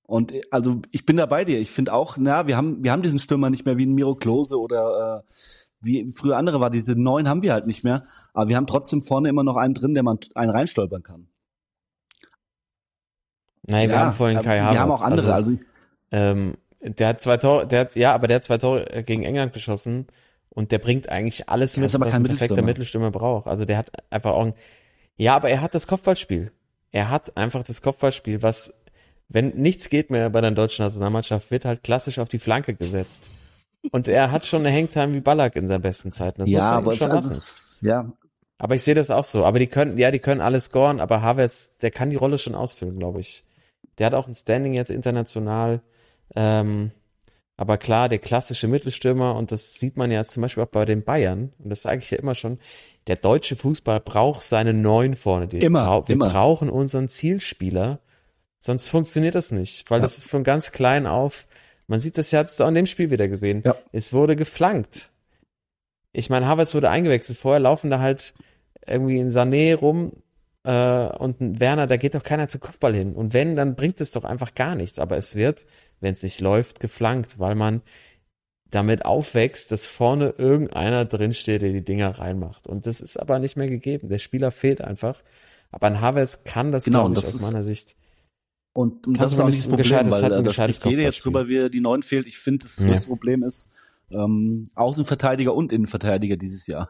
Und 0.07 0.31
äh, 0.31 0.41
also 0.49 0.81
ich 0.91 1.05
bin 1.05 1.17
da 1.17 1.27
bei 1.27 1.45
dir. 1.45 1.59
Ich 1.59 1.69
finde 1.69 1.93
auch, 1.93 2.17
na, 2.17 2.47
wir 2.47 2.57
haben, 2.57 2.83
wir 2.83 2.91
haben 2.91 3.03
diesen 3.03 3.19
Stürmer 3.19 3.51
nicht 3.51 3.65
mehr 3.65 3.77
wie 3.77 3.85
ein 3.85 3.93
Miro 3.93 4.15
Klose 4.15 4.59
oder 4.59 5.23
äh, 5.27 5.33
wie 5.81 6.11
früher 6.15 6.37
andere 6.37 6.59
war. 6.59 6.71
Diese 6.71 6.99
neun 6.99 7.29
haben 7.29 7.43
wir 7.43 7.53
halt 7.53 7.67
nicht 7.67 7.83
mehr. 7.83 8.05
Aber 8.33 8.49
wir 8.49 8.55
haben 8.55 8.65
trotzdem 8.67 9.03
vorne 9.03 9.29
immer 9.29 9.43
noch 9.43 9.57
einen 9.57 9.75
drin, 9.75 9.93
der 9.93 10.01
man 10.03 10.17
einen 10.33 10.49
reinstolpern 10.49 11.03
kann. 11.03 11.27
Nein, 13.63 13.89
wir 13.89 13.95
Ja, 13.95 14.05
haben 14.05 14.13
vorhin 14.13 14.41
Kai 14.41 14.59
Havertz. 14.59 14.73
Wir 14.75 14.79
haben 14.81 14.91
auch 14.91 15.03
andere. 15.03 15.33
Also, 15.33 15.53
Ähm, 16.11 16.55
der 16.81 17.09
hat 17.09 17.21
zwei 17.21 17.37
Tore, 17.37 17.67
der 17.67 17.81
hat, 17.81 17.95
ja, 17.95 18.13
aber 18.13 18.27
der 18.27 18.35
hat 18.35 18.43
zwei 18.43 18.57
Tore 18.57 18.89
äh, 18.93 19.03
gegen 19.03 19.23
England 19.23 19.51
geschossen 19.51 20.07
und 20.49 20.71
der 20.71 20.79
bringt 20.79 21.09
eigentlich 21.09 21.49
alles 21.49 21.75
mit, 21.75 21.85
was 21.85 21.95
ein 21.95 22.01
perfekter 22.01 22.21
Mittelstürmer. 22.21 22.61
Mittelstürmer 22.63 23.11
braucht. 23.11 23.47
Also 23.47 23.65
der 23.65 23.77
hat 23.77 23.91
einfach 24.09 24.31
auch 24.31 24.45
ein, 24.45 24.53
ja, 25.17 25.35
aber 25.35 25.49
er 25.49 25.61
hat 25.61 25.75
das 25.75 25.87
Kopfballspiel. 25.87 26.51
Er 26.91 27.09
hat 27.09 27.35
einfach 27.35 27.63
das 27.63 27.81
Kopfballspiel, 27.81 28.41
was, 28.41 28.73
wenn 29.29 29.49
nichts 29.49 29.89
geht 29.89 30.09
mehr 30.09 30.29
bei 30.29 30.41
der 30.41 30.51
deutschen 30.51 30.85
Nationalmannschaft, 30.85 31.51
wird 31.51 31.65
halt 31.65 31.83
klassisch 31.83 32.19
auf 32.19 32.29
die 32.29 32.39
Flanke 32.39 32.73
gesetzt. 32.73 33.29
Und 33.91 34.07
er 34.07 34.31
hat 34.31 34.45
schon 34.45 34.65
eine 34.65 34.75
Hangtime 34.75 35.13
wie 35.13 35.19
Ballack 35.19 35.55
in 35.55 35.67
seinen 35.67 35.81
besten 35.81 36.11
Zeiten. 36.11 36.41
Das 36.41 36.49
ja, 36.49 36.71
aber 36.71 36.93
schon 36.93 37.11
also, 37.11 37.27
lassen. 37.27 37.29
es, 37.29 37.79
ja, 37.81 38.11
Aber 38.57 38.75
ich 38.75 38.83
sehe 38.83 38.95
das 38.95 39.11
auch 39.11 39.23
so. 39.23 39.45
Aber 39.45 39.59
die 39.59 39.67
können, 39.67 39.97
ja, 39.97 40.11
die 40.11 40.19
können 40.19 40.41
alle 40.41 40.59
scoren, 40.59 40.99
aber 40.99 41.21
Havertz, 41.21 41.77
der 41.81 41.91
kann 41.91 42.09
die 42.09 42.15
Rolle 42.15 42.37
schon 42.37 42.55
ausfüllen, 42.55 42.97
glaube 42.97 43.19
ich. 43.19 43.45
Der 43.97 44.07
hat 44.07 44.13
auch 44.13 44.27
ein 44.27 44.35
Standing 44.35 44.73
jetzt 44.73 44.89
international. 44.89 45.81
Ähm, 46.35 46.91
aber 47.55 47.77
klar, 47.77 48.07
der 48.09 48.19
klassische 48.19 48.67
Mittelstürmer, 48.67 49.35
und 49.35 49.51
das 49.51 49.75
sieht 49.75 49.97
man 49.97 50.11
ja 50.11 50.23
zum 50.23 50.41
Beispiel 50.41 50.63
auch 50.63 50.67
bei 50.67 50.85
den 50.85 51.03
Bayern, 51.03 51.53
und 51.57 51.69
das 51.69 51.81
sage 51.81 51.99
ich 51.99 52.11
ja 52.11 52.19
immer 52.19 52.35
schon, 52.35 52.59
der 53.07 53.15
deutsche 53.15 53.55
Fußball 53.55 53.99
braucht 53.99 54.43
seine 54.43 54.73
Neun 54.73 55.15
vorne. 55.15 55.47
Die 55.47 55.59
Immer, 55.59 56.07
wir 56.07 56.13
immer. 56.13 56.29
brauchen 56.29 56.69
unseren 56.69 57.09
Zielspieler, 57.09 57.99
sonst 58.67 58.89
funktioniert 58.89 59.33
das 59.33 59.51
nicht, 59.51 59.89
weil 59.89 59.99
Ja. 59.99 60.03
das 60.03 60.19
ist 60.19 60.27
von 60.29 60.43
ganz 60.43 60.71
klein 60.71 61.07
auf, 61.07 61.47
man 61.87 61.99
sieht 61.99 62.17
das 62.19 62.29
ja 62.31 62.41
jetzt 62.41 62.61
auch 62.61 62.67
in 62.67 62.75
dem 62.75 62.85
Spiel 62.85 63.09
wieder 63.09 63.27
gesehen, 63.27 63.63
Ja. 63.65 63.75
es 63.91 64.13
wurde 64.13 64.35
geflankt. 64.35 65.09
Ich 66.11 66.29
meine, 66.29 66.47
Havertz 66.47 66.75
wurde 66.75 66.89
eingewechselt, 66.89 67.37
vorher 67.39 67.59
laufen 67.59 67.89
da 67.89 67.99
halt 67.99 68.33
irgendwie 68.85 69.19
ein 69.19 69.29
Sané 69.29 69.75
rum 69.75 70.13
äh, 70.63 71.07
und 71.17 71.39
ein 71.41 71.59
Werner, 71.59 71.87
da 71.87 71.97
geht 71.97 72.13
doch 72.15 72.23
keiner 72.23 72.47
zu 72.47 72.59
Kopfball 72.59 72.93
hin. 72.95 73.15
Und 73.15 73.33
wenn, 73.33 73.55
dann 73.55 73.75
bringt 73.75 74.01
es 74.01 74.11
doch 74.11 74.23
einfach 74.25 74.53
gar 74.55 74.75
nichts. 74.75 74.99
Aber 74.99 75.15
es 75.17 75.35
wird, 75.35 75.65
wenn 75.99 76.13
es 76.13 76.23
nicht 76.23 76.39
läuft, 76.41 76.79
geflankt, 76.79 77.39
weil 77.39 77.55
man 77.55 77.81
damit 78.69 79.05
aufwächst, 79.05 79.71
dass 79.71 79.85
vorne 79.85 80.33
irgendeiner 80.37 81.05
drinsteht, 81.05 81.61
der 81.61 81.71
die 81.71 81.83
Dinger 81.85 82.19
reinmacht. 82.19 82.67
Und 82.67 82.85
das 82.85 82.99
ist 83.01 83.17
aber 83.17 83.39
nicht 83.39 83.55
mehr 83.55 83.67
gegeben. 83.69 84.09
Der 84.09 84.19
Spieler 84.19 84.51
fehlt 84.51 84.81
einfach. 84.81 85.21
Aber 85.71 85.87
ein 85.87 86.01
Havertz 86.01 86.43
kann 86.43 86.71
das, 86.71 86.85
Genau, 86.85 87.05
glaube 87.05 87.19
ich, 87.19 87.25
das 87.25 87.35
aus 87.35 87.41
meiner 87.51 87.63
Sicht. 87.63 87.95
Und, 88.77 89.07
und 89.07 89.19
das 89.19 89.31
ist 89.31 89.39
auch 89.39 89.47
nicht 89.47 89.57
das 89.57 89.67
Problem, 89.67 90.11
weil 90.11 90.29
das, 90.29 90.43
gescheites 90.43 90.77
ich 90.77 90.85
rede 90.85 91.01
jetzt 91.01 91.25
drüber, 91.25 91.47
wie 91.47 91.67
die 91.71 91.79
Neun 91.81 92.03
fehlt. 92.03 92.27
Ich 92.27 92.37
finde, 92.37 92.65
das 92.65 92.77
Ja. 92.77 92.85
größte 92.85 93.07
Problem 93.07 93.41
ist 93.41 93.69
ähm, 94.11 94.65
Außenverteidiger 94.75 95.55
und 95.55 95.73
Innenverteidiger 95.73 96.37
dieses 96.37 96.67
Jahr. 96.67 96.87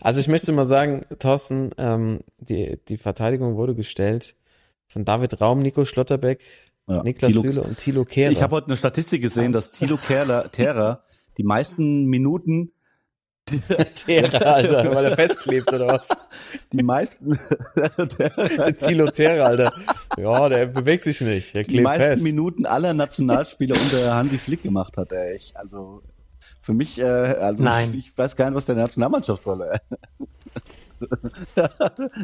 Also 0.00 0.20
ich 0.20 0.28
möchte 0.28 0.50
mal 0.52 0.64
sagen, 0.64 1.04
Thorsten, 1.18 1.72
ähm, 1.76 2.20
die, 2.38 2.78
die 2.88 2.96
Verteidigung 2.96 3.56
wurde 3.56 3.74
gestellt 3.74 4.34
von 4.88 5.04
David 5.04 5.42
Raum, 5.42 5.60
Nico 5.60 5.84
Schlotterbeck, 5.84 6.40
Ja, 6.88 7.02
Niklas 7.02 7.32
Thilo- 7.32 7.42
Süle 7.42 7.62
und 7.62 7.76
Thilo 7.76 8.06
Kehrer. 8.06 8.32
Ich 8.32 8.42
habe 8.42 8.56
heute 8.56 8.68
eine 8.68 8.78
Statistik 8.78 9.20
gesehen, 9.20 9.52
dass 9.52 9.72
Thilo 9.72 9.98
Terra 9.98 11.04
die 11.36 11.42
meisten 11.44 12.06
Minuten, 12.06 12.72
Terra, 14.04 14.38
Alter, 14.54 14.94
weil 14.94 15.04
er 15.06 15.16
festklebt 15.16 15.72
oder 15.72 15.88
was? 15.88 16.08
die 16.72 16.82
meisten, 16.82 17.38
Terra, 18.16 18.70
Thilo 18.72 19.10
Terra, 19.10 19.44
Alter. 19.44 19.72
Ja, 20.16 20.48
der 20.48 20.66
bewegt 20.66 21.04
sich 21.04 21.20
nicht. 21.20 21.54
Der 21.54 21.62
die 21.62 21.80
meisten 21.80 22.04
fest. 22.04 22.22
Minuten 22.22 22.66
aller 22.66 22.94
Nationalspieler 22.94 23.74
unter 23.74 24.14
Hansi 24.14 24.38
Flick 24.38 24.62
gemacht 24.62 24.96
hat. 24.96 25.12
Ey. 25.12 25.36
Ich, 25.36 25.56
also 25.56 26.02
für 26.62 26.72
mich, 26.72 27.00
äh, 27.00 27.04
also 27.04 27.62
Nein. 27.62 27.90
Ich, 27.94 28.08
ich 28.08 28.18
weiß 28.18 28.36
gar 28.36 28.46
nicht, 28.46 28.56
was 28.56 28.66
der 28.66 28.76
Nationalmannschaft 28.76 29.44
soll. 29.44 29.62
Ey. 29.62 29.78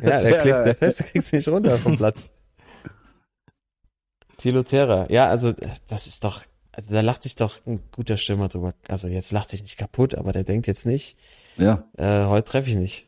Ja, 0.02 0.18
der 0.18 0.38
klebt 0.38 0.66
der 0.66 0.74
fest, 0.74 1.00
du 1.00 1.04
kriegst 1.04 1.32
nicht 1.32 1.48
runter 1.48 1.78
vom 1.78 1.96
Platz. 1.96 2.28
Thilo 4.36 4.62
Terra. 4.62 5.06
Ja, 5.10 5.28
also 5.28 5.52
das 5.86 6.06
ist 6.06 6.24
doch, 6.24 6.42
also 6.76 6.92
da 6.92 7.00
lacht 7.00 7.22
sich 7.22 7.36
doch 7.36 7.64
ein 7.66 7.82
guter 7.90 8.18
Stürmer 8.18 8.48
drüber. 8.48 8.74
Also 8.86 9.08
jetzt 9.08 9.32
lacht 9.32 9.48
sich 9.48 9.62
nicht 9.62 9.78
kaputt, 9.78 10.14
aber 10.14 10.32
der 10.32 10.44
denkt 10.44 10.66
jetzt 10.66 10.84
nicht, 10.84 11.16
Ja, 11.56 11.88
äh, 11.96 12.26
heute 12.26 12.50
treffe 12.50 12.68
ich 12.68 12.76
nicht. 12.76 13.06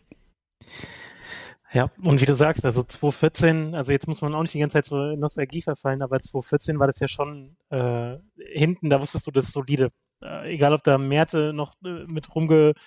Ja, 1.71 1.91
und 2.03 2.23
wie 2.23 2.25
du 2.25 2.35
sagst, 2.35 2.65
also 2.65 2.83
2014, 2.83 3.75
also 3.75 3.93
jetzt 3.93 4.09
muss 4.09 4.23
man 4.23 4.35
auch 4.35 4.41
nicht 4.41 4.55
die 4.55 4.59
ganze 4.59 4.75
Zeit 4.75 4.87
so 4.87 5.11
in 5.11 5.21
Nostalgie 5.21 5.61
verfallen, 5.61 6.01
aber 6.01 6.19
2014 6.19 6.79
war 6.79 6.87
das 6.87 6.99
ja 6.99 7.09
schon 7.09 7.59
äh, 7.69 8.17
hinten, 8.39 8.89
da 8.89 9.03
wusstest 9.03 9.27
du, 9.27 9.31
das 9.31 9.47
ist 9.47 9.53
solide. 9.53 9.91
Äh, 10.23 10.55
egal, 10.55 10.73
ob 10.73 10.83
da 10.83 10.97
Merte 10.97 11.53
noch 11.53 11.75
äh, 11.85 12.07
mit 12.07 12.35
rumgeholzt 12.35 12.81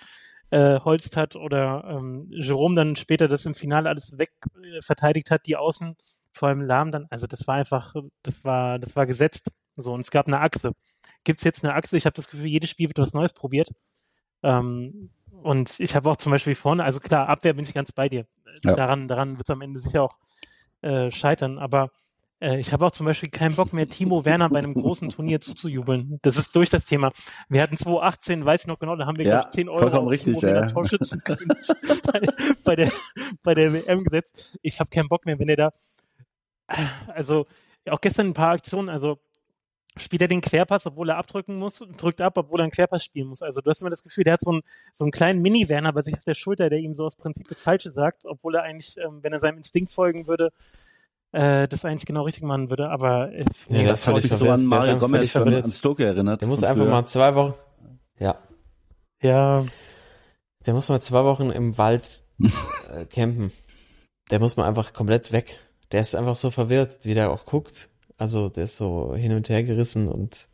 äh, 0.50 0.80
holzt 0.80 1.16
hat 1.16 1.36
oder 1.36 1.84
ähm, 1.86 2.26
Jerome 2.30 2.74
dann 2.74 2.96
später 2.96 3.28
das 3.28 3.46
im 3.46 3.54
Finale 3.54 3.88
alles 3.88 4.18
weg 4.18 4.32
äh, 4.60 4.82
verteidigt 4.82 5.30
hat, 5.30 5.46
die 5.46 5.54
Außen, 5.54 5.94
vor 6.32 6.48
allem 6.48 6.60
Lahm 6.62 6.90
dann, 6.90 7.06
also 7.08 7.28
das 7.28 7.46
war 7.46 7.54
einfach, 7.54 7.94
das 8.24 8.42
war, 8.42 8.80
das 8.80 8.96
war 8.96 9.06
gesetzt. 9.06 9.52
So, 9.76 9.92
und 9.92 10.00
es 10.00 10.10
gab 10.10 10.26
eine 10.26 10.40
Achse. 10.40 10.72
Gibt 11.24 11.40
es 11.40 11.44
jetzt 11.44 11.64
eine 11.64 11.74
Achse? 11.74 11.96
Ich 11.96 12.06
habe 12.06 12.14
das 12.14 12.28
Gefühl, 12.28 12.46
jedes 12.46 12.70
Spiel 12.70 12.88
wird 12.88 12.98
was 12.98 13.14
Neues 13.14 13.32
probiert. 13.32 13.70
Ähm, 14.42 15.10
und 15.42 15.78
ich 15.80 15.94
habe 15.94 16.10
auch 16.10 16.16
zum 16.16 16.32
Beispiel 16.32 16.54
vorne, 16.54 16.84
also 16.84 17.00
klar, 17.00 17.28
Abwehr 17.28 17.54
bin 17.54 17.64
ich 17.64 17.74
ganz 17.74 17.92
bei 17.92 18.08
dir. 18.08 18.26
Ja. 18.64 18.74
Daran, 18.74 19.08
daran 19.08 19.38
wird 19.38 19.48
es 19.48 19.52
am 19.52 19.62
Ende 19.62 19.80
sicher 19.80 20.02
auch 20.02 20.16
äh, 20.82 21.10
scheitern. 21.10 21.58
Aber 21.58 21.90
äh, 22.40 22.58
ich 22.58 22.72
habe 22.72 22.84
auch 22.86 22.90
zum 22.90 23.06
Beispiel 23.06 23.30
keinen 23.30 23.54
Bock 23.54 23.72
mehr, 23.72 23.88
Timo 23.88 24.24
Werner 24.24 24.48
bei 24.48 24.58
einem 24.58 24.74
großen 24.74 25.10
Turnier 25.10 25.40
zuzujubeln. 25.40 26.18
Das 26.22 26.36
ist 26.36 26.54
durch 26.56 26.70
das 26.70 26.84
Thema. 26.84 27.12
Wir 27.48 27.62
hatten 27.62 27.76
2018, 27.76 28.44
weiß 28.44 28.62
ich 28.62 28.66
noch 28.66 28.78
genau, 28.78 28.96
da 28.96 29.06
haben 29.06 29.16
wir 29.16 29.24
Ja, 29.24 29.40
glaub 29.40 29.46
ich, 29.46 29.52
10 29.52 29.68
Euro 29.68 29.78
vollkommen 29.78 30.08
richtig, 30.08 30.38
Timo 30.38 30.52
ja. 30.52 30.66
Torschützenkönig 30.66 31.68
bei, 32.12 32.20
bei, 32.64 32.76
der, 32.76 32.92
bei 33.42 33.54
der 33.54 33.72
WM 33.72 34.04
gesetzt. 34.04 34.58
Ich 34.62 34.80
habe 34.80 34.90
keinen 34.90 35.08
Bock 35.08 35.24
mehr, 35.24 35.38
wenn 35.38 35.48
er 35.48 35.56
da, 35.56 35.70
also 37.08 37.46
auch 37.88 38.00
gestern 38.00 38.28
ein 38.28 38.34
paar 38.34 38.52
Aktionen, 38.52 38.88
also 38.88 39.18
spielt 39.96 40.22
er 40.22 40.28
den 40.28 40.40
Querpass, 40.40 40.86
obwohl 40.86 41.10
er 41.10 41.18
abdrücken 41.18 41.56
muss, 41.56 41.80
und 41.80 42.00
drückt 42.00 42.20
ab, 42.20 42.34
obwohl 42.36 42.60
er 42.60 42.64
einen 42.64 42.72
Querpass 42.72 43.04
spielen 43.04 43.28
muss. 43.28 43.42
Also 43.42 43.60
du 43.60 43.70
hast 43.70 43.80
immer 43.80 43.90
das 43.90 44.02
Gefühl, 44.02 44.24
der 44.24 44.34
hat 44.34 44.40
so 44.40 44.50
einen, 44.50 44.62
so 44.92 45.04
einen 45.04 45.12
kleinen 45.12 45.42
Mini-Werner 45.42 45.92
bei 45.92 46.02
sich 46.02 46.14
auf 46.14 46.24
der 46.24 46.34
Schulter, 46.34 46.70
der 46.70 46.78
ihm 46.78 46.94
so 46.94 47.04
aus 47.04 47.16
Prinzip 47.16 47.48
das 47.48 47.60
Falsche 47.60 47.90
sagt, 47.90 48.24
obwohl 48.24 48.54
er 48.54 48.62
eigentlich, 48.62 48.96
ähm, 48.98 49.18
wenn 49.22 49.32
er 49.32 49.40
seinem 49.40 49.58
Instinkt 49.58 49.92
folgen 49.92 50.26
würde, 50.26 50.50
äh, 51.32 51.68
das 51.68 51.84
eigentlich 51.84 52.06
genau 52.06 52.22
richtig 52.22 52.42
machen 52.42 52.70
würde. 52.70 52.88
Aber 52.90 53.32
äh, 53.32 53.44
Nee, 53.68 53.86
das 53.86 54.04
das 54.04 54.08
hat 54.08 54.22
mich 54.22 54.32
so 54.32 54.50
an 54.50 54.64
Mario 54.64 54.98
Gomez 54.98 55.30
von, 55.30 55.52
an 55.52 55.72
Stoke 55.72 56.04
erinnert. 56.04 56.40
Der 56.40 56.48
muss 56.48 56.62
einfach 56.62 56.84
früher. 56.84 56.90
mal 56.90 57.06
zwei 57.06 57.34
Wochen, 57.34 57.54
ja, 58.18 58.38
ja, 59.22 59.64
der 60.66 60.74
muss 60.74 60.88
mal 60.88 61.00
zwei 61.00 61.24
Wochen 61.24 61.50
im 61.50 61.76
Wald 61.78 62.24
äh, 62.40 63.04
campen. 63.06 63.52
Der 64.30 64.38
muss 64.38 64.56
mal 64.56 64.66
einfach 64.66 64.92
komplett 64.92 65.32
weg. 65.32 65.58
Der 65.90 66.00
ist 66.00 66.14
einfach 66.14 66.36
so 66.36 66.50
verwirrt, 66.50 67.00
wie 67.02 67.14
der 67.14 67.30
auch 67.30 67.44
guckt. 67.44 67.88
Also 68.22 68.48
der 68.48 68.64
ist 68.64 68.76
so 68.76 69.14
hin 69.16 69.32
und 69.32 69.48
her 69.48 69.64
gerissen 69.64 70.06
und 70.08 70.48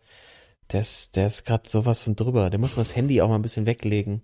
der 0.72 0.80
ist, 0.80 1.16
der 1.16 1.26
ist 1.26 1.44
gerade 1.44 1.68
sowas 1.68 2.02
von 2.02 2.16
drüber. 2.16 2.48
Der 2.50 2.58
muss 2.58 2.76
mal 2.76 2.82
das 2.82 2.96
Handy 2.96 3.20
auch 3.20 3.28
mal 3.28 3.34
ein 3.36 3.42
bisschen 3.42 3.66
weglegen. 3.66 4.22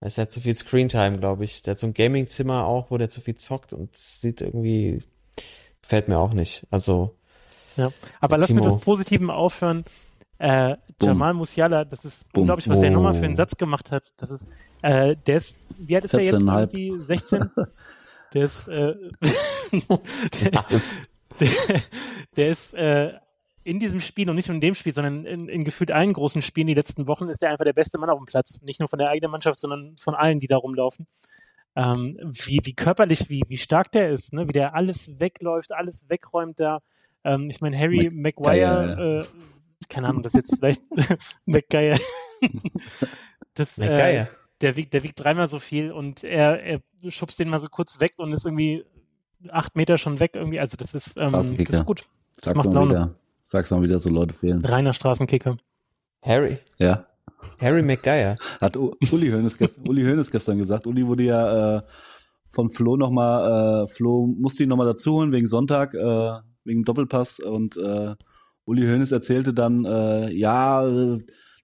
Weil 0.00 0.10
Er 0.16 0.22
hat 0.22 0.32
zu 0.32 0.40
viel 0.40 0.56
Screentime, 0.56 1.18
glaube 1.18 1.44
ich. 1.44 1.62
Der 1.62 1.72
hat 1.72 1.78
so 1.78 1.86
ein 1.86 1.94
Gaming-Zimmer 1.94 2.64
auch, 2.66 2.90
wo 2.90 2.98
der 2.98 3.10
zu 3.10 3.20
viel 3.20 3.36
zockt 3.36 3.72
und 3.72 3.96
sieht 3.96 4.40
irgendwie, 4.40 5.02
gefällt 5.82 6.08
mir 6.08 6.18
auch 6.18 6.32
nicht. 6.32 6.66
Also, 6.70 7.14
Ja, 7.76 7.92
aber 8.20 8.38
lass 8.38 8.50
mit 8.50 8.62
Timo. 8.64 8.74
was 8.74 8.82
Positivem 8.82 9.30
aufhören. 9.30 9.84
Äh. 10.38 10.76
Jamal 11.00 11.32
Musiala, 11.34 11.84
das 11.84 12.04
ist 12.04 12.30
Bumm. 12.32 12.42
unglaublich, 12.42 12.68
was 12.68 12.80
der 12.80 12.90
Oh. 12.90 12.94
nochmal 12.94 13.14
für 13.14 13.24
einen 13.24 13.36
Satz 13.36 13.56
gemacht 13.56 13.90
hat. 13.92 14.12
Das 14.16 14.30
ist, 14.30 14.48
äh, 14.82 15.14
der 15.26 15.36
ist, 15.36 15.58
wie 15.78 15.94
alt 15.94 16.04
ist 16.06 16.14
der 16.14 16.20
jetzt? 16.24 16.34
14,5. 16.34 16.60
Irgendwie 16.74 16.92
16? 16.92 17.50
Der 18.34 18.44
ist, 18.44 18.66
äh, 18.68 18.94
der, 19.72 20.64
der, 21.40 21.48
der 22.36 22.48
ist 22.48 22.74
äh, 22.74 23.14
in 23.64 23.78
diesem 23.80 24.00
Spiel 24.00 24.28
und 24.28 24.36
nicht 24.36 24.48
nur 24.48 24.54
in 24.54 24.60
dem 24.60 24.74
Spiel, 24.74 24.92
sondern 24.92 25.24
in, 25.24 25.48
in 25.48 25.64
gefühlt 25.64 25.90
allen 25.90 26.12
großen 26.12 26.42
Spielen 26.42 26.66
die 26.66 26.74
letzten 26.74 27.06
Wochen 27.06 27.28
ist 27.28 27.42
er 27.42 27.50
einfach 27.50 27.64
der 27.64 27.72
beste 27.72 27.98
Mann 27.98 28.10
auf 28.10 28.18
dem 28.18 28.26
Platz. 28.26 28.60
Nicht 28.62 28.78
nur 28.78 28.88
von 28.88 28.98
der 28.98 29.08
eigenen 29.08 29.30
Mannschaft, 29.30 29.58
sondern 29.58 29.96
von 29.96 30.14
allen, 30.14 30.38
die 30.38 30.46
da 30.46 30.56
rumlaufen. 30.58 31.06
Ähm, 31.76 32.18
wie, 32.22 32.60
wie 32.62 32.74
körperlich, 32.74 33.28
wie, 33.30 33.42
wie 33.48 33.58
stark 33.58 33.90
der 33.92 34.10
ist, 34.10 34.32
ne? 34.32 34.46
wie 34.46 34.52
der 34.52 34.74
alles 34.74 35.18
wegläuft, 35.18 35.72
alles 35.72 36.08
wegräumt 36.08 36.60
da. 36.60 36.80
Ähm, 37.24 37.50
ich 37.50 37.60
meine, 37.60 37.76
Harry 37.76 38.10
Mac- 38.12 38.38
Maguire, 38.38 39.24
äh, 39.24 39.86
keine 39.88 40.08
Ahnung, 40.08 40.22
das 40.22 40.34
ist 40.34 40.50
jetzt 40.50 40.58
vielleicht 40.58 40.82
McGuire. 41.46 41.98
das, 43.54 43.78
äh, 43.78 43.86
geil. 43.88 44.28
der 44.60 44.76
wiegt, 44.76 44.92
der 44.92 45.02
wiegt 45.02 45.18
dreimal 45.18 45.48
so 45.48 45.58
viel 45.58 45.90
und 45.90 46.22
er, 46.22 46.62
er 46.62 46.80
schubst 47.08 47.38
den 47.40 47.48
mal 47.48 47.60
so 47.60 47.68
kurz 47.68 47.98
weg 47.98 48.12
und 48.18 48.32
ist 48.32 48.44
irgendwie 48.44 48.84
acht 49.50 49.76
Meter 49.76 49.98
schon 49.98 50.20
weg 50.20 50.32
irgendwie. 50.34 50.60
Also 50.60 50.76
das 50.76 50.94
ist, 50.94 51.18
ähm, 51.20 51.32
das 51.32 51.50
ist 51.50 51.84
gut. 51.84 52.04
Das 52.36 52.44
Sag's 52.46 52.56
macht 52.56 52.66
mal 52.68 52.74
Laune. 52.74 52.90
wieder. 52.90 53.14
Sag's 53.42 53.70
mal 53.70 53.82
wieder, 53.82 53.98
so 53.98 54.08
Leute 54.10 54.34
fehlen. 54.34 54.64
Reiner 54.64 54.92
Straßenkicker. 54.94 55.56
Harry, 56.22 56.58
Ja. 56.78 57.06
Harry 57.60 57.82
McGuire. 57.82 58.36
Hat 58.62 58.76
Uli 58.78 59.30
Hoeneß, 59.30 59.58
gest 59.58 59.78
Uli 59.86 60.02
Hoeneß 60.02 60.30
gestern 60.30 60.56
gesagt. 60.56 60.86
Uli 60.86 61.06
wurde 61.06 61.24
ja 61.24 61.76
äh, 61.76 61.82
von 62.48 62.70
Flo 62.70 62.96
nochmal, 62.96 63.84
äh, 63.84 63.88
Flo 63.88 64.26
musste 64.26 64.62
ihn 64.62 64.70
nochmal 64.70 64.86
dazu 64.86 65.12
holen 65.14 65.30
wegen 65.32 65.46
Sonntag, 65.46 65.92
äh, 65.94 66.32
wegen 66.64 66.84
Doppelpass 66.84 67.40
und 67.40 67.76
äh, 67.76 68.14
Uli 68.64 68.82
Hoeneß 68.86 69.12
erzählte 69.12 69.52
dann, 69.52 69.84
äh, 69.84 70.30
ja, 70.32 70.84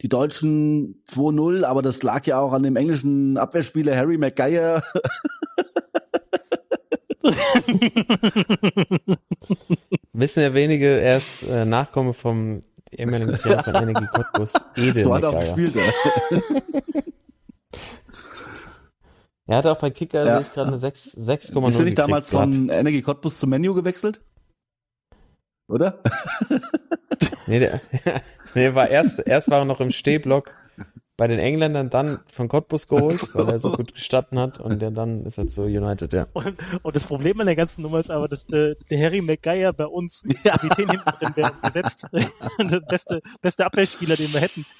die 0.02 0.08
Deutschen 0.08 1.02
2-0, 1.08 1.64
aber 1.64 1.80
das 1.80 2.02
lag 2.02 2.26
ja 2.26 2.40
auch 2.40 2.52
an 2.52 2.62
dem 2.62 2.76
englischen 2.76 3.38
Abwehrspieler 3.38 3.96
Harry 3.96 4.18
Maguire. 4.18 4.82
Wissen 10.12 10.42
ja 10.42 10.54
wenige, 10.54 11.00
er 11.00 11.16
ist 11.18 11.42
äh, 11.48 11.64
Nachkomme 11.64 12.14
vom 12.14 12.60
ehemaligen 12.90 13.34
Trainer 13.36 13.62
von 13.64 13.74
Energie 13.74 14.06
Cottbus, 14.12 14.52
Ede 14.76 15.02
so 15.02 15.14
hat 15.14 15.22
er 15.22 15.30
auch 15.30 15.40
gespielt. 15.40 15.74
Ey. 15.76 16.42
Er 19.46 19.56
hat 19.56 19.66
auch 19.66 19.78
bei 19.80 19.90
Kicker, 19.90 20.24
Ja. 20.24 20.34
sehe 20.36 20.42
ich 20.42 20.52
gerade 20.52 20.68
eine 20.68 20.78
6 20.78 21.16
6,0 21.18 21.68
Ist 21.68 21.78
er 21.80 21.84
nicht 21.84 21.98
damals 21.98 22.30
gekriegt 22.30 22.52
grad. 22.52 22.54
von 22.54 22.68
Energie 22.68 23.02
Cottbus 23.02 23.36
zum 23.40 23.50
Menu 23.50 23.74
gewechselt? 23.74 24.20
Oder? 25.66 26.00
Nee, 27.48 27.58
der, 27.58 27.80
nee, 28.54 28.74
war 28.74 28.88
erst, 28.88 29.18
erst 29.26 29.50
war 29.50 29.58
er 29.58 29.64
noch 29.64 29.80
im 29.80 29.90
Stehblock 29.90 30.52
bei 31.20 31.26
den 31.26 31.38
Engländern, 31.38 31.90
dann 31.90 32.20
von 32.32 32.48
Cottbus 32.48 32.88
geholt, 32.88 33.34
weil 33.34 33.46
er 33.50 33.60
so 33.60 33.72
gut 33.72 33.92
gestanden 33.92 34.38
hat 34.38 34.58
und 34.58 34.80
der, 34.80 34.90
dann 34.90 35.26
ist 35.26 35.36
er 35.36 35.48
zu 35.48 35.64
United, 35.64 36.14
ja. 36.14 36.26
Und, 36.32 36.56
und 36.82 36.96
das 36.96 37.04
Problem 37.04 37.38
an 37.40 37.46
der 37.46 37.56
ganzen 37.56 37.82
Nummer 37.82 38.00
ist 38.00 38.10
aber, 38.10 38.26
dass 38.26 38.46
der, 38.46 38.74
der 38.90 38.98
Harry 38.98 39.20
McGuire 39.20 39.74
bei 39.74 39.84
uns 39.84 40.24
Ja. 40.44 40.52
Kapitän 40.52 40.88
hinten 40.88 41.10
drin 41.10 41.32
wäre 41.36 41.52
der 42.70 42.80
beste, 42.80 43.20
beste 43.42 43.66
Abwehrspieler, 43.66 44.16
den 44.16 44.32
wir 44.32 44.40
hätten. 44.40 44.64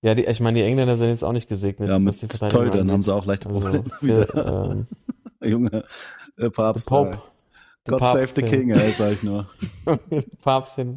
Ja, 0.00 0.14
die, 0.14 0.26
ich 0.26 0.38
meine, 0.38 0.60
die 0.60 0.64
Engländer 0.64 0.96
sind 0.96 1.08
jetzt 1.08 1.24
auch 1.24 1.32
nicht 1.32 1.48
gesegnet. 1.48 1.88
Ja, 1.88 1.98
mit 1.98 2.14
angeht. 2.40 2.88
haben 2.88 3.02
sie 3.02 3.12
auch 3.12 3.26
leichte 3.26 3.48
Also, 3.48 3.60
Probleme 3.60 3.84
für, 3.98 4.28
wieder. 4.28 4.70
ähm, 4.70 4.86
Junge, 5.42 5.84
äh, 6.36 6.50
Papst. 6.50 6.86
Pope. 6.86 7.14
äh, 7.16 7.90
God 7.90 7.98
Papst, 7.98 8.36
save 8.36 8.46
the. 8.48 8.56
King, 8.56 8.70
ey, 8.70 8.92
sag 8.92 9.14
ich 9.14 9.24
nur. 9.24 9.48
Papst 10.44 10.76
hin. 10.76 10.94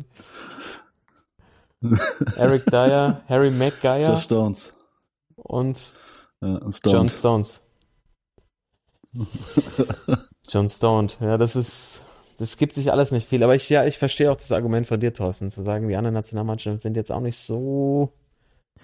Eric 2.37 2.65
Dyer, 2.65 3.21
Harry 3.27 3.51
Maguire. 3.51 4.07
Josh 4.09 4.23
Stones. 4.23 4.71
und 5.35 5.79
Äh, 6.41 6.45
John 6.57 6.71
Stoned. 6.71 7.11
Stones. 7.11 7.61
John 10.47 10.69
Stoned. 10.69 11.17
Ja, 11.21 11.37
das 11.37 11.55
ist, 11.55 12.01
das 12.37 12.57
gibt 12.57 12.73
sich 12.75 12.91
alles 12.91 13.11
nicht 13.11 13.27
viel. 13.27 13.43
Aber 13.43 13.55
ich, 13.55 13.69
ja, 13.69 13.85
ich 13.85 13.97
verstehe 13.97 14.31
auch 14.31 14.35
das 14.37 14.51
Argument 14.51 14.87
von 14.87 14.99
dir, 14.99 15.13
Thorsten, 15.13 15.51
zu 15.51 15.61
sagen, 15.61 15.87
die 15.87 15.95
anderen 15.95 16.13
Nationalmannschaften 16.13 16.79
sind 16.79 16.97
jetzt 16.97 17.11
auch 17.11 17.19
nicht 17.21 17.37
so 17.37 18.11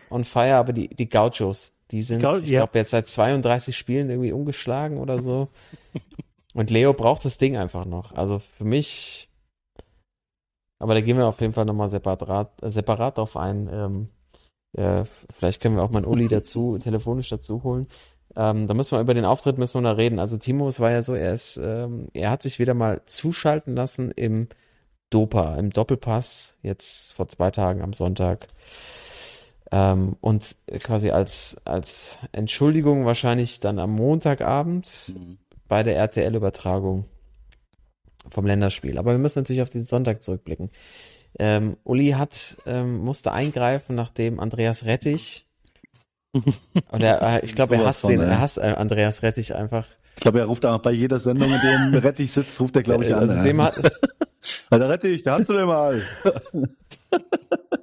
on 0.09 0.23
fire, 0.23 0.55
aber 0.55 0.73
die, 0.73 0.87
die 0.89 1.09
Gauchos, 1.09 1.73
die 1.91 2.01
sind, 2.01 2.21
Gau- 2.21 2.37
ich 2.37 2.47
ja. 2.49 2.59
glaube, 2.61 2.77
jetzt 2.79 2.91
seit 2.91 3.07
32 3.07 3.75
Spielen 3.75 4.09
irgendwie 4.09 4.31
ungeschlagen 4.31 4.97
oder 4.97 5.21
so. 5.21 5.49
Und 6.53 6.71
Leo 6.71 6.93
braucht 6.93 7.25
das 7.25 7.37
Ding 7.37 7.57
einfach 7.57 7.85
noch. 7.85 8.13
Also 8.13 8.39
für 8.39 8.63
mich, 8.65 9.29
aber 10.79 10.93
da 10.93 11.01
gehen 11.01 11.17
wir 11.17 11.27
auf 11.27 11.41
jeden 11.41 11.53
Fall 11.53 11.65
nochmal 11.65 11.89
separat, 11.89 12.51
äh, 12.61 12.69
separat 12.69 13.17
drauf 13.17 13.37
ein. 13.37 13.69
Ähm, 13.71 14.09
äh, 14.73 15.05
vielleicht 15.31 15.61
können 15.61 15.75
wir 15.75 15.83
auch 15.83 15.89
mal 15.89 15.99
einen 15.99 16.07
Uli 16.11 16.27
dazu, 16.29 16.77
telefonisch 16.77 17.29
dazu 17.29 17.63
holen. 17.63 17.87
Ähm, 18.35 18.67
da 18.67 18.73
müssen 18.73 18.95
wir 18.95 19.01
über 19.01 19.13
den 19.13 19.25
Auftritt 19.25 19.57
müssen 19.57 19.81
wir 19.81 19.89
noch 19.89 19.97
reden. 19.97 20.19
Also 20.19 20.37
Timo, 20.37 20.67
es 20.67 20.79
war 20.79 20.91
ja 20.91 21.01
so, 21.01 21.15
er 21.15 21.33
ist, 21.33 21.57
ähm, 21.57 22.07
er 22.13 22.29
hat 22.29 22.43
sich 22.43 22.59
wieder 22.59 22.73
mal 22.73 23.01
zuschalten 23.05 23.75
lassen 23.75 24.11
im 24.11 24.47
Dopa, 25.09 25.55
im 25.55 25.71
Doppelpass, 25.71 26.57
jetzt 26.61 27.13
vor 27.13 27.27
zwei 27.27 27.49
Tagen 27.51 27.81
am 27.81 27.93
Sonntag. 27.93 28.47
Ähm, 29.71 30.15
und 30.21 30.55
quasi 30.79 31.09
als, 31.11 31.57
als 31.65 32.19
Entschuldigung 32.31 33.05
wahrscheinlich 33.05 33.59
dann 33.59 33.79
am 33.79 33.91
Montagabend 33.91 35.13
Mhm. 35.15 35.37
bei 35.67 35.83
der 35.83 35.97
RTL-Übertragung 35.97 37.05
vom 38.29 38.45
Länderspiel. 38.45 38.97
Aber 38.97 39.11
wir 39.11 39.17
müssen 39.17 39.39
natürlich 39.39 39.61
auf 39.61 39.69
den 39.69 39.85
Sonntag 39.85 40.23
zurückblicken. 40.23 40.69
Ähm, 41.39 41.77
Uli 41.83 42.11
hat, 42.11 42.57
ähm, 42.65 42.99
musste 42.99 43.31
eingreifen, 43.31 43.95
nachdem 43.95 44.39
Andreas 44.39 44.85
Rettich, 44.85 45.47
oder 46.91 47.21
äh, 47.21 47.45
ich 47.45 47.55
glaube, 47.55 47.75
er 47.75 47.85
hasst 47.85 48.01
von, 48.01 48.11
den, 48.11 48.21
er 48.21 48.39
hasst 48.39 48.57
äh, 48.57 48.73
Andreas 48.77 49.23
Rettich 49.23 49.55
einfach. 49.55 49.85
Ich 50.15 50.21
glaube, 50.21 50.39
er 50.39 50.45
ruft 50.45 50.65
auch 50.65 50.79
bei 50.79 50.91
jeder 50.91 51.19
Sendung, 51.19 51.53
in 51.53 51.61
dem 51.61 51.93
Rettich 52.01 52.31
sitzt, 52.31 52.59
ruft 52.59 52.75
er, 52.75 52.83
glaube 52.83 53.05
ich, 53.05 53.13
an. 53.13 53.29
also 53.29 53.43
dem 53.43 53.61
hat, 53.61 53.75
der 54.71 54.89
Rettich, 54.89 55.23
da 55.23 55.37
hast 55.37 55.49
du 55.49 55.53
den 55.53 55.67
mal. 55.67 56.01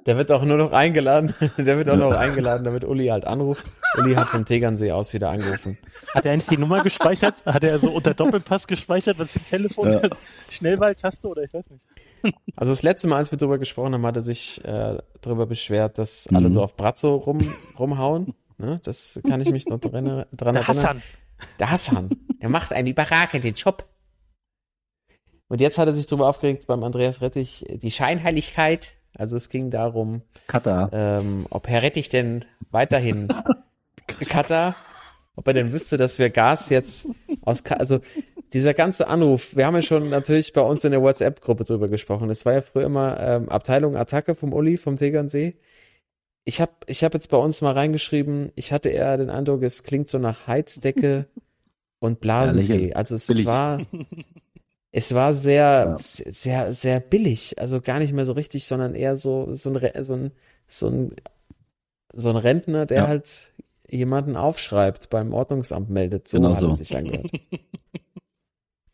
Der 0.05 0.17
wird 0.17 0.31
auch 0.31 0.43
nur 0.43 0.57
noch 0.57 0.71
eingeladen, 0.71 1.33
der 1.57 1.77
wird 1.77 1.89
auch 1.89 1.97
noch 1.97 2.15
eingeladen, 2.15 2.63
damit 2.63 2.83
Uli 2.83 3.07
halt 3.07 3.25
anruft. 3.25 3.65
Uli 3.99 4.13
hat 4.13 4.27
vom 4.27 4.45
Tegernsee 4.45 4.91
aus 4.91 5.13
wieder 5.13 5.29
angerufen. 5.29 5.77
Hat 6.13 6.25
er 6.25 6.33
eigentlich 6.33 6.47
die 6.47 6.57
Nummer 6.57 6.83
gespeichert? 6.83 7.43
Hat 7.45 7.63
er 7.63 7.79
so 7.79 7.91
unter 7.91 8.13
Doppelpass 8.13 8.67
gespeichert, 8.67 9.17
was 9.19 9.35
im 9.35 9.45
Telefon 9.45 9.91
Ja. 9.91 10.01
Schnellwahltaste 10.49 11.27
oder 11.27 11.43
ich 11.43 11.53
weiß 11.53 11.65
nicht. 11.69 11.85
Also 12.55 12.71
das 12.73 12.83
letzte 12.83 13.07
Mal, 13.07 13.17
als 13.17 13.31
wir 13.31 13.37
drüber 13.37 13.57
gesprochen 13.57 13.93
haben, 13.93 14.05
hat 14.05 14.15
er 14.15 14.21
sich 14.21 14.63
äh, 14.65 14.97
darüber 15.21 15.45
beschwert, 15.45 15.97
dass 15.97 16.29
Mhm. 16.29 16.37
alle 16.37 16.49
so 16.51 16.63
auf 16.63 16.75
Brazzo 16.75 17.15
rum, 17.15 17.39
rumhauen. 17.79 18.33
Ne? 18.57 18.79
Das 18.83 19.19
kann 19.27 19.41
ich 19.41 19.51
mich 19.51 19.65
noch 19.67 19.79
dran, 19.79 20.05
dran 20.05 20.25
Der 20.31 20.45
erinnern. 20.47 20.67
Hassan. 20.67 21.01
Der 21.59 21.69
Hassan, 21.71 22.09
der 22.41 22.49
macht 22.49 22.71
einen 22.73 22.87
überragenden 22.87 23.53
Job. 23.55 23.85
Und 25.47 25.61
jetzt 25.61 25.77
hat 25.77 25.87
er 25.87 25.93
sich 25.93 26.07
darüber 26.07 26.27
aufgeregt 26.27 26.65
beim 26.65 26.83
Andreas 26.83 27.21
Rettich, 27.21 27.65
die 27.69 27.91
Scheinheiligkeit. 27.91 28.93
Also 29.17 29.35
es 29.37 29.49
ging 29.49 29.69
darum, 29.69 30.21
ähm, 30.91 31.45
ob 31.49 31.67
Herr 31.67 31.81
Rettich 31.81 32.09
denn 32.09 32.45
weiterhin 32.71 33.27
Katar, 34.29 34.75
ob 35.35 35.47
er 35.47 35.53
denn 35.53 35.71
wüsste, 35.71 35.97
dass 35.97 36.19
wir 36.19 36.29
Gas 36.29 36.69
jetzt 36.69 37.07
aus, 37.41 37.63
Ka 37.63 37.75
also 37.75 37.99
dieser 38.53 38.73
ganze 38.73 39.07
Anruf, 39.07 39.55
wir 39.55 39.65
haben 39.65 39.75
ja 39.75 39.81
schon 39.81 40.09
natürlich 40.09 40.53
bei 40.53 40.61
uns 40.61 40.83
in 40.85 40.91
der 40.91 41.01
WhatsApp-Gruppe 41.01 41.63
drüber 41.65 41.87
gesprochen. 41.87 42.29
Es 42.29 42.45
war 42.45 42.53
ja 42.53 42.61
früher 42.61 42.85
immer 42.85 43.19
ähm, 43.19 43.49
Abteilung 43.49 43.97
Attacke 43.97 44.35
vom 44.35 44.53
Uli, 44.53 44.77
vom 44.77 44.97
Tegernsee. 44.97 45.57
Ich 46.45 46.61
habe 46.61 46.71
ich 46.85 47.03
hab 47.03 47.13
jetzt 47.13 47.29
bei 47.29 47.37
uns 47.37 47.61
mal 47.61 47.73
reingeschrieben, 47.73 48.51
ich 48.55 48.71
hatte 48.71 48.89
eher 48.89 49.17
den 49.17 49.29
Eindruck, 49.29 49.63
es 49.63 49.83
klingt 49.83 50.09
so 50.09 50.19
nach 50.19 50.47
Heizdecke 50.47 51.27
und 51.99 52.19
Blasentee. 52.19 52.61
lächerlich. 52.61 52.95
also 52.95 53.15
es 53.15 53.27
Billig. 53.27 53.45
war, 53.45 53.81
es 54.97 55.13
war 55.13 55.33
sehr, 55.33 55.61
Ja. 55.89 55.97
sehr, 55.99 56.73
sehr 56.73 57.01
billig. 57.01 57.59
Also 57.59 57.81
gar 57.81 57.99
nicht 57.99 58.13
mehr 58.13 58.23
so 58.23 58.31
richtig, 58.31 58.65
sondern 58.65 58.95
eher 58.95 59.17
so, 59.17 59.53
so 59.53 59.69
ein, 59.69 60.03
so 60.03 60.13
ein, 60.13 60.31
so 60.67 60.87
ein, 60.87 61.15
so 62.13 62.29
ein 62.29 62.37
Rentner, 62.37 62.85
der 62.85 62.97
Ja. 62.99 63.07
halt 63.07 63.51
jemanden 63.89 64.37
aufschreibt, 64.37 65.09
beim 65.09 65.33
Ordnungsamt 65.33 65.89
meldet. 65.89 66.29
So 66.29 66.37
Genau 66.37 66.53
hat 66.53 66.61
so. 66.61 66.69
es 66.69 66.77
sich 66.77 66.95
angehört. 66.95 67.29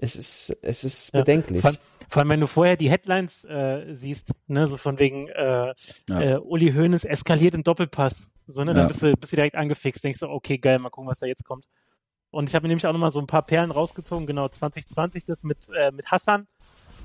Es 0.04 0.16
ist, 0.16 0.58
es 0.64 0.84
ist 0.84 1.14
Ja, 1.14 1.20
bedenklich. 1.22 1.62
Vor, 1.62 1.74
vor 2.10 2.20
allem, 2.22 2.30
wenn 2.30 2.40
du 2.40 2.48
vorher 2.48 2.76
die 2.76 2.90
Headlines 2.90 3.44
äh, 3.44 3.94
siehst, 3.94 4.32
ne, 4.48 4.68
so 4.68 4.78
von 4.78 4.98
wegen 4.98 5.28
äh, 5.28 5.76
Ja. 6.10 6.22
äh, 6.22 6.38
Uli 6.40 6.72
Hoeneß 6.74 7.06
eskaliert 7.06 7.54
im 7.54 7.62
Doppelpass. 7.62 8.26
So, 8.48 8.64
ne, 8.64 8.72
dann 8.74 8.82
Ja. 8.82 8.88
bist 8.88 9.04
du, 9.04 9.16
bist 9.16 9.32
du 9.32 9.36
direkt 9.36 9.56
angefixt, 9.56 10.04
denkst 10.04 10.22
du, 10.22 10.28
okay, 10.28 10.58
geil, 10.58 10.80
mal 10.80 10.90
gucken, 10.90 11.08
was 11.08 11.20
da 11.20 11.28
jetzt 11.28 11.46
kommt. 11.46 11.66
Und 12.32 12.50
ich 12.50 12.56
habe 12.56 12.64
mir 12.64 12.70
nämlich 12.70 12.88
auch 12.88 12.94
nochmal 12.94 13.12
so 13.12 13.20
ein 13.20 13.28
paar 13.28 13.46
Perlen 13.46 13.72
rausgezogen, 13.72 14.26
genau 14.26 14.48
2020 14.48 15.26
das 15.26 15.44
mit, 15.44 15.70
äh, 15.78 15.92
mit 15.92 16.10
Hassan 16.12 16.48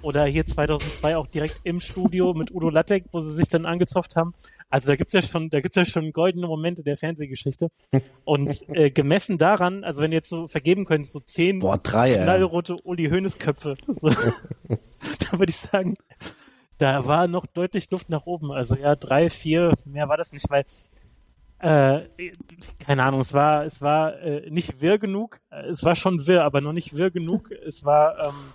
oder 0.03 0.25
hier 0.27 0.47
2002 0.47 1.17
auch 1.17 1.27
direkt 1.27 1.61
im 1.65 1.81
Studio 1.81 2.33
mit 2.33 2.53
Udo 2.53 2.71
Lattek, 2.71 3.05
wo 3.13 3.21
sie 3.21 3.35
sich 3.35 3.49
dann 3.49 3.67
angezopft 3.67 4.15
haben. 4.15 4.35
Also 4.71 4.87
da 4.87 4.97
gibt's 4.97 5.13
ja 5.13 5.23
schon, 5.23 5.51
da 5.51 5.61
gibt's 5.61 5.77
ja 5.77 5.85
schon 5.85 6.13
goldene 6.13 6.47
Momente 6.47 6.83
der 6.83 6.97
Fernsehgeschichte. 6.97 7.71
Und 8.25 8.63
äh, 8.69 8.91
gemessen 8.91 9.37
daran, 9.39 9.85
also 9.85 10.03
wenn 10.03 10.13
du 10.13 10.17
jetzt 10.17 10.29
so 10.29 10.49
vergeben 10.49 10.85
könntest, 10.85 11.13
so 11.13 11.21
zehn 11.21 11.59
Boah, 11.59 11.79
drei, 11.79 12.15
knallrote 12.15 12.77
Uli 12.85 13.09
Hoeneß 13.09 13.39
Köpfe, 13.39 13.75
so, 13.87 14.09
da 14.09 15.39
würde 15.39 15.51
ich 15.51 15.57
sagen, 15.57 15.97
da 16.79 17.07
war 17.07 17.27
noch 17.27 17.47
deutlich 17.47 17.91
Luft 17.91 18.09
nach 18.09 18.27
oben. 18.27 18.53
Also 18.53 18.77
ja, 18.77 18.97
drei, 18.97 19.31
vier, 19.31 19.73
mehr 19.87 20.09
war 20.09 20.17
das 20.17 20.33
nicht, 20.33 20.49
weil 20.51 20.65
äh, 21.59 22.09
keine 22.79 23.03
Ahnung, 23.05 23.21
es 23.21 23.33
war, 23.33 23.65
es 23.65 23.81
war 23.83 24.19
äh, 24.21 24.51
nicht 24.51 24.81
wirr 24.81 24.99
genug. 24.99 25.41
Äh, 25.51 25.67
Es 25.69 25.85
war 25.85 25.95
schon 25.97 26.27
wirr, 26.27 26.45
aber 26.45 26.61
noch 26.61 26.73
nicht 26.73 26.97
wirr 26.97 27.11
genug. 27.11 27.51
Es 27.51 27.85
war, 27.85 28.29
ähm, 28.29 28.53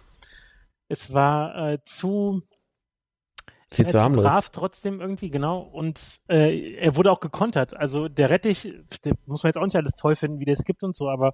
es 0.87 1.13
war 1.13 1.71
äh, 1.71 1.79
zu, 1.83 2.41
Viel 3.71 3.85
äh, 3.85 3.89
zu 3.89 4.01
harmlos. 4.01 4.23
brav 4.23 4.49
trotzdem 4.49 5.01
irgendwie, 5.01 5.29
genau. 5.31 5.59
Und 5.61 5.99
äh, 6.29 6.73
er 6.75 6.95
wurde 6.95 7.11
auch 7.11 7.19
gekontert. 7.21 7.75
Also 7.75 8.07
der 8.09 8.29
Rettich, 8.29 8.73
der 9.03 9.13
muss 9.25 9.43
man 9.43 9.49
jetzt 9.49 9.57
auch 9.57 9.65
nicht 9.65 9.75
alles 9.77 9.93
toll 9.93 10.15
finden, 10.15 10.39
wie 10.39 10.45
der 10.45 10.53
es 10.55 10.63
gibt 10.63 10.83
und 10.83 10.95
so, 10.95 11.09
aber 11.09 11.33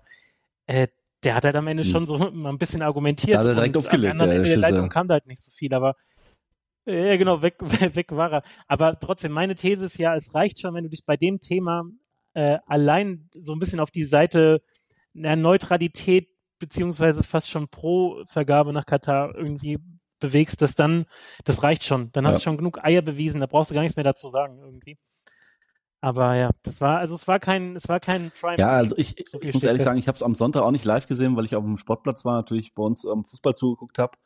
äh, 0.67 0.87
der 1.23 1.33
hat 1.35 1.45
halt 1.45 1.55
am 1.55 1.67
Ende 1.67 1.83
Hm. 1.83 1.89
schon 1.89 2.07
so 2.07 2.17
mal 2.31 2.49
ein 2.49 2.59
bisschen 2.59 2.81
argumentiert. 2.83 3.35
Da 3.35 3.39
hat 3.39 3.47
er 3.47 3.55
direkt 3.55 3.75
und 3.75 3.83
aufgelegt, 3.83 4.11
Am 4.13 4.21
anderen 4.21 4.29
der 4.29 4.37
Ende 4.37 4.61
der. 4.61 4.71
Leitung 4.71 4.89
kam 4.89 5.07
da 5.07 5.15
halt 5.15 5.25
nicht 5.25 5.41
so 5.41 5.51
viel, 5.51 5.73
aber 5.73 5.95
ja, 6.87 7.17
genau, 7.17 7.41
weg, 7.41 7.55
weg 7.95 8.11
war 8.11 8.31
er. 8.31 8.43
Aber 8.67 8.99
trotzdem, 8.99 9.31
meine 9.33 9.55
These 9.55 9.85
ist 9.85 9.97
ja, 9.97 10.15
es 10.15 10.33
reicht 10.33 10.59
schon, 10.59 10.73
wenn 10.73 10.83
du 10.85 10.89
dich 10.89 11.05
bei 11.05 11.17
dem 11.17 11.39
Thema 11.39 11.83
äh, 12.33 12.57
allein 12.65 13.29
so 13.33 13.53
ein 13.53 13.59
bisschen 13.59 13.79
auf 13.79 13.91
die 13.91 14.05
Seite 14.05 14.61
einer 15.15 15.35
Neutralität 15.35 16.29
beziehungsweise 16.59 17.23
fast 17.23 17.49
schon 17.49 17.67
pro 17.67 18.23
Vergabe 18.27 18.73
nach 18.73 18.85
Katar 18.85 19.35
irgendwie 19.35 19.79
bewegst, 20.19 20.61
dass 20.61 20.75
dann, 20.75 21.05
das 21.45 21.61
reicht 21.63 21.83
schon. 21.83 22.11
Dann 22.13 22.25
hast 22.25 22.33
Ja. 22.33 22.37
du 22.39 22.43
schon 22.45 22.57
genug 22.57 22.83
Eier 22.83 23.01
bewiesen, 23.03 23.39
da 23.39 23.45
brauchst 23.47 23.69
du 23.71 23.75
gar 23.75 23.81
nichts 23.81 23.95
mehr 23.95 24.03
dazu 24.03 24.29
sagen 24.29 24.59
irgendwie. 24.59 24.97
Aber 26.01 26.35
ja, 26.35 26.51
das 26.63 26.79
war, 26.79 26.99
also 26.99 27.15
es 27.15 27.27
war 27.27 27.39
kein, 27.39 27.75
es 27.75 27.89
war 27.89 27.99
kein 27.99 28.31
Prime. 28.31 28.57
Ja, 28.57 28.69
also 28.69 28.95
ich, 28.97 29.15
So 29.27 29.39
ich 29.39 29.53
muss 29.53 29.63
ehrlich 29.63 29.77
fest. 29.79 29.85
sagen, 29.85 29.99
ich 29.99 30.07
habe 30.07 30.15
es 30.15 30.23
am 30.23 30.35
Sonntag 30.35 30.61
auch 30.63 30.71
nicht 30.71 30.85
live 30.85 31.07
gesehen, 31.07 31.35
weil 31.35 31.45
ich 31.45 31.55
auf 31.55 31.63
dem 31.63 31.77
Sportplatz 31.77 32.23
war, 32.23 32.35
natürlich 32.35 32.73
bei 32.75 32.83
uns 32.83 33.05
am 33.05 33.23
Fußball 33.23 33.55
zugeguckt 33.55 33.97
habe. 33.99 34.17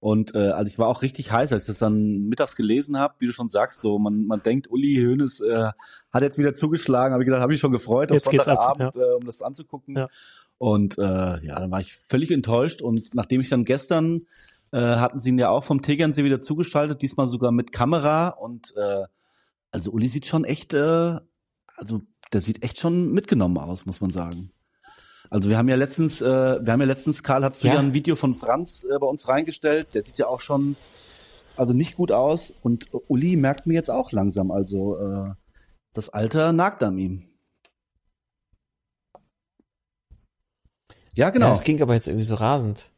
Und 0.00 0.34
äh, 0.34 0.48
also 0.48 0.66
ich 0.66 0.78
war 0.78 0.88
auch 0.88 1.02
richtig 1.02 1.30
heiß, 1.30 1.52
als 1.52 1.64
ich 1.64 1.66
das 1.66 1.78
dann 1.78 2.28
mittags 2.28 2.56
gelesen 2.56 2.98
habe, 2.98 3.14
wie 3.18 3.26
du 3.26 3.32
schon 3.32 3.50
sagst, 3.50 3.82
so 3.82 3.98
man, 3.98 4.24
man 4.24 4.42
denkt, 4.42 4.70
Uli 4.70 4.96
Hoeneß 4.96 5.40
äh, 5.40 5.70
hat 6.10 6.22
jetzt 6.22 6.38
wieder 6.38 6.54
zugeschlagen, 6.54 7.12
habe 7.12 7.22
ich 7.22 7.26
gedacht, 7.26 7.42
habe 7.42 7.52
ich 7.52 7.60
schon 7.60 7.70
gefreut, 7.70 8.10
auf 8.10 8.14
Jetzt 8.14 8.30
geht's 8.30 8.48
ab, 8.48 8.78
Sonntagabend, 8.78 8.96
äh, 8.96 9.14
um 9.14 9.26
das 9.26 9.42
anzugucken. 9.42 9.96
Ja. 9.96 10.08
Und 10.56 10.96
äh, 10.98 11.02
ja, 11.02 11.60
dann 11.60 11.70
war 11.70 11.80
ich 11.80 11.94
völlig 11.94 12.30
enttäuscht. 12.30 12.80
Und 12.80 13.14
nachdem 13.14 13.42
ich 13.42 13.50
dann 13.50 13.64
gestern 13.64 14.26
äh, 14.72 14.78
hatten 14.78 15.20
sie 15.20 15.30
ihn 15.30 15.38
ja 15.38 15.50
auch 15.50 15.64
vom 15.64 15.82
Tegernsee 15.82 16.24
wieder 16.24 16.40
zugeschaltet, 16.40 17.02
diesmal 17.02 17.26
sogar 17.26 17.52
mit 17.52 17.72
Kamera. 17.72 18.28
Und 18.28 18.74
äh, 18.76 19.04
also 19.70 19.90
Uli 19.90 20.08
sieht 20.08 20.26
schon 20.26 20.44
echt, 20.44 20.72
äh, 20.72 21.16
also 21.76 22.00
der 22.32 22.40
sieht 22.40 22.62
echt 22.64 22.80
schon 22.80 23.12
mitgenommen 23.12 23.58
aus, 23.58 23.86
muss 23.86 24.00
man 24.00 24.10
sagen. 24.10 24.50
Also 25.30 25.48
wir 25.48 25.56
haben 25.56 25.68
ja 25.68 25.76
letztens, 25.76 26.20
äh, 26.20 26.26
wir 26.64 26.72
haben 26.72 26.80
ja 26.80 26.86
letztens, 26.86 27.22
Karl, 27.22 27.44
hast 27.44 27.62
du 27.62 27.68
Ja. 27.68 27.74
ja 27.74 27.78
ein 27.80 27.94
Video 27.94 28.16
von 28.16 28.34
Franz 28.34 28.84
äh, 28.84 28.98
bei 28.98 29.06
uns 29.06 29.28
reingestellt. 29.28 29.94
Der 29.94 30.02
sieht 30.02 30.18
ja 30.18 30.26
auch 30.26 30.40
schon, 30.40 30.76
also 31.56 31.72
nicht 31.72 31.96
gut 31.96 32.10
aus. 32.10 32.52
Und 32.62 32.88
Uli 33.08 33.36
merkt 33.36 33.66
mir 33.66 33.74
jetzt 33.74 33.90
auch 33.90 34.10
langsam, 34.10 34.50
also 34.50 34.98
äh, 34.98 35.30
das 35.92 36.08
Alter 36.08 36.52
nagt 36.52 36.82
an 36.82 36.98
ihm. 36.98 37.26
Ja, 41.14 41.30
genau. 41.30 41.46
Ja, 41.46 41.52
es 41.54 41.62
ging 41.62 41.80
aber 41.80 41.94
jetzt 41.94 42.08
irgendwie 42.08 42.24
so 42.24 42.34
rasend. 42.34 42.90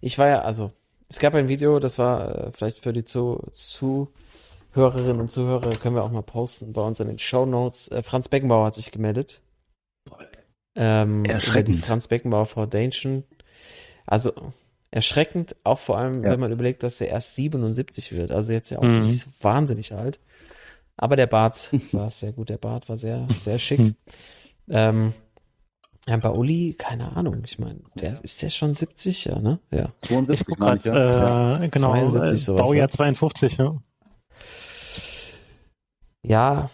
Ich 0.00 0.18
war 0.18 0.28
ja, 0.28 0.42
also, 0.42 0.72
es 1.08 1.18
gab 1.18 1.34
ein 1.34 1.48
Video, 1.48 1.80
das 1.80 1.98
war 1.98 2.46
äh, 2.46 2.52
vielleicht 2.52 2.82
für 2.82 2.92
die 2.92 3.04
Zu 3.04 3.42
Zuhörerinnen 3.52 5.20
und 5.20 5.30
Zuhörer, 5.30 5.76
können 5.76 5.94
wir 5.96 6.02
auch 6.02 6.10
mal 6.10 6.22
posten 6.22 6.72
bei 6.72 6.82
uns 6.82 7.00
in 7.00 7.08
den 7.08 7.18
Show 7.18 7.46
Notes. 7.46 7.88
Äh, 7.88 8.02
Franz 8.02 8.28
Beckenbauer 8.28 8.66
hat 8.66 8.74
sich 8.74 8.90
gemeldet. 8.90 9.42
Ähm, 10.80 11.24
Erschreckend. 11.24 11.84
Franz 11.84 12.06
Beckenbauer 12.08 12.46
Foundation. 12.46 13.24
Also, 14.06 14.32
erschreckend, 14.90 15.54
auch 15.64 15.78
vor 15.80 15.98
allem, 15.98 16.22
Ja. 16.22 16.30
wenn 16.30 16.40
man 16.40 16.52
überlegt, 16.52 16.82
dass 16.82 17.00
er 17.00 17.08
erst 17.08 17.34
77 17.34 18.12
wird. 18.12 18.30
Also 18.30 18.52
jetzt 18.52 18.70
ja 18.70 18.78
auch 18.78 18.82
Mhm. 18.84 19.06
nicht 19.06 19.18
so 19.20 19.26
wahnsinnig 19.42 19.92
alt. 19.92 20.18
Aber 20.96 21.16
der 21.16 21.26
Bart 21.26 21.56
saß 21.92 22.20
sehr 22.20 22.32
gut. 22.32 22.48
Der 22.48 22.58
Bart 22.58 22.88
war 22.88 22.96
sehr, 22.96 23.26
sehr 23.36 23.58
schick. 23.58 23.94
ähm, 24.70 25.12
ja, 26.06 26.16
bei 26.16 26.30
Uli, 26.30 26.74
keine 26.78 27.14
Ahnung. 27.16 27.42
Ich 27.44 27.58
meine, 27.58 27.80
der 27.96 28.18
ist 28.22 28.40
der 28.40 28.48
schon 28.50 28.74
70, 28.74 29.26
ja, 29.26 29.38
ne? 29.40 29.58
Ja. 29.70 29.90
72, 29.96 30.48
Ich 30.48 30.56
grad, 30.56 30.78
ich, 30.78 30.84
ja. 30.86 31.62
äh, 31.62 31.68
genau, 31.68 31.90
72 31.92 32.32
äh, 32.32 32.36
sowas, 32.36 32.62
Baujahr 32.62 32.86
ne? 32.86 32.92
52, 32.92 33.56
ja. 33.58 33.76
Ja. 36.22 36.70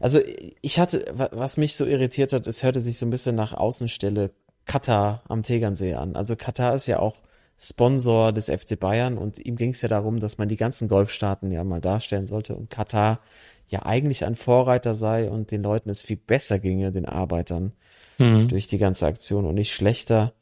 Also 0.00 0.18
ich 0.62 0.80
hatte, 0.80 1.04
wa- 1.12 1.28
was 1.32 1.56
mich 1.56 1.76
so 1.76 1.84
irritiert 1.84 2.32
hat, 2.32 2.46
es 2.46 2.62
hörte 2.62 2.80
sich 2.80 2.98
so 2.98 3.06
ein 3.06 3.10
bisschen 3.10 3.36
nach 3.36 3.52
Außenstelle 3.52 4.32
Katar 4.64 5.22
am 5.28 5.42
Tegernsee 5.42 5.94
an. 5.94 6.16
Also 6.16 6.36
Katar 6.36 6.74
ist 6.74 6.86
ja 6.86 6.98
auch 6.98 7.16
Sponsor 7.58 8.32
des 8.32 8.48
FC 8.48 8.76
Bayern 8.76 9.18
und 9.18 9.38
ihm 9.44 9.56
ging 9.56 9.70
es 9.70 9.82
ja 9.82 9.88
darum, 9.88 10.18
dass 10.18 10.38
man 10.38 10.48
die 10.48 10.56
ganzen 10.56 10.88
Golfstaaten 10.88 11.52
ja 11.52 11.62
mal 11.62 11.80
darstellen 11.80 12.26
sollte 12.26 12.56
und 12.56 12.70
Katar 12.70 13.20
ja 13.68 13.84
eigentlich 13.84 14.24
ein 14.24 14.34
Vorreiter 14.34 14.94
sei 14.94 15.30
und 15.30 15.50
den 15.50 15.62
Leuten 15.62 15.90
es 15.90 16.02
viel 16.02 16.16
besser 16.16 16.58
ginge, 16.58 16.90
den 16.90 17.06
Arbeitern, 17.06 17.72
Mhm. 18.18 18.48
durch 18.48 18.66
die 18.66 18.78
ganze 18.78 19.06
Aktion 19.06 19.44
und 19.46 19.54
nicht 19.54 19.72
schlechter. 19.72 20.32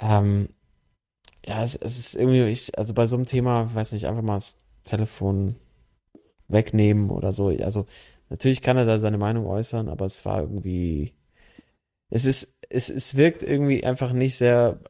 Ähm, 0.00 0.48
ja, 1.46 1.62
es, 1.62 1.76
es 1.76 1.98
ist 1.98 2.14
irgendwie, 2.16 2.44
ich, 2.44 2.76
also 2.78 2.94
bei 2.94 3.06
so 3.06 3.16
einem 3.16 3.26
Thema, 3.26 3.72
weiß 3.74 3.92
nicht, 3.92 4.06
einfach 4.06 4.22
mal 4.22 4.34
das 4.34 4.58
Telefon 4.84 5.54
wegnehmen 6.48 7.10
oder 7.10 7.32
so. 7.32 7.48
Also 7.48 7.86
natürlich 8.34 8.62
kann 8.62 8.76
er 8.76 8.84
da 8.84 8.98
seine 8.98 9.16
Meinung 9.18 9.46
äußern, 9.46 9.88
aber 9.88 10.04
es 10.06 10.24
war 10.24 10.40
irgendwie, 10.40 11.14
es 12.10 12.24
ist, 12.24 12.56
es, 12.68 12.90
es 12.90 13.16
wirkt 13.16 13.42
irgendwie 13.44 13.84
einfach 13.84 14.12
nicht 14.12 14.36
sehr 14.36 14.80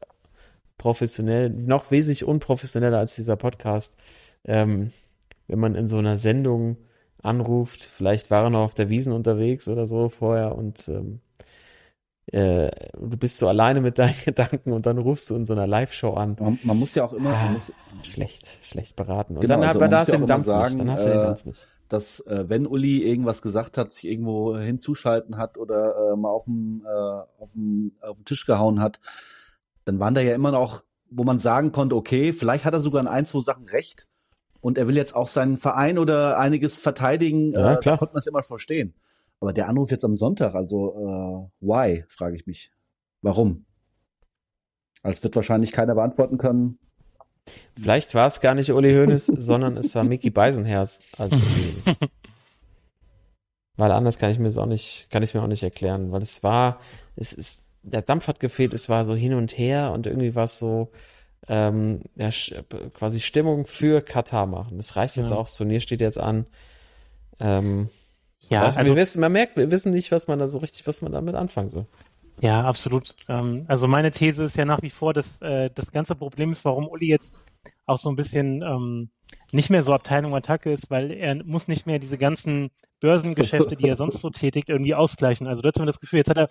professionell, 0.77 1.49
noch 1.51 1.91
wesentlich 1.91 2.25
unprofessioneller 2.25 2.97
als 2.97 3.15
dieser 3.15 3.35
Podcast. 3.35 3.93
Ähm, 4.45 4.91
wenn 5.47 5.59
man 5.59 5.75
in 5.75 5.87
so 5.87 5.97
einer 5.99 6.17
Sendung 6.17 6.77
anruft, 7.21 7.81
vielleicht 7.83 8.31
war 8.31 8.43
er 8.45 8.49
noch 8.49 8.65
auf 8.65 8.73
der 8.73 8.89
Wiesen 8.89 9.13
unterwegs 9.13 9.67
oder 9.67 9.85
so 9.85 10.09
vorher 10.09 10.55
und 10.55 10.87
ähm, 10.87 11.19
äh, 12.31 12.71
du 12.99 13.17
bist 13.17 13.37
so 13.37 13.47
alleine 13.47 13.81
mit 13.81 13.99
deinen 13.99 14.15
Gedanken 14.25 14.73
und 14.73 14.87
dann 14.87 14.97
rufst 14.97 15.29
du 15.29 15.35
in 15.35 15.45
so 15.45 15.53
einer 15.53 15.67
Live-Show 15.67 16.13
an. 16.15 16.35
Man, 16.39 16.59
man 16.63 16.77
muss 16.79 16.95
ja 16.95 17.05
auch 17.05 17.13
immer, 17.13 17.31
Ah. 17.35 17.51
muss, 17.51 17.71
Schlecht, 18.03 18.57
schlecht 18.63 18.95
beraten. 18.95 19.35
Und 19.35 19.41
Genau, 19.41 19.55
dann 19.55 19.63
also 19.65 19.77
aber 19.79 19.85
man 19.85 19.91
da 19.91 19.99
hast 19.99 20.07
du 20.09 20.17
den 20.17 20.25
Dampf 20.25 20.45
nicht. 20.45 20.53
sagen, 20.55 20.77
Dann 20.79 20.91
hast 20.91 21.05
du 21.05 21.09
den 21.09 21.19
äh, 21.19 21.23
Dampf 21.23 21.45
nicht. 21.45 21.67
Dass 21.89 22.19
äh, 22.21 22.45
wenn 22.47 22.65
Uli 22.65 23.03
irgendwas 23.03 23.41
gesagt 23.41 23.77
hat, 23.77 23.91
sich 23.91 24.05
irgendwo 24.05 24.57
hinzuschalten 24.57 25.37
hat 25.37 25.57
oder 25.57 26.11
äh, 26.13 26.15
mal 26.15 26.29
auf 26.29 26.45
den, 26.45 26.83
äh, 26.85 27.41
auf, 27.41 27.51
den, 27.53 27.95
auf 28.01 28.17
den 28.17 28.25
Tisch 28.25 28.45
gehauen 28.45 28.79
hat, 28.79 28.99
dann 29.85 29.99
waren 29.99 30.15
da 30.15 30.21
ja 30.21 30.33
immer 30.33 30.51
noch, 30.51 30.83
wo 31.09 31.23
man 31.23 31.39
sagen 31.39 31.71
konnte, 31.71 31.95
okay, 31.95 32.33
vielleicht 32.33 32.65
hat 32.65 32.73
er 32.73 32.81
sogar 32.81 33.01
in 33.01 33.07
ein, 33.07 33.25
zwei 33.25 33.39
Sachen 33.41 33.67
recht 33.67 34.07
und 34.61 34.77
er 34.77 34.87
will 34.87 34.95
jetzt 34.97 35.15
auch 35.15 35.27
seinen 35.27 35.57
Verein 35.57 35.99
oder 35.99 36.39
einiges 36.39 36.79
verteidigen, 36.79 37.53
Ja, 37.53 37.73
äh, 37.73 37.77
klar. 37.77 37.95
da 37.95 37.99
konnte 37.99 38.13
man 38.13 38.19
es 38.19 38.27
immer 38.27 38.43
verstehen. 38.43 38.95
Aber 39.39 39.53
der 39.53 39.69
Anruf 39.69 39.91
jetzt 39.91 40.03
am 40.05 40.15
Sonntag, 40.15 40.55
also 40.55 41.51
äh, 41.61 41.65
why, 41.65 42.03
frage 42.07 42.35
ich 42.35 42.47
mich. 42.47 42.71
Warum? 43.21 43.65
Also 45.03 45.17
es 45.17 45.23
wird 45.23 45.35
wahrscheinlich 45.35 45.71
keiner 45.71 45.93
beantworten 45.93 46.39
können. 46.39 46.79
Vielleicht 47.79 48.13
war 48.15 48.27
es 48.27 48.39
gar 48.39 48.55
nicht 48.55 48.71
Uli 48.71 48.93
Hoeneß, 48.93 49.25
sondern 49.37 49.77
es 49.77 49.93
war 49.95 50.03
Mickey 50.03 50.29
Beisenherz 50.29 50.99
als 51.17 51.33
Uli 51.33 51.73
Hoeneß. 51.85 51.97
Weil 53.77 53.91
anders 53.91 54.17
kann 54.17 54.31
ich 54.31 54.39
mir 54.39 54.47
es 54.47 54.57
auch 54.57 54.65
nicht, 54.65 55.07
kann 55.11 55.21
ich 55.23 55.33
mir 55.33 55.43
auch 55.43 55.47
nicht 55.47 55.63
erklären, 55.63 56.11
weil 56.11 56.21
es 56.21 56.43
war, 56.43 56.79
es 57.15 57.33
ist, 57.33 57.63
der 57.83 58.01
Dampf 58.01 58.27
hat 58.27 58.39
gefehlt, 58.39 58.73
es 58.73 58.87
war 58.89 59.03
so 59.05 59.15
hin 59.15 59.33
und 59.33 59.57
her 59.57 59.91
und 59.91 60.07
irgendwie 60.07 60.33
war 60.33 60.45
es 60.45 60.57
so, 60.57 60.91
ähm, 61.47 62.01
ja, 62.15 62.29
quasi 62.93 63.19
Stimmung 63.19 63.65
für 63.65 64.01
Katar 64.01 64.45
machen. 64.47 64.77
Das 64.77 64.95
reicht 64.95 65.17
jetzt 65.17 65.29
Ja. 65.29 65.35
auch, 65.35 65.45
das 65.45 65.55
Turnier 65.57 65.79
steht 65.81 66.01
jetzt 66.01 66.17
an. 66.17 66.45
Ähm, 67.39 67.89
Ja, 68.49 68.61
also, 68.63 68.79
also 68.79 68.95
wir 68.95 69.01
wissen, 69.01 69.19
man 69.19 69.31
merkt, 69.31 69.57
wir 69.57 69.69
wissen 69.71 69.91
nicht, 69.91 70.11
was 70.11 70.27
man 70.27 70.39
da 70.39 70.47
so 70.47 70.59
richtig, 70.59 70.87
was 70.87 71.01
man 71.01 71.11
damit 71.11 71.35
anfangen 71.35 71.69
soll. 71.69 71.85
Ja, 72.41 72.61
absolut. 72.63 73.15
Ähm, 73.29 73.65
also 73.67 73.87
meine 73.87 74.11
These 74.11 74.43
ist 74.43 74.57
ja 74.57 74.65
nach 74.65 74.81
wie 74.81 74.89
vor, 74.89 75.13
dass 75.13 75.41
äh, 75.41 75.69
das 75.73 75.91
ganze 75.91 76.15
Problem 76.15 76.51
ist, 76.51 76.65
warum 76.65 76.87
Uli 76.87 77.07
jetzt 77.07 77.33
auch 77.85 77.97
so 77.97 78.09
ein 78.09 78.15
bisschen 78.15 78.61
ähm, 78.61 79.09
nicht 79.51 79.69
mehr 79.69 79.83
so 79.83 79.93
Abteilung 79.93 80.35
Attacke 80.35 80.71
ist, 80.71 80.89
weil 80.91 81.13
er 81.13 81.35
muss 81.45 81.67
nicht 81.67 81.85
mehr 81.87 81.97
diese 81.97 82.17
ganzen 82.17 82.71
Börsengeschäfte, 82.99 83.75
die 83.75 83.87
er 83.87 83.95
sonst 83.95 84.19
so 84.19 84.29
tätigt, 84.31 84.69
irgendwie 84.69 84.93
ausgleichen. 84.95 85.47
Also 85.47 85.61
da 85.61 85.69
hat 85.69 85.77
man 85.77 85.87
das 85.87 85.99
Gefühl, 85.99 86.17
jetzt 86.17 86.29
hat 86.29 86.37
er 86.37 86.49